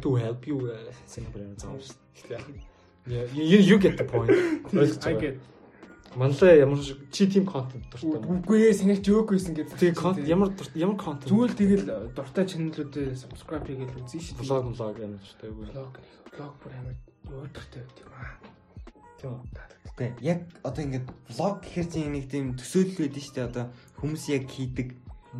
[0.00, 0.58] to help you
[1.06, 2.40] синхрон зам шүү дээ.
[3.06, 4.30] Yeah, you you get the point.
[5.06, 5.36] I get.
[6.14, 8.22] Манлаа ямар шиг чи team content дуртай.
[8.22, 9.78] Үгүй ээ, joke байсан гэдэг.
[9.78, 11.26] Тэгээ контент ямар ямар content?
[11.26, 11.84] Зүгээр тэгэл
[12.14, 14.46] дуртай чаналуудыг subscribe хийгээл үзэн шүү дээ.
[14.46, 15.66] влог влог амар дуртай үгүй.
[15.74, 15.94] Vlog
[16.38, 16.96] vlog бүр амар
[17.34, 18.30] өөдөртэй байт юм аа.
[19.18, 19.42] Тийм.
[19.94, 23.48] Тэ яг одоо ингээд влог гэхэр чинь нэг тийм төсөөлөл байдаг шүү дээ.
[23.50, 23.64] Одоо
[23.98, 24.88] хүмүүс яг хийдэг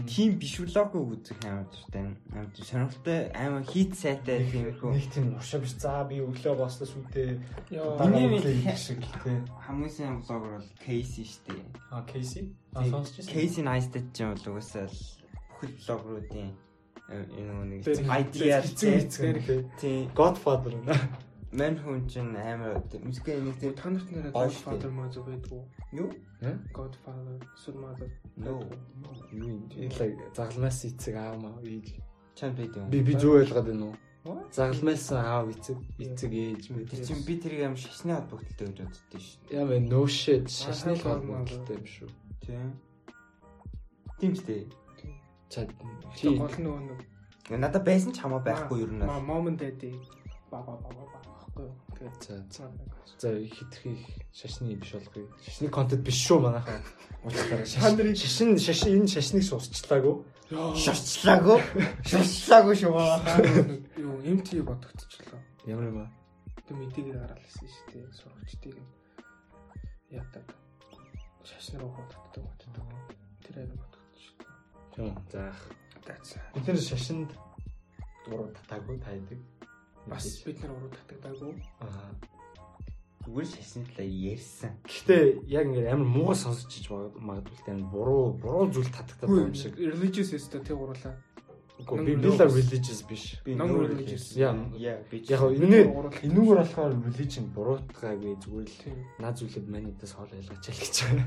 [0.03, 2.03] тийм биш влогыг үзэх амар дуртай.
[2.35, 4.91] Амар тийм сонирхолтой амар хийт сайтай тиймэрхүү.
[4.91, 5.75] Нэг тийм уршаа биш.
[5.79, 7.39] За би өглөө бослоос үдээ
[7.71, 7.99] Яа.
[8.07, 9.39] Миний Миний мэд- мэд шиг тий.
[9.67, 11.63] Хамгийн сайн влогер бол Casey шүү дээ.
[11.91, 12.43] А Casey.
[12.75, 13.31] А Тийм, сонсч байсан.
[13.33, 14.99] Casey Neistat ч юм бол угаасаа л
[15.55, 16.51] бүхэл влогеруудын
[17.11, 20.09] энэ нэг хэцүү тий.
[20.15, 20.75] Godfather
[21.59, 23.75] мань хүн чинь амар мөсгөө нэг тийм
[24.35, 25.63] Гоё шүү Godfather маа зөв байдгүй.
[25.93, 26.11] юу?
[26.75, 27.37] Godfather,
[27.83, 28.11] Mother.
[28.37, 28.61] No.
[29.33, 29.61] Юу юм?
[29.71, 31.87] Илэг загламаас эцэг аав маа ээж.
[32.35, 32.91] Чанд байд юм.
[32.91, 33.97] Би би зөв ойлгоод байна уу?
[34.25, 34.51] What?
[34.53, 36.91] Загламаас аав эцэг эцэг ээж мэд.
[36.91, 39.41] Тэр чинь би тэрийг амар шашны холбогдолтой гэж боддоо шүү.
[39.53, 42.11] Яа no shit шашны холбоотой юм шүү.
[42.43, 42.71] Тийм.
[44.19, 44.41] Тийм ч
[45.55, 45.71] Тэг
[46.17, 47.01] чи гол нөгөө нэг
[47.63, 49.21] Надад байсан ч хамаа байхгүй юу наа.
[49.21, 49.93] mom and daddy
[50.51, 51.14] ба ба ба ба
[51.55, 51.71] байхгүй.
[51.95, 52.71] Тэгээд за
[53.19, 55.29] за хитрхи шашны биш болгоё.
[55.43, 56.83] Шашны контент биш шүү манайхаа.
[57.23, 57.67] Уучлаарай.
[57.67, 60.25] Шашны шашин шашин энэ шашныг суусчлаагүй.
[60.51, 61.61] Шашчлаагүй.
[62.05, 63.39] Шашчлаагүй шүү манайхаа.
[63.97, 65.41] Юу MT бодогдчихлоо.
[65.67, 66.07] Ямар юм бэ?
[66.67, 68.07] Тэг мэдгийг хараалсан шүү дээ.
[68.19, 68.77] Сурагчдыг
[70.11, 70.47] яадаг.
[71.45, 72.85] Шашны руу бодогддог боддог.
[73.47, 74.51] Тэр арай бодогдчихлоо.
[74.95, 75.15] Тийм.
[75.31, 75.55] За.
[76.03, 76.67] Тэгэ.
[76.67, 77.31] Энд шашинд
[78.27, 79.39] дуруу татаагүй тайдаг
[80.09, 81.55] бас бид нар уруу татагдаагүй.
[81.81, 82.13] Аа.
[83.25, 84.73] Зүгээр шашны талаар ярьсан.
[84.85, 89.49] Гэхдээ яг ингээд амар муугар сонсож иж магад- магадгүй амар буруу буруу зүйл татагдаад байгаа
[89.49, 89.73] юм шиг.
[89.81, 91.17] religious өстө тэг уруулаа.
[91.75, 93.41] Үгүй би била religious биш.
[93.43, 94.37] Би Non religious.
[94.37, 94.55] Яа.
[94.79, 95.91] Яг энэ
[96.23, 98.79] энүүгээр болохоор religion буруутгаагүй зүгээр л
[99.19, 101.25] наад зүйлүүд манайдаас хоол ялгаач л гэж байна.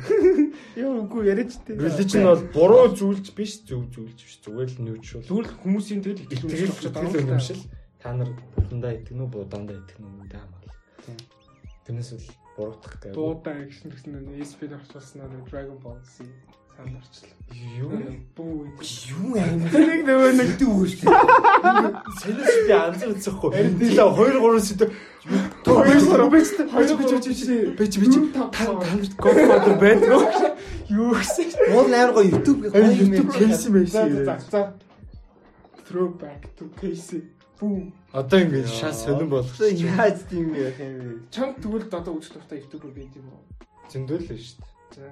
[0.78, 1.82] Яа үгүй яриач тээ.
[1.82, 5.26] Religion бол буруу зүйлж биш зөв зүйлж биш зүгээр л neutral.
[5.28, 7.62] Зүгээр л хүмүүсийн тэгэл Тэгэл итгэл итгэл үнэмшил үнэмшил
[8.02, 10.74] та нар бүхэндээ итгэнэ үү будаандаа итгэнэ үү гэдэг юм байна.
[11.06, 11.18] Тийм.
[11.86, 12.26] Тэрнээс л
[12.58, 13.14] буруутгах гэх.
[13.16, 16.26] дуудаа гэсэн гэсэн нэг ESP орчуулсан нэг Dragon Ball Z
[16.78, 17.34] санд орчлоо.
[17.82, 17.90] юу
[18.38, 18.70] Бүү.
[19.18, 21.10] юу аим Нэг нөгөө нэг дүүртэй.
[22.22, 23.52] Сэнэс би анзар үзэхгүй.
[23.82, 24.94] Дила 2 3 сэдв.
[25.66, 27.42] хоёр сар бич Бич бич бич
[27.78, 30.22] бич бич та танарт Godfather байдаг?
[30.90, 31.50] Юу гэсэн?
[31.74, 33.90] Мод амар го YouTube гэх Ай, гоё юм YouTube Messi.
[33.90, 34.62] За за за.
[35.90, 37.24] Throwback to Casey.
[38.14, 39.70] Одоо ингэ шал сонирн байгаа.
[39.74, 41.32] Яаж тийм яах юм бэ?
[41.34, 43.42] Чамд тэгвэл одоо үзэх туфта YouTube байд юм уу?
[43.90, 44.62] Зөндөл л шүү
[44.94, 45.02] дээ.
[45.02, 45.10] За.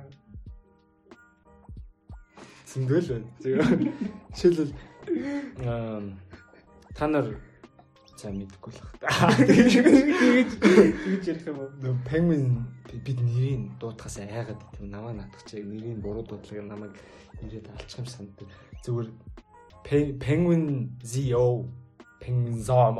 [2.69, 3.27] Зөндөл байна.
[3.41, 3.65] Тэгээ.
[4.37, 4.73] Жишээлбэл
[5.65, 6.01] аа
[6.93, 7.27] та нар
[8.19, 9.33] за мэдгүй л байна.
[9.41, 11.97] Тэгэж тэгэж ярих юм уу?
[12.05, 16.93] Penguin бид нэрийг дуутахаас айгаад тийм намаа наадах чи нэрийг буруу дуудлага намайг
[17.41, 18.49] нэрээд алчих юм санагдав.
[18.85, 19.09] Зүгээр
[19.85, 21.69] Pe- penguin ZO
[22.25, 22.97] penguin zom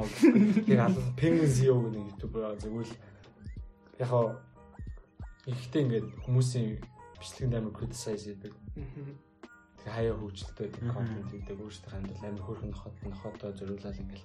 [0.70, 2.98] яг penguin ZO гэдэг YouTube байгаа зүгээр л
[4.00, 4.28] яг хаа
[5.50, 6.70] ихтэй ингээд хүмүүсийн
[7.20, 8.54] бичлэгэнд амар criticize хийдэг.
[9.82, 14.24] Тэгээ хаяа хөгжилтэй контент хийдэг өөрсдөө хандвал амар хөөрхөн нохот нохотоо зориулаад ингээд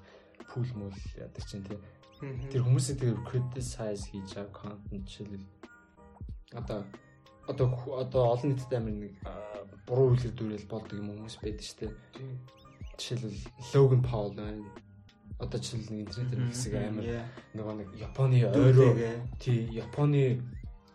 [0.53, 1.81] пул мул яадаг чинь тийм
[2.21, 5.47] Тэр хүмүүсийг тэгээ criticize хийж байгаа контент жишээлбэл
[6.53, 6.85] одоо
[7.49, 9.17] одоо одоо олон нийтэд амар нэг
[9.89, 11.93] буруу үйлэр дүүрэл болдог юм хүмүүс байдаг шүү дээ.
[13.01, 13.41] Жишээлбэл
[13.73, 14.69] Logan Paul байна.
[15.41, 17.07] Одоо жишээлбэл нэг интернетээр хэсэг амар
[17.57, 18.93] нөгөө нэг Японы ойроо
[19.41, 20.45] тий Японы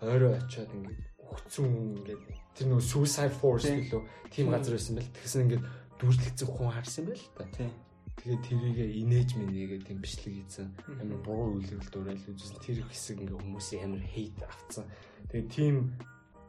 [0.01, 1.69] ойроо очиод ингээд өгцөн
[1.99, 2.21] ингээд
[2.53, 3.89] тэр нөгөө suicide force Тий.
[3.89, 5.15] гэлөө тийм газар байсан байл.
[5.17, 5.63] Тэгсэн ингээд
[5.99, 7.43] дүүрлэгцэн хүн харсан байл та.
[7.57, 7.71] Тийм.
[8.15, 10.69] Тэгээд тэрийгэ инээж минийгээ тийм бичлэг хийсэн.
[11.01, 12.61] Амар буруу үйлрэл дуурал үзсэн.
[12.63, 14.85] Тэр хэсэг ингээ хүмүүсийн амар хейт авцсан.
[15.33, 15.75] Тэгээд тийм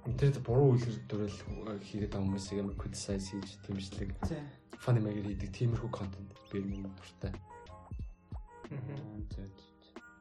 [0.07, 1.36] интернет буруу үйлрэл дуурал
[1.82, 3.59] хийгээд байгаа хүмүүсийг амар criticize хийж
[4.78, 7.32] funny маягаар хийдэг тиймэрхүү контент би нэг дуртай.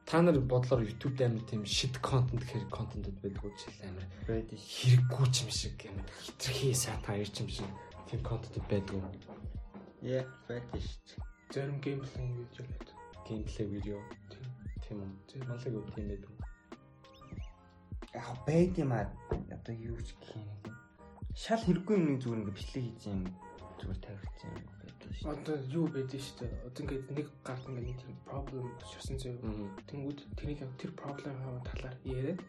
[0.06, 4.06] Та нар бодлоор YouTube дээр амар тийм shit content гэхэр контентууд уу жишээл амар
[4.54, 7.66] хэрэггүй ч юм шиг амар хитрхи сатан ирч юм шиг
[8.06, 9.10] тийм контентууд байдаг уу?
[10.06, 11.18] Яа, байдаг шүү.
[11.50, 12.94] Зарим геймплей видео гэдэг.
[13.26, 13.98] Gameplay видео
[14.30, 14.46] Тийм.
[15.26, 15.48] тийм үү?
[15.50, 16.30] Малайг үг тийм байдаг.
[18.14, 19.10] Яг байд юм аа.
[19.50, 20.46] Одоо юу ч гэх юм.
[21.34, 23.26] Шал хэрэггүй юм нэг зүгээр ингээ бичлэг хийж юм.
[23.82, 24.75] Зүгээр тавьчих юм
[25.06, 25.30] болдог шүү.
[25.30, 26.52] Одоо юу байдаг шүү дээ.
[26.66, 29.34] Одоо ингээд нэг гарт ингээд нэг тийм проблем болсон зөө.
[29.86, 32.40] Тэнгүүд тэрийг тэр проблемын талаар яриад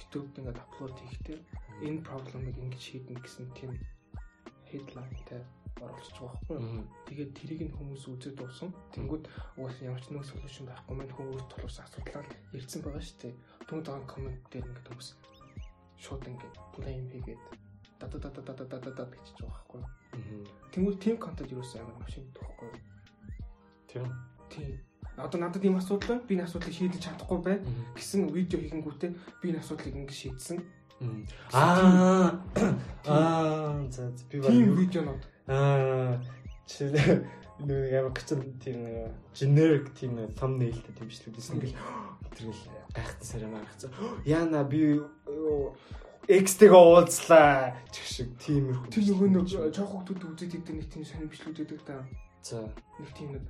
[0.00, 1.38] YouTube-д ингээд апплод хийхдээ
[1.86, 3.72] энэ проблемыг ингэж шийднэ гэсэн тийм
[4.72, 5.42] headline-тай
[5.82, 6.58] оруулчих واخгүй.
[7.08, 8.70] Тэгээд тэрийг нь хүмүүс үзээд уусан.
[8.94, 9.24] Тэнгүүд
[9.58, 12.26] угаасаа ямар ч нэг solution байхгүй мэд хүмүүс тулсан асуудлаар
[12.56, 13.34] ирсэн байгаа шүү дээ.
[13.68, 15.08] Түн цагаан коммент дээр ингээд хүмүүс
[15.98, 17.42] шууд ингээд blame хийгээд
[17.98, 20.44] да да да да да да да гэж байгаа байхгүй юу?
[20.72, 22.72] Тэнгүүд team content юусэн амар машин юу?
[23.88, 24.06] Тийм.
[24.48, 24.80] Тийм.
[25.16, 26.26] Одоо надад ийм асуудал байна.
[26.28, 27.56] Би энэ асуудлыг шийдэж чадахгүй бай
[27.96, 29.10] гэсэн видео хийгэнгүүтээ
[29.42, 30.58] би энэ асуудлыг ингэ шийдсэн.
[31.52, 32.40] Аа
[33.04, 35.22] аа за би Тийм баг видеонууд.
[35.48, 36.22] аа
[36.66, 36.88] чи
[37.60, 41.76] нэг ямар гацсан тийм нэг generic тийм thumbnailтэй тийм байсан ингээл
[42.32, 42.62] тэргээл
[42.94, 43.90] гайхсан сарам гайхсан
[44.24, 45.00] яана би
[46.32, 51.28] X-тэйг уулзлаа гэх шиг тиймэрхүү Тэр нөгөө нэг жоох хүмүүс үзээд идэг нэг тийм сонир
[51.28, 51.98] бичлүүд байдаг да.
[52.40, 52.58] за
[52.96, 53.44] Нэг тийм нэг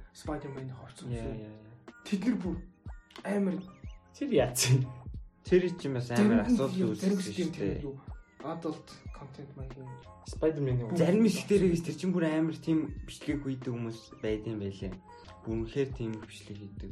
[1.14, 1.62] яа яа.
[2.02, 2.56] Тэд нар бүр
[3.22, 3.56] амар
[4.18, 4.82] тэр яац юм
[5.46, 6.98] Тэр чинь бас амар асуудал
[7.54, 7.86] дээ.
[7.86, 7.98] юу
[8.42, 9.88] adult content маягийн
[10.26, 14.94] Spider-Man-ийн Зарим хэсгээрээс тэр чинь бүр амар тийм бичлэг хийдэг хүмүүс байд юм байлээ.
[15.42, 16.90] Бүр үнэхээр тийм бичлэг хийдэг.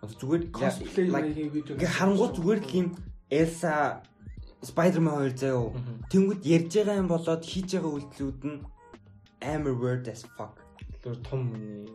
[0.00, 1.74] Одоо зүгээр cosplay like, маягийн видео.
[1.76, 2.88] ингээ харангуй зүгээр л юм
[3.28, 4.00] Элса
[4.62, 5.70] Spider-Man хоёр заяа.
[6.10, 8.58] Тэнгүүд ярьж байгаа юм болоод хийж байгаа үйлдэлүүд нь
[9.42, 10.58] амар word as fuck.
[11.02, 11.54] тэр том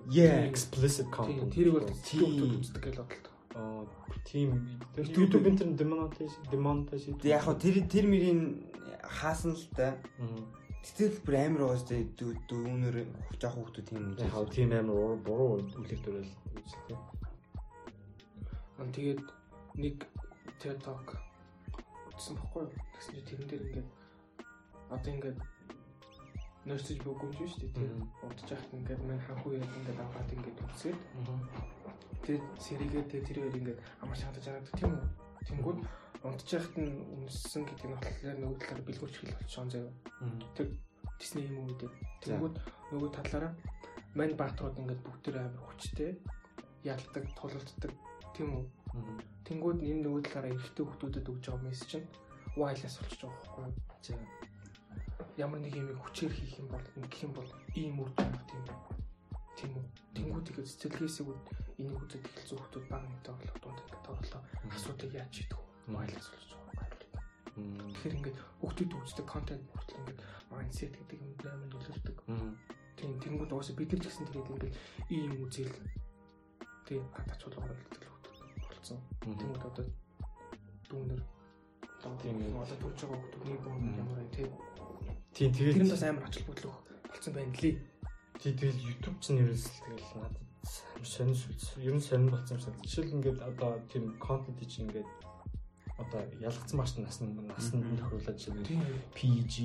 [0.09, 0.47] Yeah.
[0.47, 3.27] explicit content тэрийг бол тийм үздэг гэж бодлоо.
[3.53, 3.83] Аа
[4.23, 8.41] тийм тэр YouTube интернет demonetization demonetization яг хөө тэр тэр мөрийн
[9.03, 9.99] хаасан л та.
[10.83, 12.03] Гэтэл бүр амар байгаа шүү дээ.
[12.47, 12.95] Дүүнэр
[13.43, 14.23] жоох хүмүүс тийм үү.
[14.23, 16.97] яг тийм амар уруу- буруу үлэр дүрэл үзлээ
[18.79, 19.19] Аа тэгээд
[19.83, 19.95] нэг
[20.63, 20.79] TED
[22.31, 22.71] Баггүй юу?
[22.95, 23.89] Тэгсэн чинь тэрэн дээр ингээд
[24.93, 25.39] одоо ингээд
[26.63, 27.75] нэрсэж юм шүү дээ.
[27.75, 27.91] Тэр
[28.23, 30.99] удаж яхад ингээд мань ханхуу яг ингээд аваад ингээд үзээд
[32.23, 35.07] тэр сэригээ тэр тэр хоёр ингээд амар шатаж байгаа тийм үү?
[35.43, 35.79] Тэнгүүд
[36.23, 39.91] унтж яхад нь үнссэн гэдэг нь болохоор нөгөө талаар бэлгүүрч хэл болчихсон заяа.
[40.55, 40.67] Тэр
[41.19, 41.91] Disney юм уу гэдэг.
[42.23, 42.55] Тэнгүүд
[42.95, 43.51] нөгөө талаараа
[44.15, 46.11] мань баатрууд ингээд бүгд амар хүчтэй
[46.87, 47.91] ялдаг, тулалддаг
[48.31, 48.63] тийм үү?
[49.43, 52.07] Тэнгүүд энэ нөгөө талаараа эрэгтэй хүмүүсдэд өгж байгаа мессеж нь
[52.57, 53.73] wireless болчихж байгаа байхгүй?
[54.05, 54.13] За
[55.37, 58.63] ямар нэг юм хүчээр хийх юм бол ингэх юм бол ийм үр дүн авах тийм
[59.57, 59.85] тийм үү.
[60.13, 61.25] Тэнгүүд ихэд цэцэлгээсээ
[61.81, 65.97] энийг үзэж эхэлсэн хүмүүс баг нэгтэй болох дунд тоорлоо асуудыг яаж шийдэх вэ?
[65.97, 66.87] Wireless болж байгаа
[67.57, 67.89] юм.
[67.89, 70.19] Тэгэхээр ингээд хүүхдүүд үздэг контент хүртэл ингээд
[70.53, 72.17] mindset гэдэг юм амар нөлөөлдөг.
[72.97, 74.75] Тийм тэнгууд уусаа бид нар ч гэсэн тэгээд ингээд
[75.09, 75.73] ийм үзэл
[76.85, 78.12] тийм хатач болгоод төлөвлөлт
[78.83, 78.99] болсон.
[79.23, 79.85] Тэнгууд одоо
[80.91, 81.21] дүүнэр
[82.03, 82.51] Тийм ээ.
[82.59, 84.51] одоо төрж байгаа хүмүүсний бүүн ямар вэ тийм.
[85.31, 86.75] Тийм Тэр нь тэгээд бас амар ач холбогдол
[87.07, 87.75] болсон байна лээ.
[88.43, 90.43] тий тэгэл YouTube ч нэрээс л тэгэл надад
[90.99, 91.67] амар сонир сүлс.
[91.79, 92.75] Ер нь сонир болсон юм шиг.
[92.83, 95.07] Жишээл ингээд одоо тийм контент чинь ингээд
[95.95, 98.35] одоо ялгцсан маш нас нь насанд нь тохируулаад
[98.67, 98.83] Тийм.
[99.15, 99.55] PG,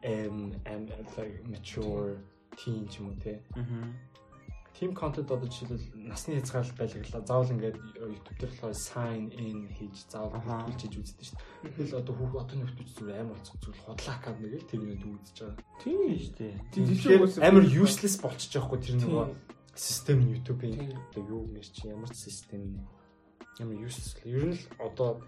[0.00, 0.82] M, M
[1.20, 2.16] like mature
[2.56, 3.44] teen ч юм уу те.
[4.74, 7.22] Team content одоо жишээлбэл насны хязгаарлалт байлгалаа.
[7.22, 11.74] Заавал ингээд YouTube дээр болохоор sign in хийж заавал хэлж үздэг шүү дээ.
[11.78, 15.02] Тэгэл одоо хүүхд одоо нөхдөж зүгээр амар болцсон зүгээр худлаа аккаунт нэг л тэр нэг
[15.06, 15.62] үзэж байгаа.
[15.78, 16.00] Тийм.
[16.18, 16.54] шүү дээ.
[16.74, 19.26] Тэгэхээр амар useless болчихж байгаа хгүй тэр нөгөө
[19.78, 22.82] систем нь YouTube-ийн одоо юу нэр чи ямар ч систем.
[23.62, 24.18] Ямар useless.
[24.26, 25.22] Ер нь л одоо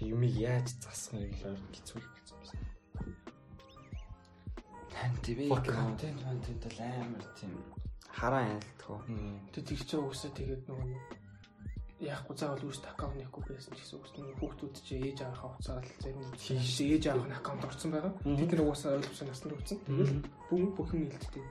[0.00, 2.08] юмыг яаж засах нь л хэцүү л
[2.40, 2.72] болсон юм.
[4.96, 7.52] Тань тийм контент контент бол амар тийм
[8.18, 8.98] хараа ялтгоо.
[9.54, 11.18] Тэг тэр чинь угсаа тэгээд нөгөө
[11.98, 16.30] яахгүй заавал үүст аккаунт нэхгүй байсан ч гэсэн нөгөө хүүхдүүд чи ээж аваахаа уцаал зарим
[16.38, 18.14] тийш ээж авах нь аккаунт орсон байгаа.
[18.22, 19.78] Тэд нар угсаа ойлгосон насанд өгсөн.
[19.82, 21.44] Тэгэл бүм бүх юм нэлттэй.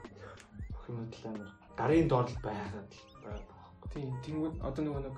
[0.72, 3.52] Хүмүүс л амар гарын доор л байгаад л байгаа.
[3.92, 5.16] Тийм тэнгууд одоо нөгөө нэг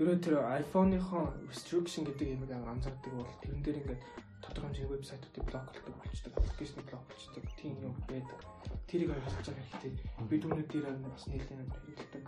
[0.00, 0.34] ерөө тэр
[0.64, 4.02] iPhone-ийнхоо restriction гэдэг юм анзаардаг бол тэрэн дээр ингээд
[4.44, 7.44] тодорхой хэмжээний вебсайтуудыг блок болдог болчдөг, аппликейшн блок болчдөг.
[7.60, 8.40] Тийм юм байдаг.
[8.86, 9.92] Тэрийг ойлгож байгаа хэрэгтэй.
[10.30, 12.24] Бид өнөө дээр бас нэлээд амар хэрэглэдэг.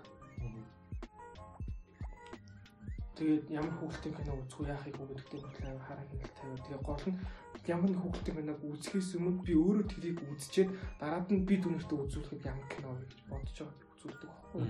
[3.18, 5.26] Тэгээд ямар хүүхдийн кино үзэх яахыг бодлоо
[5.66, 6.62] амар хараа хянал тавиа.
[6.62, 7.18] Тэгээ гол нь
[7.66, 10.70] ямар нэг хүүхдийн киног үзэхээс өмнө би өөрөө тэрийг үзчихэд
[11.03, 14.62] дараад нь би түнэртээ үзүүлэхэд ямар кино вэ гэж бодож байгаа үзүүлдэг байхгүй.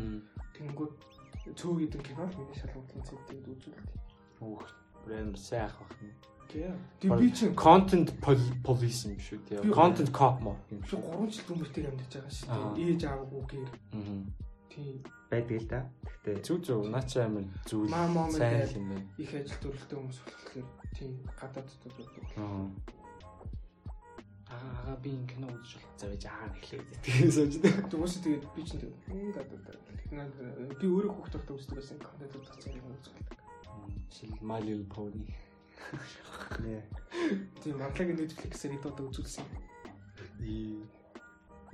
[0.56, 0.92] Тэнгүүд
[1.60, 3.86] цөөх гэдэг кино миний шалгуурлын цэвтэйд үзүүлдэг.
[4.40, 4.64] Өөх
[5.04, 6.16] брэнд сайх бах юм.
[6.48, 9.38] Тэгээ би чинь content pol- police юм шүү.
[9.62, 10.98] Би- Content cop мо юм шүү.
[10.98, 12.74] 3 жил дүнбэртээр амьдарч байгаа шүү Аа.
[12.74, 12.88] дээ.
[12.88, 13.70] Ээж аавгүй гэр.
[13.92, 14.20] Мгм.
[14.68, 14.96] Тийм.
[15.30, 15.80] байдаг л да.
[16.24, 17.88] Гэхдээ Зүг зүг наач амар зүйл
[18.32, 19.04] сайн юм байна.
[19.20, 22.24] Их ажил төрөлтэй хүмүүс болохоор тийм гадаад байдаг.
[22.40, 22.68] Аа.
[24.48, 27.76] Аа би энэ кино үзэж болох завж аа нэхлээ гэдэг сууж дээ.
[27.92, 32.72] Тэгвэл тэгээд би чинь тэгээд "Мм, гадаад би өөрөө хүүхд тогтоо үздэг байсан контентууд тацсан
[32.72, 33.36] юм үзүүлдэг.
[34.08, 35.20] Шил My Little Pony.
[37.62, 39.46] Тийм манлагийн Netflix-ээр идээд үзүүлсэн.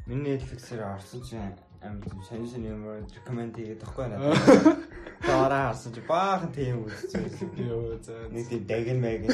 [0.06, 4.36] Миний Netflix-ээр орсон чинь тийм сонир сонир юм recommend хийгээд тахгүй надад.
[5.26, 7.48] Дараа харсан чи баахан тийм үзчихсэн.
[7.56, 8.12] Йоо за.
[8.30, 9.30] Нэг тийм дагин мэгэн.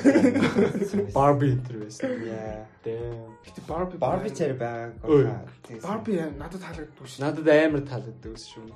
[1.14, 2.10] Barbie энэ байсан.
[2.22, 2.66] Яа.
[2.84, 3.34] Damn.
[3.44, 4.94] Гэтэ Barbie Барби чэр байгааг.
[5.04, 5.26] Ой.
[5.82, 7.20] Barbie надад таалагддаг шүү.
[7.24, 8.70] Надад амар таалагддаг шүү.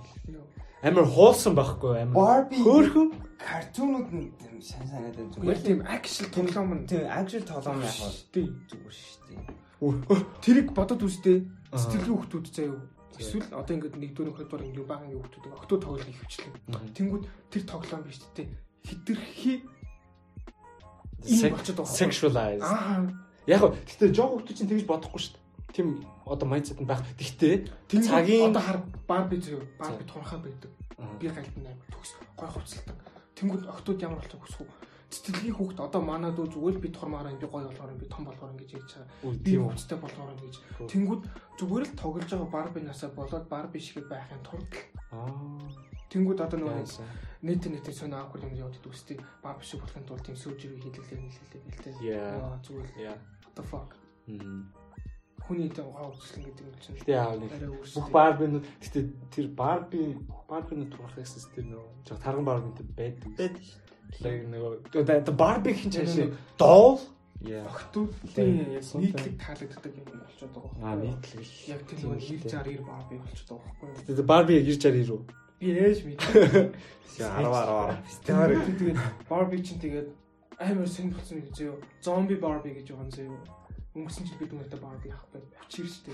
[0.85, 2.15] Амар хуулсан байхгүй амар.
[2.19, 3.09] Barbie Хөөхөн.
[3.45, 7.97] картунууд нь тийм сайн санаад байна Зүгээр тийм акшн тоглоом нь Тийм actual тоглоом яг
[8.03, 8.49] бол тийм.
[8.69, 9.43] зүгээр шүү дээ.
[10.45, 11.39] Тэрийг бодод үзтээ
[11.75, 11.79] Аа.
[11.79, 12.79] сэтгэлгийн хүмүүс заяа.
[13.19, 16.53] Эсвэл одоо ингээд нэгдүгээр хөдөлгөөр ингээд багын хүмүүс октоо тоглох ихвчлэн.
[16.95, 18.49] Тэнгүүд тэр тоглоом биш тээ.
[18.85, 19.63] Хитрхи.
[21.25, 22.63] Sexualize.
[22.65, 23.09] Аа.
[23.47, 25.43] Яг гоо гэхдээ жоо хүмүүс чинь тэгж бодохгүй шүү дээ.
[25.75, 25.87] Тим
[26.25, 27.01] одоо mindset нь байх.
[27.17, 28.79] Тэнгүүд Цагийн- одоо хар
[29.09, 29.65] Барби заяа.
[29.81, 30.71] Барби тунхаа байдаг.
[31.21, 32.97] Би галтан амар төгс гой хувцалдаг.
[33.37, 34.69] Тэнгүүд октод ямар болчих хүсэх
[35.15, 35.23] үү?
[35.23, 38.51] Сэтгэлгийн хүүхд одоо манад үү зүгээр л би тормоор би гой болохоор би том болохоор
[38.59, 39.39] ингэж ярьж байгаа.
[39.47, 40.55] Би хувцтай болохоор ингэж.
[40.91, 41.23] Тэнгүүд
[41.59, 44.73] зүгээр л тоглож байгаа Барби насаа болоод Барби шиг байхын тулд
[45.15, 45.31] Аа.
[46.11, 46.83] тэнгүүд одоо нөгөө
[47.47, 51.63] нийт нийтийн сонио авах юм яваад үстэй Барби шиг болохын тулд тийм сүүжирийг хийлгэлээ нийлэлээ
[51.63, 51.95] гэлтэй.
[52.03, 52.91] Яа зүгээр
[53.47, 53.91] what the fuck.
[55.45, 56.97] Хүний дээр гоо үзлэн гэдэг юм чинь.
[57.05, 58.09] Гэтэ яав нэг бүх.
[58.09, 60.17] Barbie-нууд гэтээ тэр Barbie
[60.49, 63.29] Barbie-нууд турах гэсэн тэр нөгөө тарган Barbie-тэй байдаг.
[63.37, 63.84] Бэд шүү
[64.23, 64.73] Like нөгөө
[65.91, 67.01] Тэр чашаа нэг doll.
[67.45, 67.61] дээ.
[67.69, 70.73] Охтуудын яг нийтлэг таалагддаг юм болчиход байгаа.
[70.81, 71.13] Аа юу?
[71.13, 71.49] нийтлэг.
[71.69, 74.07] Яг тэр нөгөө 90 60 Барби болчиход байгаа байхгүй юу?
[74.09, 75.21] Тэгээ Barbie 90 60 руу.
[75.61, 76.21] Би ээж мэд.
[77.15, 78.99] 10 10 стаар Тэгээд
[79.29, 80.09] Барби чинь тэгээд
[80.59, 81.77] амар сонь болсон гэж зөө.
[82.01, 83.37] Зомби Барби гэж байгаа зөө.
[83.95, 86.11] Өнгөрсөн жил бид нүгтэй Барби авахгүй очир штэ.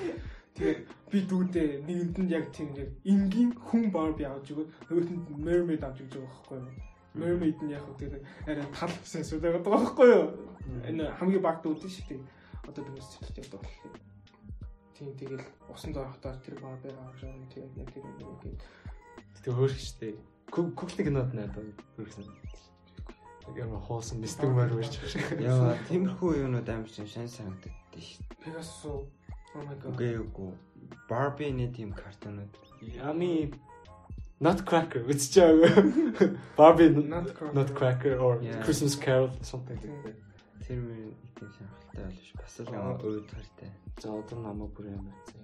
[0.59, 0.81] Тэгээд
[1.11, 5.83] би дүүдээ нэгэнд нь яг тийм яг энгийн хүн Барби авч өгөөд нөгөөт нь Mermaid
[5.87, 6.90] авч өгч байгаа байхгүй юу?
[7.15, 10.27] Mermaid нь яг тэгээд арай тал гэсэн зүйл байгаа байхгүй юу?
[10.87, 12.23] Энэ хамгийн баг дүүд нь штэ.
[12.63, 13.99] Одоо би сэтгэлтэй явдаг болохоор.
[14.95, 18.63] Тийм тэгэл усан доорхотоор тэр Барби авч байгаа тийм яг тэр юм гээд
[19.43, 20.21] Тэг хөөрх штэ.
[20.53, 21.65] Куклын кинод надад
[21.97, 22.29] хөөрхсөн.
[23.49, 25.41] Яг юм хоосон мистик мөр үрж байгаа.
[25.41, 28.45] Яа, тиймэрхүү юмнууд амар чинь шан санагддаг шүү дээ.
[28.45, 29.97] Pegasus oh my god.
[29.97, 30.53] Үгүй үгүй.
[31.09, 32.53] Barbie-ний тийм картонууд.
[32.85, 33.51] Ями
[34.41, 35.85] Nutcracker үзэж байгаа.
[36.57, 37.53] Barbie Nutcracker.
[37.55, 38.63] Nutcracker or Yeah.
[38.65, 40.17] Christmas Carol something like that.
[40.65, 42.33] Тэр мөр тийм шанхалтай байл ш.
[42.41, 43.71] Бас л өөд хартай.
[44.01, 45.37] За одоо намаа бүр ямар зэ.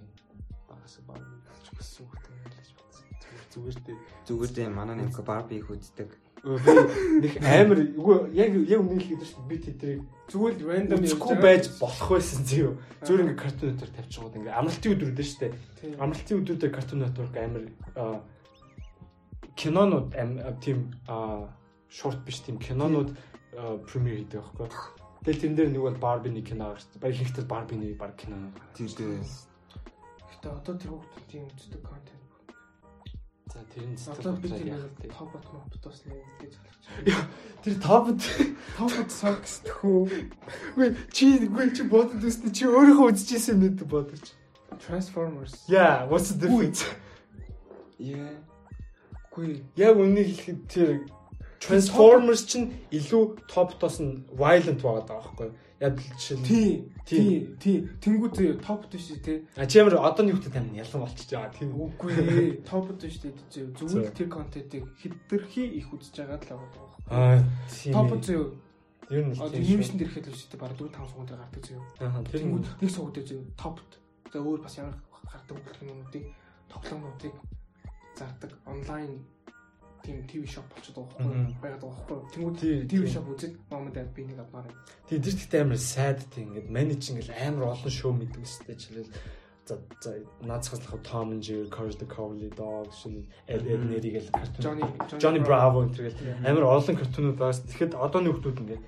[0.65, 3.05] Багас Barbie гэж үг юм гэж бодсон.
[3.53, 3.97] Зүгээр дээ.
[4.25, 6.09] Зүгээр дээ манай нэг Barbie их үздэг.
[6.41, 6.57] Өө,
[7.21, 11.37] Би нэг амар үгүй яг яг л гэдэг чинь би тэдрийг Зүгээр л random үзэхгүй
[11.39, 12.71] байж болох байсан зөө.
[13.05, 15.47] Зүгээр ингээ картун нэтвэр тавьчихгууд ингээ амралтын өдрүүд дээ штэ.
[15.79, 15.95] Тийм.
[16.03, 17.63] Амралтын өдрүүдээр картун нэтворк амар
[17.95, 18.19] аа,
[19.57, 20.13] кинонууд
[20.61, 21.49] тийм аа,
[21.89, 23.17] шорт биш тийм кинонууд
[23.89, 24.69] премьер хийдэг байхгүй.
[25.25, 26.85] Тэгэл тэн дээр нэг бол Барбины кино гарч.
[27.01, 28.37] Баяр ихтэй Барбины баг кино.
[28.77, 29.19] Тийм дээ.
[29.19, 32.23] Гэтэ одоо тэр хүүхдүүд тийм үздэг контент.
[33.51, 34.77] За тэр нь Одоо би тийм
[35.11, 37.19] топ бот мопдос нэг гэж хэлчих.
[37.65, 38.21] Тэр топд
[38.77, 40.07] Топ бот сокс тхүү.
[40.77, 44.25] үгүй чи үгүй чи бодод үстэ чи өөрийнхөө үзчихсэн юм гэдэг бодож.
[44.79, 45.65] Transformers.
[45.67, 46.85] Yeah, what's the difference?
[47.97, 48.46] Яа.
[49.37, 49.61] Гүй.
[49.77, 51.05] Яг үнийг хэлэхэд тэр
[51.61, 55.55] Transformers чинь илүү топтоос нь violent байгаад байгаа байхгүй юу?
[55.77, 56.77] Яг л чинь Тийм.
[57.05, 57.21] Тийм.
[57.21, 57.41] Тийм.
[57.61, 57.81] Тийм.
[58.01, 59.33] Тэнгүү зөө топ бот шүү те.
[59.57, 61.69] А чимэр одооны хүүхдэд тань ялан болчихж байгаа тийм?
[61.77, 62.61] Үгүй.
[62.65, 63.73] Топ бот шүү дээ.
[63.77, 67.05] Зүгээр тэр контентыг хэтэрхий их үзэж байгаа л байгаа байхгүй.
[67.13, 67.93] Аа тийм.
[67.93, 68.45] Топ бот зөө.
[69.09, 70.61] ер нь Одоо дээр ихэд л шүү дээ.
[70.61, 71.81] Бараг 4 5 суугаар гардаг зөө.
[72.01, 73.89] Аа Тэнгүүд нь нэг сууг дээр топт.
[74.33, 76.25] За өөр бас ямар гардаг хүмүүстийг
[76.69, 77.33] тоглоомнуудыг
[78.17, 79.11] зардаг онлайн
[80.03, 82.19] тийм ТV shop болчиход байгаа байхгүй байгаад байгаа байхгүй.
[82.33, 82.57] Тэнгүүд
[82.91, 84.67] ТV shop үзээд момент ад би нэг авмаар.
[84.67, 84.81] байна.
[85.07, 89.11] тийм тэр ихтэй амар sad тийм ингээд менеж ингээл амар олон шоу мэддэг өстэй чилээл
[89.67, 90.11] за за
[90.47, 94.31] наацхаас л Tom and Jerry, Courage the Cowardly Dog, шинэ Ed Ed Neri гэл.
[94.63, 94.87] Johnny
[95.19, 96.39] Johnny Bravo гэл Тийм.
[96.47, 98.83] амар олон картунууд байгаас тэгэхэд одооны хүмүүс ингээд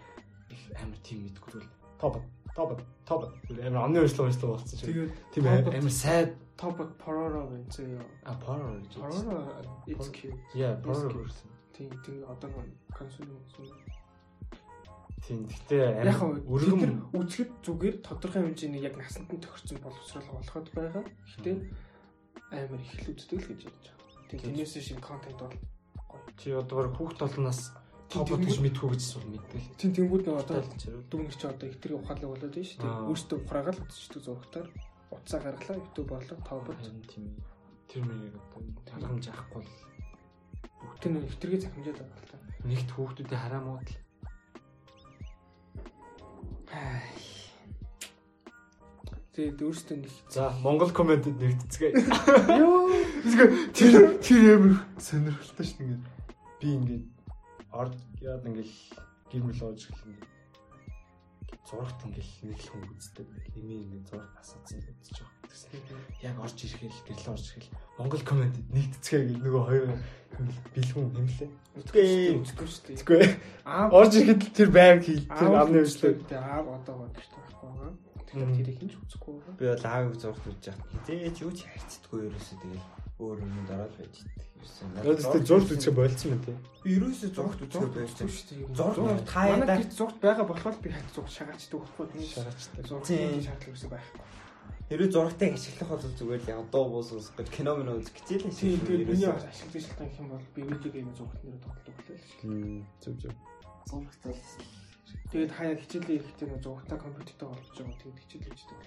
[0.80, 1.68] амар тийм мэдгүй л
[2.00, 2.16] топ
[2.56, 3.22] топ топ
[3.60, 6.32] амар амны өршлөө өршлөө болсон чинь Тэгээд тийм амар sad
[6.64, 8.04] of Pororo байна зөө.
[8.24, 9.40] а power гэж Pororo
[9.88, 10.40] it's cute.
[10.54, 13.40] yeah гэсэн Тийм тийм одоо нэг консол юм.
[15.24, 21.04] тийм гэхдээ Яг өргөм үзэхэд зүгээр тодорхой хэмжээний яг насанд нь тохирсон боловсрол болоход байгаа.
[21.24, 21.56] Гэхдээ
[22.52, 24.28] амар их л үздэг л гэж ярьж байгаа.
[24.28, 25.56] Тийм тэрнээс шинэ контент бол
[26.36, 27.72] чи одоогор хүүхд толноос
[28.10, 30.90] Тийм, гэж мэдгүй гэж сур мэддэг тийм тэнгууд нэг одоо чи
[31.46, 33.06] одоо ихтрийг ухаалаг болоод байна шүү дээ.
[33.06, 34.68] Өөртөө ухраагаал үзчихдэг зурагтаар
[35.12, 35.78] утсаа гаргалаа.
[35.78, 36.78] YouTube болоо тоопод
[37.10, 37.36] тийм
[37.90, 38.36] тэр мэрийг
[38.86, 39.90] тангамж авахгүй л
[41.02, 42.38] тэр нэг ихтрийг захимжаад байгаа л та.
[42.70, 43.98] нэгт хүүхдүүдийн хараамууд л.
[49.34, 51.92] Тэгээд өөртөө нэг за Монгол комментэд нэгтцгээ
[52.60, 52.92] ёо
[53.78, 56.02] тэр тэр амар сонирхолтой шүү дээ.
[56.60, 57.06] Би ингээд
[57.72, 58.76] орд яад ингээл
[59.32, 60.39] гэрмэл оож эхэлнэ
[61.70, 65.46] зурагт ингээл нэг л хүн үздэг эми ингээд зураг асуусан үзэж байгаа.
[65.50, 65.72] Гэсэн
[66.26, 67.78] яг орж ирэхэл гэрлээ орж ирэхэл.
[68.02, 72.98] Монгол комментэд нэгтцгээ гэл нөгөө хоёр ингээл бэлгүн хэмлээ үздэг үздэг шүү дээ.
[73.06, 73.22] Тэггүй
[73.70, 76.18] Аав орж ирэхэд тэр байг хий тэр амны үздэг.
[76.18, 77.94] өчлөө Тэгээд аав одоо гэж таахгүй байгаа.
[78.26, 79.58] Тэгэхээр тэрийг хинч үзэхгүй байгаа.
[79.60, 82.86] Би бол аавыг зурх үзэж яхад хизээч юу ч хайрцдаггүй ерөөсөө тэгэл
[83.20, 84.88] өөр юм дараал байж ерөөсөө.
[85.04, 86.56] Өөрөөсөө зурд үзэх болцсон юм тий.
[86.84, 88.28] Би ерөөсөө зурх үзэх байсан.
[88.32, 88.76] шүү дээ.
[88.80, 92.28] Зураг нь та Манай ядаа- гэрт зураг байгаа болохоор би хад зураг шагаачдаг байхгүй тийм
[92.34, 92.84] Шагаачдаг.
[92.88, 93.42] зураг Тийм.
[93.44, 94.22] шаардлага юусэн байхгүй.
[94.90, 98.28] Хэрвээ зурагтайг ашиглах бол зүгээр л яг дуу бус ус гэж кино минь үзэх гэж
[98.42, 102.84] л Тийм тэгээд миний ашиглаж гэх юм бол би видео гейм зурагт нэр тоглодог байлаа.
[103.04, 103.36] Зүг зүг.
[103.86, 104.44] Зурагтай л
[105.30, 107.98] Тэгээд хаяа хичээлээ ирэхдээ нөө зурагтай компьютертэй болж байгаа.
[108.02, 108.82] Тэгээд хичээл хийдэг.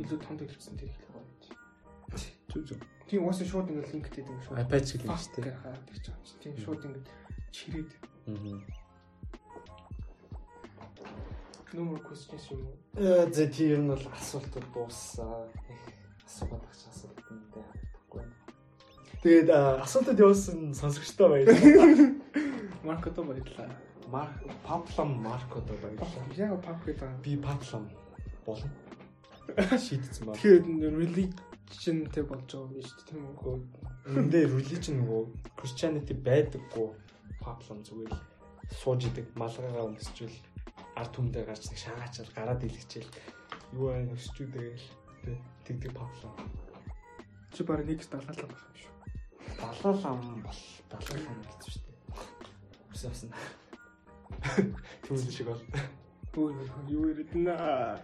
[0.00, 1.24] Илүү том дэлгэцсэн тэр их л гоё.
[2.48, 2.80] Зүг зүг.
[3.08, 4.58] Тийм уусаа шууд ингээд линктэй гэдэг шууд.
[4.64, 5.56] iPad шиг л юм шүү дээ.
[5.60, 6.40] хаад гэж байгаа.
[6.40, 7.08] Тийм шууд ингээд
[7.52, 7.90] чирээд
[8.28, 8.60] Аа.
[11.76, 12.76] more questions юм уу?
[12.96, 15.48] Э зэ тийм нь бол асуултууд дууссан.
[16.24, 17.64] Асуугаад багч асуулт юм дээ.
[17.92, 18.24] Тэгэхгүй.
[19.22, 19.48] Тэгээд
[19.84, 22.16] асуултад явуулсан сонсогчтой баярлалаа.
[22.88, 23.68] Маркото баярлаа.
[24.08, 24.32] Марк
[24.64, 26.24] Паплам Маркодо баярлалаа.
[26.36, 27.20] Яг пап гэдэг.
[27.24, 27.88] Би Паплам
[28.46, 28.72] болно.
[29.84, 30.40] Шийдсэн байна.
[30.40, 33.56] Тэгэхээр really religion-тэй болж байгаа юм биш үү тийм үү?
[34.08, 35.22] Эндээ religion нөгөө
[35.56, 36.88] Christianity байдаггүй
[37.40, 38.20] problem зүгээр л
[38.72, 40.36] сууж идэг малгайгаа өмсчүүл
[40.96, 43.12] ард түмдээ гарч нэг шаагаачаар гараад илгэчихэл
[43.76, 44.86] юу аа өсчүү тэгэл
[45.24, 45.32] тэ
[45.66, 46.32] тэгдэг problem.
[47.52, 48.92] Чи баг нэг далаалаа байх юм шүү.
[49.60, 51.96] Далаал ам бол далаал ам гэсэн шүү дээ.
[52.92, 53.30] Үсэвсэн.
[55.04, 55.64] Түүний шиг бол.
[56.38, 56.54] Өө
[56.88, 57.98] юу яриад наа.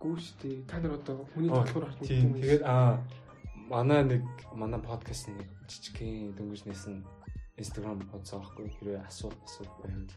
[0.00, 3.04] Гүүштэй та нар одоо хүний толгойр харж Тийм тэгээд аа
[3.70, 4.24] манай нэг
[4.56, 7.04] манай подкаст нэг жижигхэн дөнгөжнээс нь
[7.60, 10.08] Instagram бодсоо байхгүй хэрвээ асуулт асуулт байвал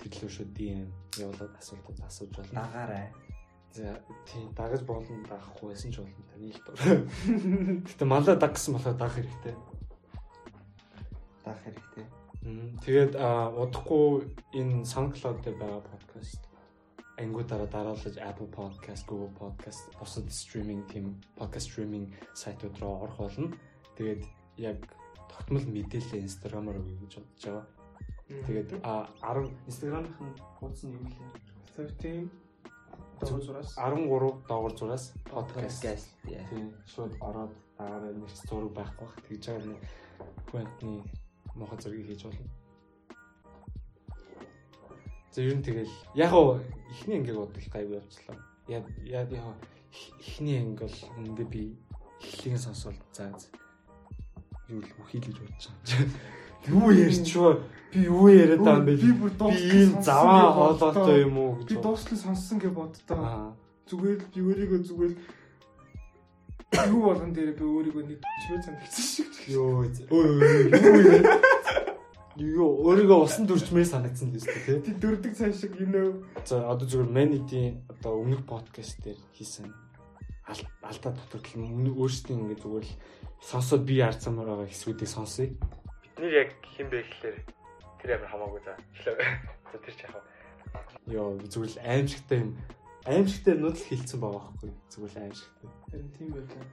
[0.00, 0.88] тэрлөө шүү DM
[1.18, 2.54] явуулаад асуултууд асууж болно.
[2.60, 3.08] Дагаарай.
[3.72, 3.96] За
[4.28, 6.76] тийм дагаж болно даахгүй байсан ч болно таны л дор.
[7.88, 9.54] Гэтэ малаа дагсан болохоо даах хэрэгтэй.
[11.44, 12.06] Даах хэрэгтэй.
[12.84, 16.49] Тэгээд аа, удахгүй энэ SoundCloud дээр байгаа подкаст
[17.20, 23.52] ангуудаараа дараалаж Apple Podcast, Google Podcast, бусад стриминг тийм подкаст стриминг сайтууд руу орох болно.
[23.96, 24.24] Тэгээд
[24.56, 24.78] яг
[25.28, 27.66] тогтмол мэдээлэл Instagram-аар өгье гэж бодож байгаа.
[28.46, 31.12] Тэгээд а 10 Instagram-ын хуудас нь юу вэ?
[31.76, 32.30] 13
[33.20, 35.12] дагуу зураас 13 доогор зураас.
[35.28, 36.08] Podcast.
[36.24, 39.80] Тийм шууд ороод дагаараа нэг зураг байхгүй бах тэгж байгаа нэг
[40.48, 41.00] хүнтний
[41.54, 42.59] мохо зургийг хийж болно.
[45.30, 46.58] За ер нь тэгэл яг уу
[46.90, 48.36] эхний ангийг бодох гайгүй явчлаа.
[48.66, 49.30] Яг яг
[50.18, 51.78] эхний анги бол үндэ би
[52.18, 53.30] эхлэгийн сонсвол за
[54.66, 56.10] юу л үхий л гэж бодож байгаа.
[56.68, 57.62] Юу ярьчваа?
[57.90, 58.94] Би юу яриад байгаа юм бэ?
[59.00, 61.16] Би бүр ийм сонссон заваа боддоо.
[61.16, 61.66] юм уу гэж.
[61.70, 63.54] Би дуустал сонссон гэж боддоо.
[63.88, 65.18] Зүгээр л би өөрийгөө зүгээр л
[66.92, 69.30] юу болгон дээр би өөрийгөө нэг чивээ санагдсан шиг.
[69.48, 69.86] Йоо.
[70.10, 71.58] Ой
[72.38, 74.94] юу өөрийгөө усан дүрчмээр санагдсан л үстэй тий.
[75.02, 79.66] Дөрдөг цааш шиг юм За одоо зүгээр Manity одоо өмнөх подкаст дээр хийсэн
[80.46, 82.94] ал- алдаа дутагдал нь өөрсдийн ингээд зүгээр л
[83.42, 85.50] сонсоод би яарцсан байгаа хэсгүүдийг сонсъё.
[86.06, 87.36] Бидний яг хэн бэ гэхлээр
[87.98, 88.72] тэр амар хамаагүй за.
[89.72, 90.22] За тэр ч яхав.
[91.10, 92.50] Йоо зүгээр л аимшигтай юм.
[93.10, 94.70] Аимшигтай нууд л хилцсэн байгаа байхгүй.
[94.92, 95.68] Зүгээр л аимшигтай.
[96.14, 96.64] Тийм байлаа.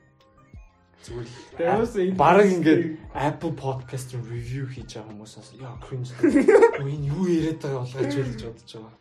[1.05, 2.17] Зүгээр л подкастыг-
[2.57, 2.81] ингээд
[3.13, 6.11] Apple Podcast review хийж байгаа хүмүүсээс яа cringe.
[6.81, 8.93] Энэ юу яриад байгаа болгож байл гэж бодож байгаа.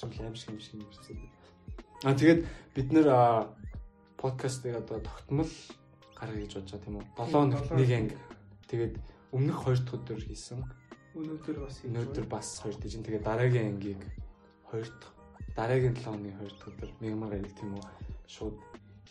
[0.00, 1.18] Зүгээр юм шиг юм шиг.
[2.02, 2.40] Аа тэгээд
[2.74, 3.06] бид нэр
[4.18, 5.52] подкастыг одоо тогтмол
[6.16, 7.06] гаргая гэж бодож байгаа тийм үү?
[7.18, 8.16] 7 хоногт нэг анги.
[8.66, 8.94] Тэгээд
[9.36, 10.60] өмнөх 2 дахь өдөр хийсэн.
[11.12, 14.00] Өнөөдөр бас хийж Өнөөдөр бас 2 дахь чинь тэгээд дараагийн ангийг
[14.72, 15.12] 2 дахь
[15.54, 17.84] дараагийн 7 хоногийн 2 дахь өдөр мегмар гараг тийм үү?
[18.26, 18.56] Шууд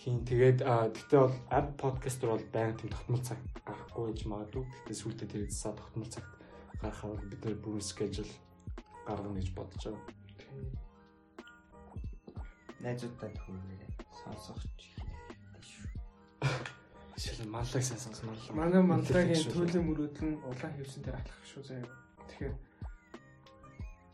[0.02, 0.26] хийн.
[0.26, 1.38] Тэгээд гэхдээ бол
[1.78, 4.66] podcast руу бол баян тийм тогтмол цаг гарахгүй гэж магадгүй.
[4.66, 6.34] Гэхдээ сүүлдээ тэр засаа тогтмол цагт
[6.82, 8.34] гаргахаар бид нэр бүр schedule
[9.06, 10.02] гаргана гэж бодож байгаа.
[12.82, 13.94] Найзуудтай төхөөрэй.
[14.26, 15.06] Сонсох шүү.
[17.22, 18.58] Жишээл маллаг сайн сонс маллаг.
[18.58, 21.86] Манай мандлагийн төлөв мөрөөдөл нь улаан хөвсөн дээр атлах шүү заяа.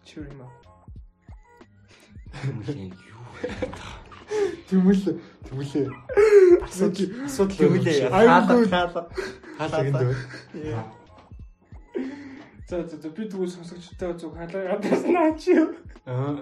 [0.03, 0.51] Тэгэхээр юм аа.
[2.43, 3.23] Хүмүүлийн юу
[4.67, 5.87] Тэмүүл тэмүүлээ.
[6.67, 9.07] Асуудал асуудал Тэмүүлээ хаалга
[9.57, 10.83] хаалга энд байна.
[12.67, 15.55] За за за би тэгвэл сонсогчтой зүг халаа гадаснаа чи.
[16.05, 16.35] Аа.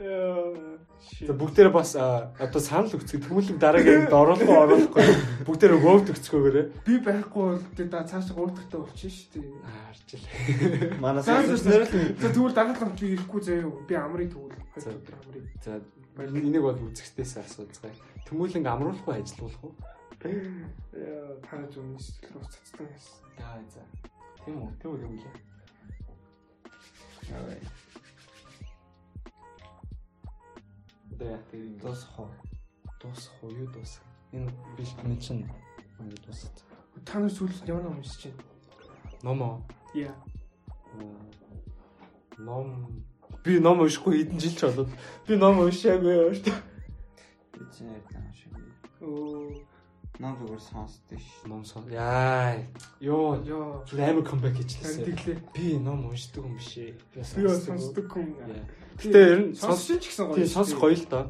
[0.00, 0.74] Яа.
[1.20, 5.04] За бүгдээрээ бас одоо санал өгцгөө тэмүүлэг дараагийн оруулах оруулахгүй
[5.44, 6.64] бүгдээрээ вовд өгцгөөгөөрэй.
[6.84, 9.52] Би байхгүй бол тэ да цаашаа уурдахтай болчих шүү дээ.
[9.68, 10.24] Аа арчил.
[11.04, 12.00] Манай сонсогчнор за.
[12.24, 13.68] л тэгвэл дараагийн би ирэхгүй заяа.
[13.88, 14.56] Би амрыг тэгвэл.
[14.80, 14.90] За.
[14.90, 15.44] Амрыг.
[15.60, 15.72] За
[16.18, 17.94] энийг бол үзэгчдээс асууцгаая.
[18.26, 19.74] Тэмүүлэг амруулах уу ажиллах уу?
[20.24, 23.18] Яа та зүг сэтгэл рүү цацсан гэсэн.
[23.42, 23.82] Яа за.
[24.46, 24.70] Тийм үү?
[24.78, 25.36] Тийм үү юм лээ.
[31.12, 32.30] Одоо яа тийм дуусах уу?
[33.04, 34.02] дуусах уу юу дуусах?
[34.32, 35.44] Энэ биш энэ чинь
[36.00, 36.50] ингэ дуусах.
[37.04, 38.42] Та нар сүүлд ямар ном уншиж байна?
[39.22, 39.62] Номоо.
[39.94, 40.14] Яа.
[42.38, 43.04] Ном
[43.44, 44.90] би ном уншихгүй хэдэн жил ч болоод
[45.28, 46.58] би ном уншаагүй шүү дээ.
[47.52, 48.52] Би чинь ярьсан шиг.
[49.04, 49.52] Оо.
[50.18, 51.26] Ном зүгээр сонсдөө ш.
[51.44, 51.84] Ном сон.
[51.92, 52.56] Яа.
[53.04, 53.36] Йоо.
[53.44, 53.84] Яа.
[53.84, 55.04] Зүгээр амар comeback хийчихлээ.
[55.12, 55.38] Тэглээ.
[55.52, 56.96] Би ном уншдаг юм биш ээ.
[57.12, 57.20] Би
[57.52, 58.32] сонсдог хүн.
[58.96, 60.36] Гэтэ ер нь сонс сонсож ч гэсэн гоё.
[60.40, 61.24] тийм сонсох гоё л доо.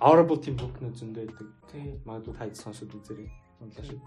[0.00, 1.48] Audible тийм бүкнүүд зөндөө байдаг.
[1.68, 2.00] Тийм.
[2.06, 3.28] Магадгүй тайд сонсоод үзээрэй.
[3.60, 4.00] Унлаа шүү.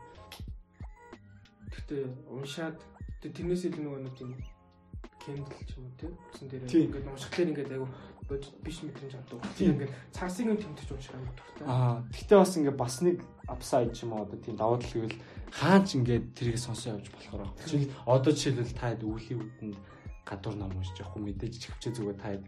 [1.76, 1.96] Гэтэ
[2.32, 2.80] уншаад
[3.22, 4.32] тэ тэрнээс илүү нөгөө нэг тийм
[5.26, 6.84] Kindle ч юм уу тийм утсан дээр Тийм.
[6.86, 7.88] ингээд уншихлаар ингээд айгу
[8.30, 9.42] бодит биш мэдрэмж авдаг.
[9.42, 9.54] Тийм.
[9.58, 11.66] Тийм ингээд цаасыг нь тэмтэж унших амар дуртай.
[11.66, 13.18] Аа, гэхдээ бас ингээ бас нэг
[13.50, 15.18] upside ч юм уу одоо тийм давуу тал гэвэл
[15.50, 17.58] хаач ингээ тэрийг сонсоо явж болохоор байна.
[17.66, 19.78] Жишээл одоо жишээлбэл таад өвлийн үдэнд
[20.26, 22.44] гадуур ном уншиж явахгүй мэдээж чихвчээ зүгээр таад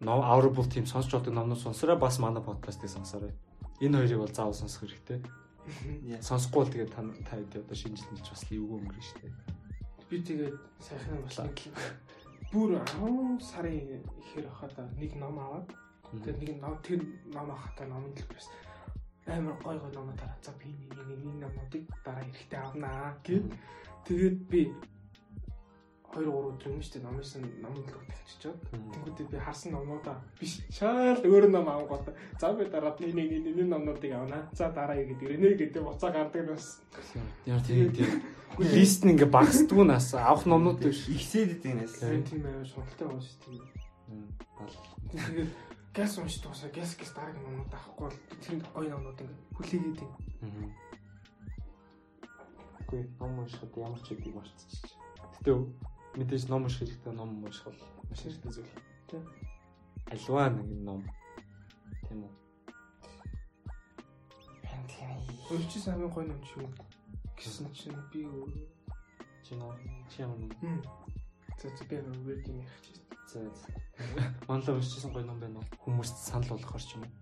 [0.00, 3.32] ном Audible team сонсч болдог номнууд сонсороо бас манай подкастыг сонсоорой.
[3.80, 5.20] Энэ хоёрыг бол заавал сонсох хэрэгтэй.
[6.28, 9.55] Сонсохгүй бол тэгээд та та хэд одоо шинэ жил мэлж бас эвгүй өнгөрнө шүү дээ.
[10.08, 11.58] Би тэгээд сайхан бас нэг
[12.52, 15.68] бүр 10 сарын ихээр хахада нэг ном аваад
[16.12, 17.00] тэгээд нэг ном тэр
[17.34, 18.48] ном авахта номын төлбөрөөс
[19.26, 20.38] амар гой гой номоо дараа.
[20.42, 23.42] За би нэг нэг нэг номуудыг дараа эрэхтэй авнаа гэв.
[24.06, 24.72] Тэгээд би
[26.16, 27.24] 2 3 өдөр өмнө штэ номын
[27.60, 28.56] номын төлөв тавьчихад.
[28.72, 32.16] Тэнгүүдээ би харсан номуудаа биш шал өөр ном авах гол.
[32.40, 34.48] За би дараа нэг нэг нэг нэг номнуудыг авнаа.
[34.56, 36.80] За дараа игээд ирэнэ гэдэг буцаа гардаг нас.
[37.44, 38.24] Яа тийм тийм.
[38.56, 41.04] Лист нь ингээ багсдгүй нас авах номнууд биш.
[41.12, 41.60] Ихсээд.
[41.60, 43.86] Тэр тийм амар шунталтай байна шүү дээ.
[45.12, 45.52] Тэгээд
[45.92, 50.12] газ унш туусаа газ газ дараагийн номнууд авахгүй бол тэр гоё номнууд ингээ хүлээгээд юм.
[52.80, 54.96] Үгүй ном уншихад ямар ч үгийг марцчих.
[55.44, 55.52] Гэтэ
[56.16, 57.80] мэдээж ном унших хэрэгтэй ном унших бол
[58.10, 58.72] маш хэрэгтэй зүйл.
[59.08, 59.22] Тийм.
[60.10, 61.00] Альва нэг ном.
[62.08, 62.32] Тийм үү?
[65.50, 66.66] Өөрчис хамгийн гоё ном шүү.
[67.38, 68.26] Гэсэн чинь би
[69.46, 69.76] Чи ном
[70.10, 70.50] чи ямар ном?
[70.60, 70.82] Хм.
[71.62, 73.02] За за би weird юм ярих чинь.
[73.30, 73.38] За.
[74.48, 75.66] Манлаа уншижсэн гоё ном байна уу?
[75.84, 77.12] Хүмүүст санал болгохоор ч юм уу?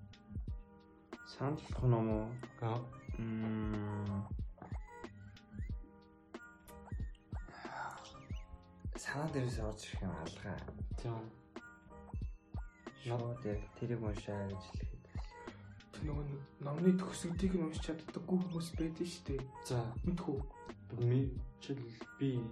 [1.29, 2.29] Санал болох ном уу?
[2.62, 2.81] Аа.
[3.19, 4.44] Мм.
[9.15, 10.59] Санаа дээрээс орж ирэх юм алгаа.
[10.99, 11.23] Тийм.
[13.07, 15.03] Шууд яг тэрийг уншаа гэж хэлэхэд.
[15.95, 16.27] Тэр нөгөө
[16.66, 19.43] номны төгсгөлтийг нь уншиж чаддаггүй хүмүүс байдаг шүү дээ.
[19.70, 19.86] За.
[20.03, 20.39] Мэдхүү.
[20.99, 21.31] Би
[21.62, 21.78] чил
[22.19, 22.43] би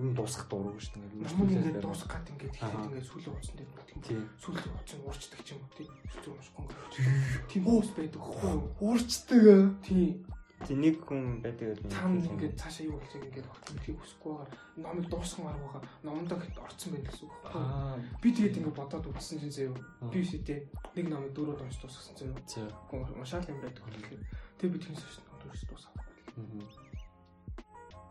[0.00, 1.36] юм дуусгах дурггүй шүү дээ.
[1.36, 3.70] Ном ингээд дуусгах гад ингээд ихэд ингээд сүүлийн хуцсан дээр
[4.00, 5.92] тийм сүүлийн хуцсан уурчдаг ч юм уу тийм.
[6.32, 7.44] Уншихгүй ингээд.
[7.52, 8.56] Тийм хүмүүс байдаг хөө.
[8.80, 9.84] Уурчдаг.
[9.84, 10.24] Тийм.
[10.60, 14.52] Тэг нэг хүн байдаг л Тань ингээд цаашаа юу болчих ингээд хөтлөхийг хүсэхгүй байгаа.
[14.76, 15.88] Номыг дуусгах арга байгаа.
[16.04, 17.64] Номондоо гэт орцсон байх гэсэн үг байхгүй.
[17.64, 17.96] Аа.
[18.20, 19.72] Би тэгээд ингээд бодоод үзсэн чинь заяа.
[20.12, 22.36] Би үсэтэй нэг номыг дөрөв унш дуусгасан заяа.
[22.44, 22.68] За.
[22.92, 24.20] Уншаал юм байдаг болохоор.
[24.60, 25.96] Тэгээд би тэгээс шин дөрөв дуусгав.
[26.36, 26.60] Мгм.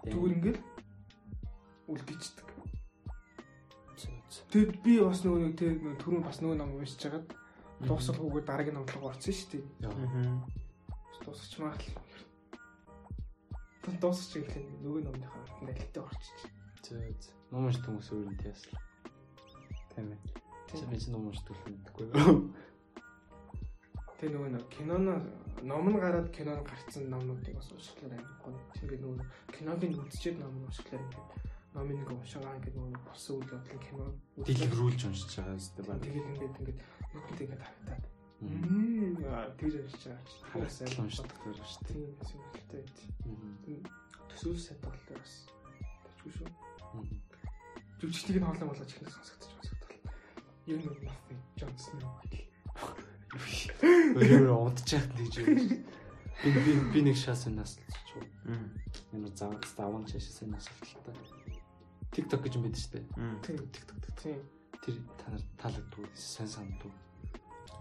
[0.10, 0.60] Зүгээр ингээд
[3.94, 4.10] за.
[4.50, 7.30] Тэгэд би бас нөгөө нэг тэг түрүүн бас нөгөө ном уншиж хагаад
[7.86, 9.86] дуусгалгүйгээр дараагийн номлого орсон шүү дээ.
[9.86, 9.94] Яа.
[9.94, 10.50] Аа.
[13.90, 13.98] Л.
[13.98, 16.40] Тэн дуусчих ихлээр нөгөө номныхаа нэлээд орчиж.
[16.86, 17.02] За.
[17.02, 17.34] за.
[17.50, 18.70] Ном уншдаг хүмүүс өөр нь тийс.
[19.98, 20.22] Тийм ээ.
[20.90, 22.06] Би ч ном уншдаг мэдгүй.
[24.20, 25.14] Тэгээ нөгөө нэг киноно
[25.66, 28.60] ном нь гараад кинонд гарцсан номнуудыг бас уншихлаар гоё.
[28.78, 29.26] Тэгээ нөгөө
[29.58, 31.30] киног нь үзчихэд ном нь уншихлаар ингээд
[31.74, 34.06] номын нэг уншаагаа ингээд нөгөө болсон үйл явдлын кино
[34.44, 36.04] Дэлгэрүүлж уншиж байгаа зү байна.
[36.04, 36.80] Тэгээд ингээд ингээд
[37.14, 38.06] нүдэнд ингээд харагдаад.
[38.40, 40.36] Тэр уншиж байгаа чи.
[40.52, 42.08] Харагдсан уншдаг гэж шүү дээ.
[42.24, 42.98] Тийм эсвэл байт.
[43.28, 43.84] Мгм.
[44.32, 45.34] Төсөөл сайтал дээр бас
[46.08, 46.48] тавьчихгүй шүү.
[48.00, 50.00] Жүжигчдийг нь хоолой болгож ихэнх сонсогдож сонсогдол.
[50.72, 52.40] Юу нэг мафи Джонсон юм байна.
[54.24, 55.84] Өөрөө унтчих тэгж юм.
[56.40, 57.76] Би би би нэг шас энэс
[58.08, 58.24] ч юу.
[58.48, 58.72] Мм.
[59.20, 61.60] Энэ зав ставан чашаас энэс авталтай.
[62.16, 63.06] TikTok гэж юм байдаг шүү дээ.
[63.44, 64.40] TikTok Тийм.
[64.84, 66.92] тэр та нар таалагдгүй сайн сандгүй.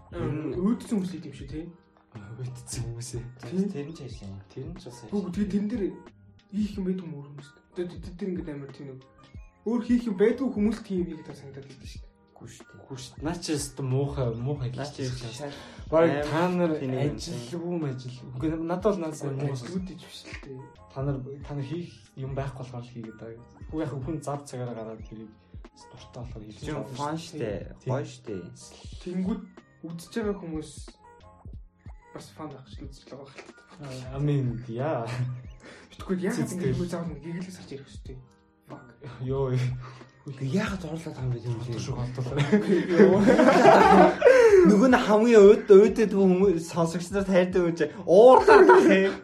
[0.09, 1.65] Өөдсөн хүслээд юм шүү тий.
[2.17, 3.23] Өвдсөн хүмүүсээ.
[3.45, 3.69] Тийм.
[3.69, 4.37] Тэр нь ч юм.
[4.49, 5.83] Тэр нь ч бас Бүгд тэгээ тэн дээр
[6.49, 7.49] хийх юм байдаг юм өөр хүмүүс.
[7.77, 9.01] Тэгээд тэд тэр ингээд амар тийм нэг
[9.69, 12.09] өөр хийх юм байдгүй хүмүүс тийм юм хийх санагдаад байдаг шүү дээ.
[12.39, 12.81] Үгүй шүү дээ.
[12.89, 13.21] Хүү шүү.
[13.21, 14.95] Наа чи өстө муухай муухай Наач
[15.89, 18.17] Баг Аим та нар ажилгүй мажил.
[18.33, 19.43] Үгүй надад бол надад.
[19.45, 20.57] Ажлуудыг биш л дээ.
[20.89, 23.45] Та нар та нар хийх юм байхгүй болохоор л хийгээд байгаа.
[23.69, 25.29] Хүү яг хүн зав цагаараа гараад тэрийг
[25.91, 27.75] дуртай болохоор хийж чинь фан штэ.
[27.83, 27.91] Тийм.
[27.91, 28.35] Гоё штэ.
[29.03, 29.41] Тэнгүүд
[29.83, 30.71] үзэж байгаа хүмүүс
[32.11, 33.55] бас фан авах шиг үзэж байгаа хэлтэй.
[34.11, 35.07] Амин яа.
[35.95, 38.19] Тэгвэл яг ингэ хүмүүс заавал гиглээс харж ирэх шүү дээ.
[38.67, 38.87] Fuck.
[39.23, 39.55] Йоо.
[40.27, 42.03] Яагаад зурлаад байгаа юм бэ тийм Тушиг үү?
[42.11, 42.43] хатуулаа.
[44.67, 49.15] Нөгөө нь хамгийн өөд өөдөд хүмүүс сонсогчдод хайртай юм чи уурдаад байх юм.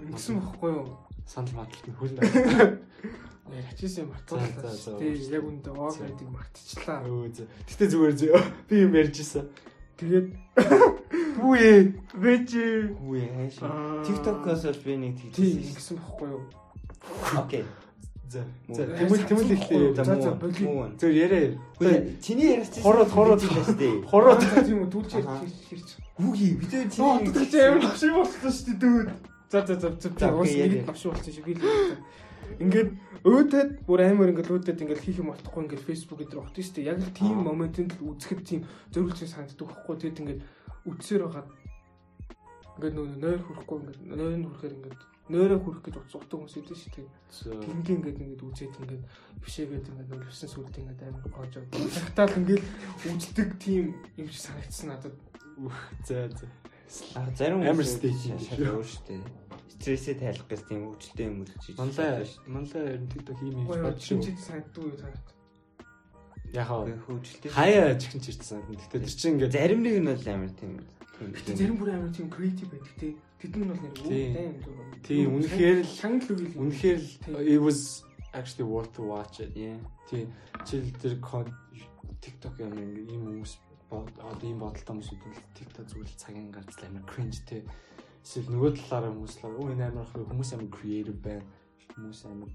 [0.00, 0.96] Ингэсэн бохгүй юу?
[1.28, 1.92] Санал мадлт нь
[3.56, 3.72] хөл.
[3.72, 4.98] Ячээсээ За, за, за, мартуулаа.
[5.00, 7.00] Тэг яг үндэ оо байдгийг мартчихлаа.
[7.66, 8.40] Гэтэ зүгээр зөө.
[8.68, 9.44] Би юм ярьж исэн.
[9.96, 10.28] Тэгээд
[11.40, 11.92] Үе.
[12.12, 13.56] вэжи Үгүй хайш.
[14.04, 15.72] TikTok-оос л би нэг тийм тэгсэн.
[15.72, 16.42] ингэсэн бохгүй юу?
[17.36, 17.64] Окей.
[18.28, 18.42] За.
[18.68, 18.76] Муу.
[18.76, 18.84] За.
[18.92, 19.94] Тэмүүл тэмүүл ихлээ.
[19.96, 20.66] За, за, болий.
[21.00, 21.56] Зөв яриа.
[22.20, 23.40] Чиний яриач чинь Хороод, хороод.
[24.10, 25.40] Хороод Аа, тийм үү дүүлж Аха.
[25.70, 25.88] хэрч.
[26.18, 29.08] Үгүй бид чиний тэгж амар хашиг болсон шүү дээ дүүд.
[29.52, 30.86] За за за за окей, нэг яриа.
[30.90, 31.62] навшиг болсон шиг л.
[32.62, 32.90] Ингээд
[33.26, 36.88] өөдөд бүр амар ингээд өөдөд ингээд хийх юм болохгүй ингээд фэйсбүүк дээр шүү дээ.
[36.90, 37.46] Яг л тийм Аа.
[37.50, 38.60] моментынд л үзэхэд тийм
[38.94, 39.94] зөрүүлж санагддаг байхгүй.
[39.98, 40.40] Тэгээд ингээд
[40.86, 41.48] үдсээр байгаад
[42.76, 46.92] ингээд нөө нойр хүрэхгүй ингээд нойр хүрэхээр ингээд нойроо хүрэх гэж уцуудаг хүмүүс идэв шүү
[46.94, 47.08] дээ.
[47.66, 49.04] Тэрнээ ингээд ингээд үзээд ингээд
[49.42, 51.64] өвшөөгээд ингээд нөлөвсөн сүлд ингээд амар гоожоо.
[51.66, 52.64] Тагтаал ингээд
[53.10, 55.16] үздэг тийм юм шиг санагдсан надад.
[56.06, 56.46] За за.
[57.34, 58.70] Зарим Амар юм шал шүү.
[58.70, 59.45] өөр шүү дээ.
[59.76, 63.68] Стрессээ тайлах гэж тийм өвчлөлтэй юм үлдэж хийж Манлай манлай ер нь TikTok хийм юм
[63.70, 64.08] Ой бодож шүү.
[64.24, 65.28] чинчид санагддаг юу санагд.
[66.54, 67.50] Яхаа хөөжлөлтэй.
[67.52, 68.62] хаяа чихэн ч ирсэн.
[68.70, 70.72] Гэтэ тэр чинь ингээд зарим нэг нь бол амар тийм.
[71.20, 73.08] Гэтэ зарим бүр амар тийм креатив байдаг те.
[73.36, 74.32] Тэд нь бол нэр Тийм.
[74.32, 75.02] үүдэн.
[75.04, 76.54] Тийм, үнэхээр л- шангал үйл.
[76.56, 77.34] үнэхээр л Тийм.
[77.44, 78.00] it was
[78.32, 79.52] actually worth to watch it.
[79.58, 79.76] Яа.
[80.08, 80.32] Тийм.
[80.64, 81.50] Жил тэр код
[82.24, 83.52] TikTok юм ийм хүмүүс
[83.90, 87.60] бод одоо ийм бодолтой хүмүүсүүд бол TikTok зүгээр цагийн гарцлаа амар cringe те.
[88.26, 91.46] Эсвэл нөгөө талаараа хүмүүс л өө энэ амар хүмүүс амар creative байна.
[91.94, 92.50] Хүмүүс амар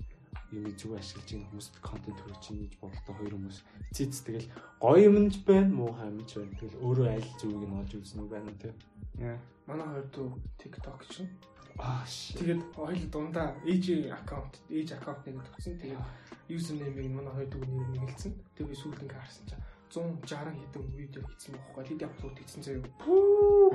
[0.51, 3.57] юм зүг ашиглаж байгаа хүмүүс контент хүргэж чинь гэж бодолтой хоёр хүмүүс
[3.95, 4.51] цэц тэгэл
[4.83, 6.59] гоё юмч байна, муухай юмч байна.
[6.59, 8.75] Тэгэл өөрөө аль зүгийг нь олж үзнэ байна те.
[9.15, 9.39] Яа.
[9.63, 10.27] Манай хоёр дүү
[10.59, 11.31] TikTok чинь.
[11.79, 12.35] Аа shit.
[12.35, 15.79] Тэгээд хоёул дундаа ээж аккаунт, ээж аккаунт нэг төгсөн.
[15.79, 16.03] Тэгээд
[16.51, 18.35] юзернеймийг манай хоёр дүү нэр нэг хэлсэн.
[18.59, 21.83] Тэгээд би сүүлд ингээ харсан чинь 160 хэдэн видео хийсэн байхгүй.
[21.91, 22.83] Тэд апплод хийсэн заяа.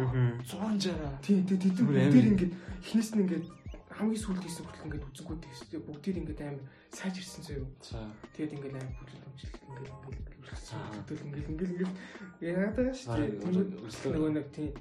[0.00, 0.40] Мгм.
[0.48, 1.20] 160.
[1.20, 2.52] Тийм тийм тэд Бүр бүгдээр ингээд
[2.82, 3.46] эхнээс нь ингээд
[3.96, 7.68] хамгийн сүүлд хийсэн хүртэл ингээд үзэнгүүд тийм бүгдээр ингээд амар сайжирсан заяа.
[7.84, 8.00] За.
[8.32, 10.26] Тэгээд ингээд амар бүлээн хэмжилт ингээд ингээд
[10.96, 11.94] хөтөл ингээд ингээд ингээд
[12.40, 14.12] яагаад шүү дээ.
[14.16, 14.72] Нөгөө нэг тийм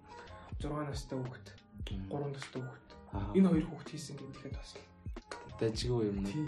[0.60, 1.48] 6 настай хүүхэд,
[1.84, 2.90] 3 настай хүүхэд.
[3.36, 4.72] Энэ хоёр хүүхэд хийсэн гэхэд бас
[5.60, 6.24] дажгүй юм.
[6.24, 6.48] тийм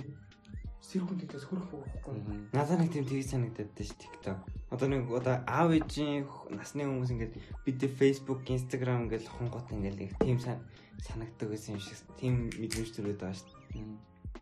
[0.87, 1.67] сэрүүн дэдээс хөрөх.
[2.07, 2.47] Мгм.
[2.55, 4.39] Надад нэг тийм тгий санагдаад шүү TikTok.
[4.71, 6.23] Одоо нэг одоо аав ээжийн
[6.55, 7.33] насны хүмүүс ингээд
[7.67, 10.63] бид Facebook, Instagram ингээд хонгот ингээд яг тийм сан-
[11.03, 13.51] санагддаг гэсэн юм шиг тийм мэдрэмж төрөөд байгаа шүү.
[13.75, 13.97] Мгм.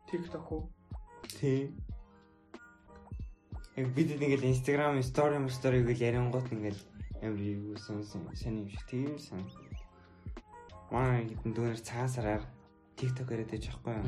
[0.05, 0.69] TikTok уу?
[1.41, 1.73] Тийм.
[3.75, 6.77] Яг бид ингээд Instagram story story гэж ярингууд ингээд
[7.25, 9.41] амар юу сонсон сайн юм шиг тийм сан.
[10.93, 12.43] Манай хэдэн дүүнер цагаан сараар
[12.95, 14.05] TikTok яриад байж байхгүй юу?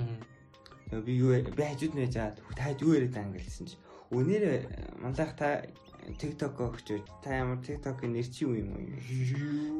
[0.92, 3.78] Би юу би хажууд нь яжаад та юу яриад байгаа юм гэлсэн чи.
[4.12, 4.44] Өнөр
[5.04, 5.68] манлах та
[6.16, 8.88] TikTok өгч та ямар TikTok-ийн нэр чи юу юм уу?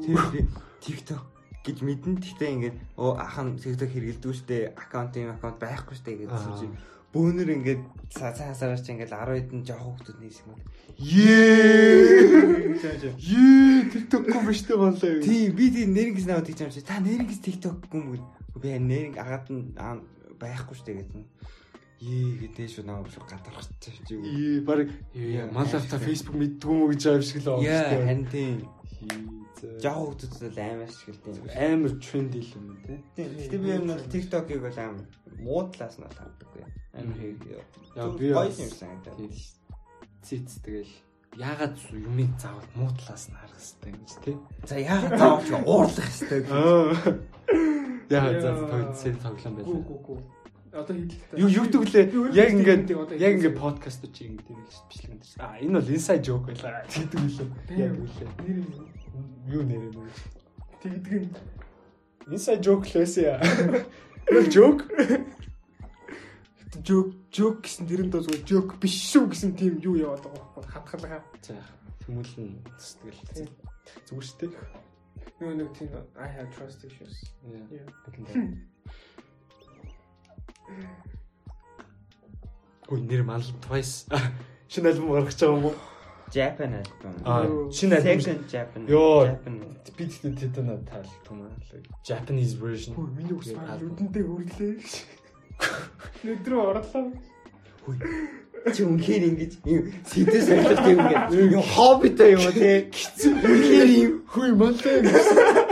[0.04, 0.44] Тэр
[0.84, 1.24] TikTok
[1.64, 6.20] гэж мэдэн гэхдээ ингээд оо ах нь TikTok хэрэгэлдэг штэ аккаунт юм аккаунт байхгүй штэ
[6.20, 6.66] гэсэн чи
[7.12, 7.82] бөөнөр ингээд
[8.12, 10.60] цаасаараа чи ингээд 10 хэдэн жоох хүмүүс нийс юм.
[11.00, 12.76] Ее.
[13.16, 15.24] Ее TikTok гом биш үү болоо юу?
[15.24, 18.20] Тийм би тийм нэрнгис наваад гэж юм чи та нэрнгис TikTok гэв.
[18.60, 19.72] Би нэрнг агаад нь
[20.40, 21.24] байхгүй штэ гэсэн.
[21.98, 24.22] Ее гэдэг шүү наа шүү гадарч чи юу.
[24.22, 26.06] Ее баг Яа, малаа та ашиг.
[26.06, 28.06] Facebook мэддгүй мүү гэж аим шиг л байгаа Яа шүү дээ.
[28.06, 28.56] харин тийм
[29.82, 31.50] жоох хүмүүс л амар ашигладаг юм.
[31.58, 32.94] Амар trendy л юм те.
[33.18, 35.06] Гэтэ би энэ бол TikTok-ыг бол амар
[35.42, 36.62] муудлаас нь бол хардаггүй.
[36.94, 37.42] Амар хэрэг.
[37.98, 39.18] Яа, би гоё юм санагдаад.
[39.18, 39.58] Тийм ш.
[40.22, 40.94] Цэц тэгэл
[41.34, 44.32] ягаад юмыг заавал муутлаас нь харах хэрэгтэй юм чи те.
[44.70, 46.46] За яагаад таавч уурлах хэвээр.
[46.54, 47.18] Аа.
[48.08, 48.50] Яа за
[48.96, 49.80] цэц тоглоом байлаа.
[49.84, 50.18] гүү гүү.
[50.72, 51.40] Одоо хэлээ.
[51.40, 52.88] Юу юу гэвэл яг ингээд
[53.20, 55.24] яг ингээд подкаст чи ингээд юм гэж бичлэг энэ.
[55.40, 57.48] Аа энэ бол inside joke байлаа гэдэг үлээ.
[57.76, 58.30] Яг үлээ.
[58.44, 58.68] нэр юм.
[59.48, 60.12] Юу нэр юм бэ?
[60.82, 61.32] Тэгдэг нь
[62.28, 63.40] Inside joke лээсэ яа.
[64.28, 64.84] Юу joke?
[66.84, 70.64] joke joke гэсэн тэрэн доо зүгээр joke биш шүү гэсэн тийм юу яваад байгаа байхгүй
[70.68, 71.22] хатгалгаа.
[71.40, 71.56] За
[72.04, 72.60] хүмүүлэн
[73.00, 73.48] тэгэл Тийм.
[74.08, 74.52] зүгээр шүү дээ.
[75.40, 77.14] Юу нэг тийм I have trust issues.
[77.44, 77.62] Яа.
[77.70, 77.86] Yeah.
[82.88, 84.08] Гүн нэр мал twice.
[84.72, 85.74] Шинэ альбом гаргаж байгаа юм уу?
[86.32, 87.14] Japan альбом.
[87.24, 88.20] Аа, шинэ альбом.
[88.20, 88.80] Second Japan.
[88.88, 89.38] Йоо.
[89.96, 91.52] Би тэгтээ тэт надад таалт юм аа.
[92.04, 92.92] Japanese version.
[92.96, 93.92] Хөө миний ус маань альбом.
[93.92, 94.72] нүдэндээ өрлөө.
[96.24, 97.06] Нүдрөө орлоо.
[98.74, 102.90] Чи үнхээр ингэж юм сэдэ сахилт юм ингээд юм хоббитэй юм уу те.
[103.22, 104.98] Үнхээр юм Хүй малаа.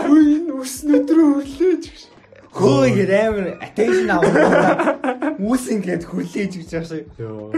[0.07, 1.85] Хүй энэ ус өдрөө өрлөөж.
[2.57, 5.37] хөө ингэ амар attention авах.
[5.37, 7.07] Үс ингээд хүлээж гэж байгаа шиг.
[7.21, 7.53] Йоо.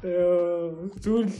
[0.00, 0.72] Яа,
[1.04, 1.36] зүгээр л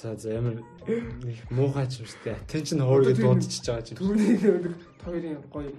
[0.00, 2.40] За за ямар нэг муухайч юм шүү дээ.
[2.42, 3.98] Attention хоорыг дуудчихж байгаа юм.
[4.00, 4.64] түрүүний нэг
[5.04, 5.70] хоёрын гоё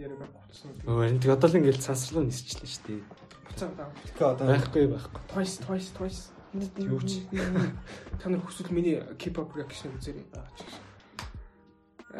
[0.00, 0.70] яриаг авчихсан.
[0.86, 3.25] Өө энэ тэг одоо л ингээл цаасрлуу нисчихлээ шүү дээ.
[3.56, 3.88] Буцаа даа.
[4.04, 5.20] Тэгэхээр одоо Байхгүй байхгүй.
[5.32, 6.28] Twice twice twice.
[6.76, 7.24] Юу ч.
[8.20, 10.28] Та нар хүсвэл миний K-pop reaction үзээрэй.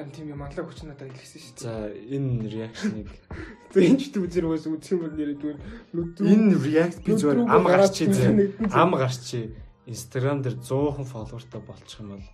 [0.00, 1.68] Ам тийм юм манлаа хүч надад хэлсэн шүү дээ.
[1.68, 3.08] За энэ реакшныг
[3.76, 5.58] За энэ ч үзэр бас үзэх юм бол зүгээр
[5.92, 8.72] нүд энэ react би зүгээр ам нэгдэн зэ.
[8.72, 9.52] Ам гарчи.
[9.84, 12.24] Instagram дээр 100хан фолловертай болчих юм бол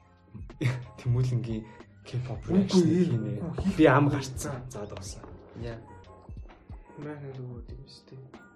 [1.02, 1.66] Тэмүүлэнгийн
[2.06, 3.34] K-pop reaction хийнэ.
[3.74, 4.62] Би ам гарцсан.
[4.70, 5.26] За дуусаа.
[5.58, 5.82] яа.
[7.02, 8.51] маань л өгөөд юм шүү дээ.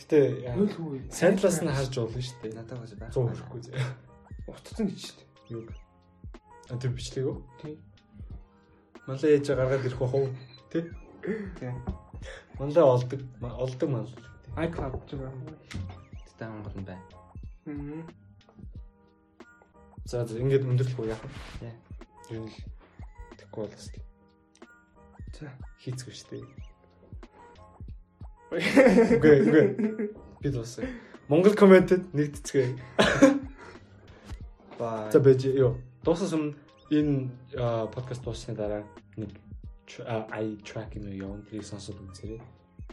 [0.00, 0.18] Гэтэ
[0.56, 1.12] Хөл хүү.
[1.12, 2.54] сайн талаас нь харж болно шүү дээ.
[2.56, 3.12] Надад бас байх.
[3.12, 3.72] 100 хүрэхгүй зэ.
[4.48, 5.28] утцсан гэж шүү дээ.
[5.50, 5.62] Юу?
[6.70, 7.36] А тэр бичлэг үү?
[7.60, 7.78] Тийм.
[9.06, 10.28] Малаа ээж гаргаад ирэх бах уу?
[10.70, 10.88] Тэ?
[11.60, 11.76] Тийм.
[12.58, 14.08] Мандаа олдог олдог мал.
[14.56, 15.54] iCloud ч юм уу.
[16.26, 17.04] Тэтэй Монгол нь байна.
[17.66, 18.02] Мм.
[20.06, 21.22] За за ингээд өндөрлөх үү яах
[21.60, 21.70] вэ?
[21.70, 21.76] Яа.
[22.30, 22.56] Ер нь л
[23.38, 23.86] тэгэхгүй бол бас
[25.38, 25.50] За.
[25.82, 26.69] хийцгүй шүү дээ.
[28.50, 29.66] Үгүй үгүй.
[30.42, 30.86] Би дуусаа.
[31.30, 32.68] Монгол комментэд нэгдэцгээ.
[34.78, 35.10] Баа.
[35.12, 35.76] За бэж ёо.
[36.02, 36.56] Дуусаас өмнө
[36.90, 37.30] энэ
[37.94, 38.82] подкаст дууссаны дараа
[39.14, 39.30] нэг
[40.34, 42.40] i track юм явуун тэрийг сонсоод үзээрэй.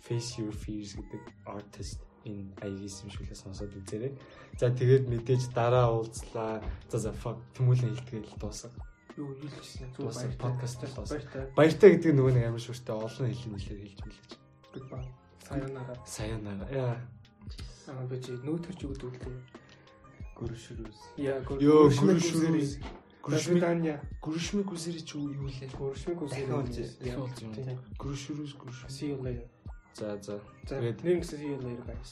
[0.05, 4.13] Face Your Fears гэдэг artist энэ аягийн юмшүүлээ сонсоод үзээрэй.
[4.59, 6.61] За тэгээд мэдээж дараа уулзлаа.
[6.91, 8.73] За за fuck тэмүүлэн хэлтгэл дуусах.
[9.17, 10.43] Юу юу л гэсэн зүг Дуусах, баяртай.
[10.45, 11.25] подкаст дуусах.
[11.57, 14.29] Баяртай гэдэг нөгөө нэг амар шүртэй олон хэлний нэлээр хэлж мэлж.
[14.77, 15.09] Goodbye.
[15.47, 15.95] Sayonara.
[16.05, 16.67] Саянаа.
[16.71, 16.95] Яа.
[17.87, 19.37] Аа би чи нөөтөр ч өгдөг үү?
[20.37, 20.99] Гүршрүүс.
[21.17, 22.19] Яа, Ёо, гүршмэг.
[23.23, 23.99] Гүршмэг Гүршмэг.
[24.21, 25.71] гүршмэг үсэрэ чи юу лээ?
[25.71, 26.87] Гүршмэг Дахин үсээ.
[27.47, 27.79] үзье.
[27.97, 28.91] Гүршрүүс гүршмэг.
[28.91, 29.47] See you later.
[29.95, 30.39] За за.
[30.67, 32.11] За, Тэгээд- нэг гэсэн see you later guys.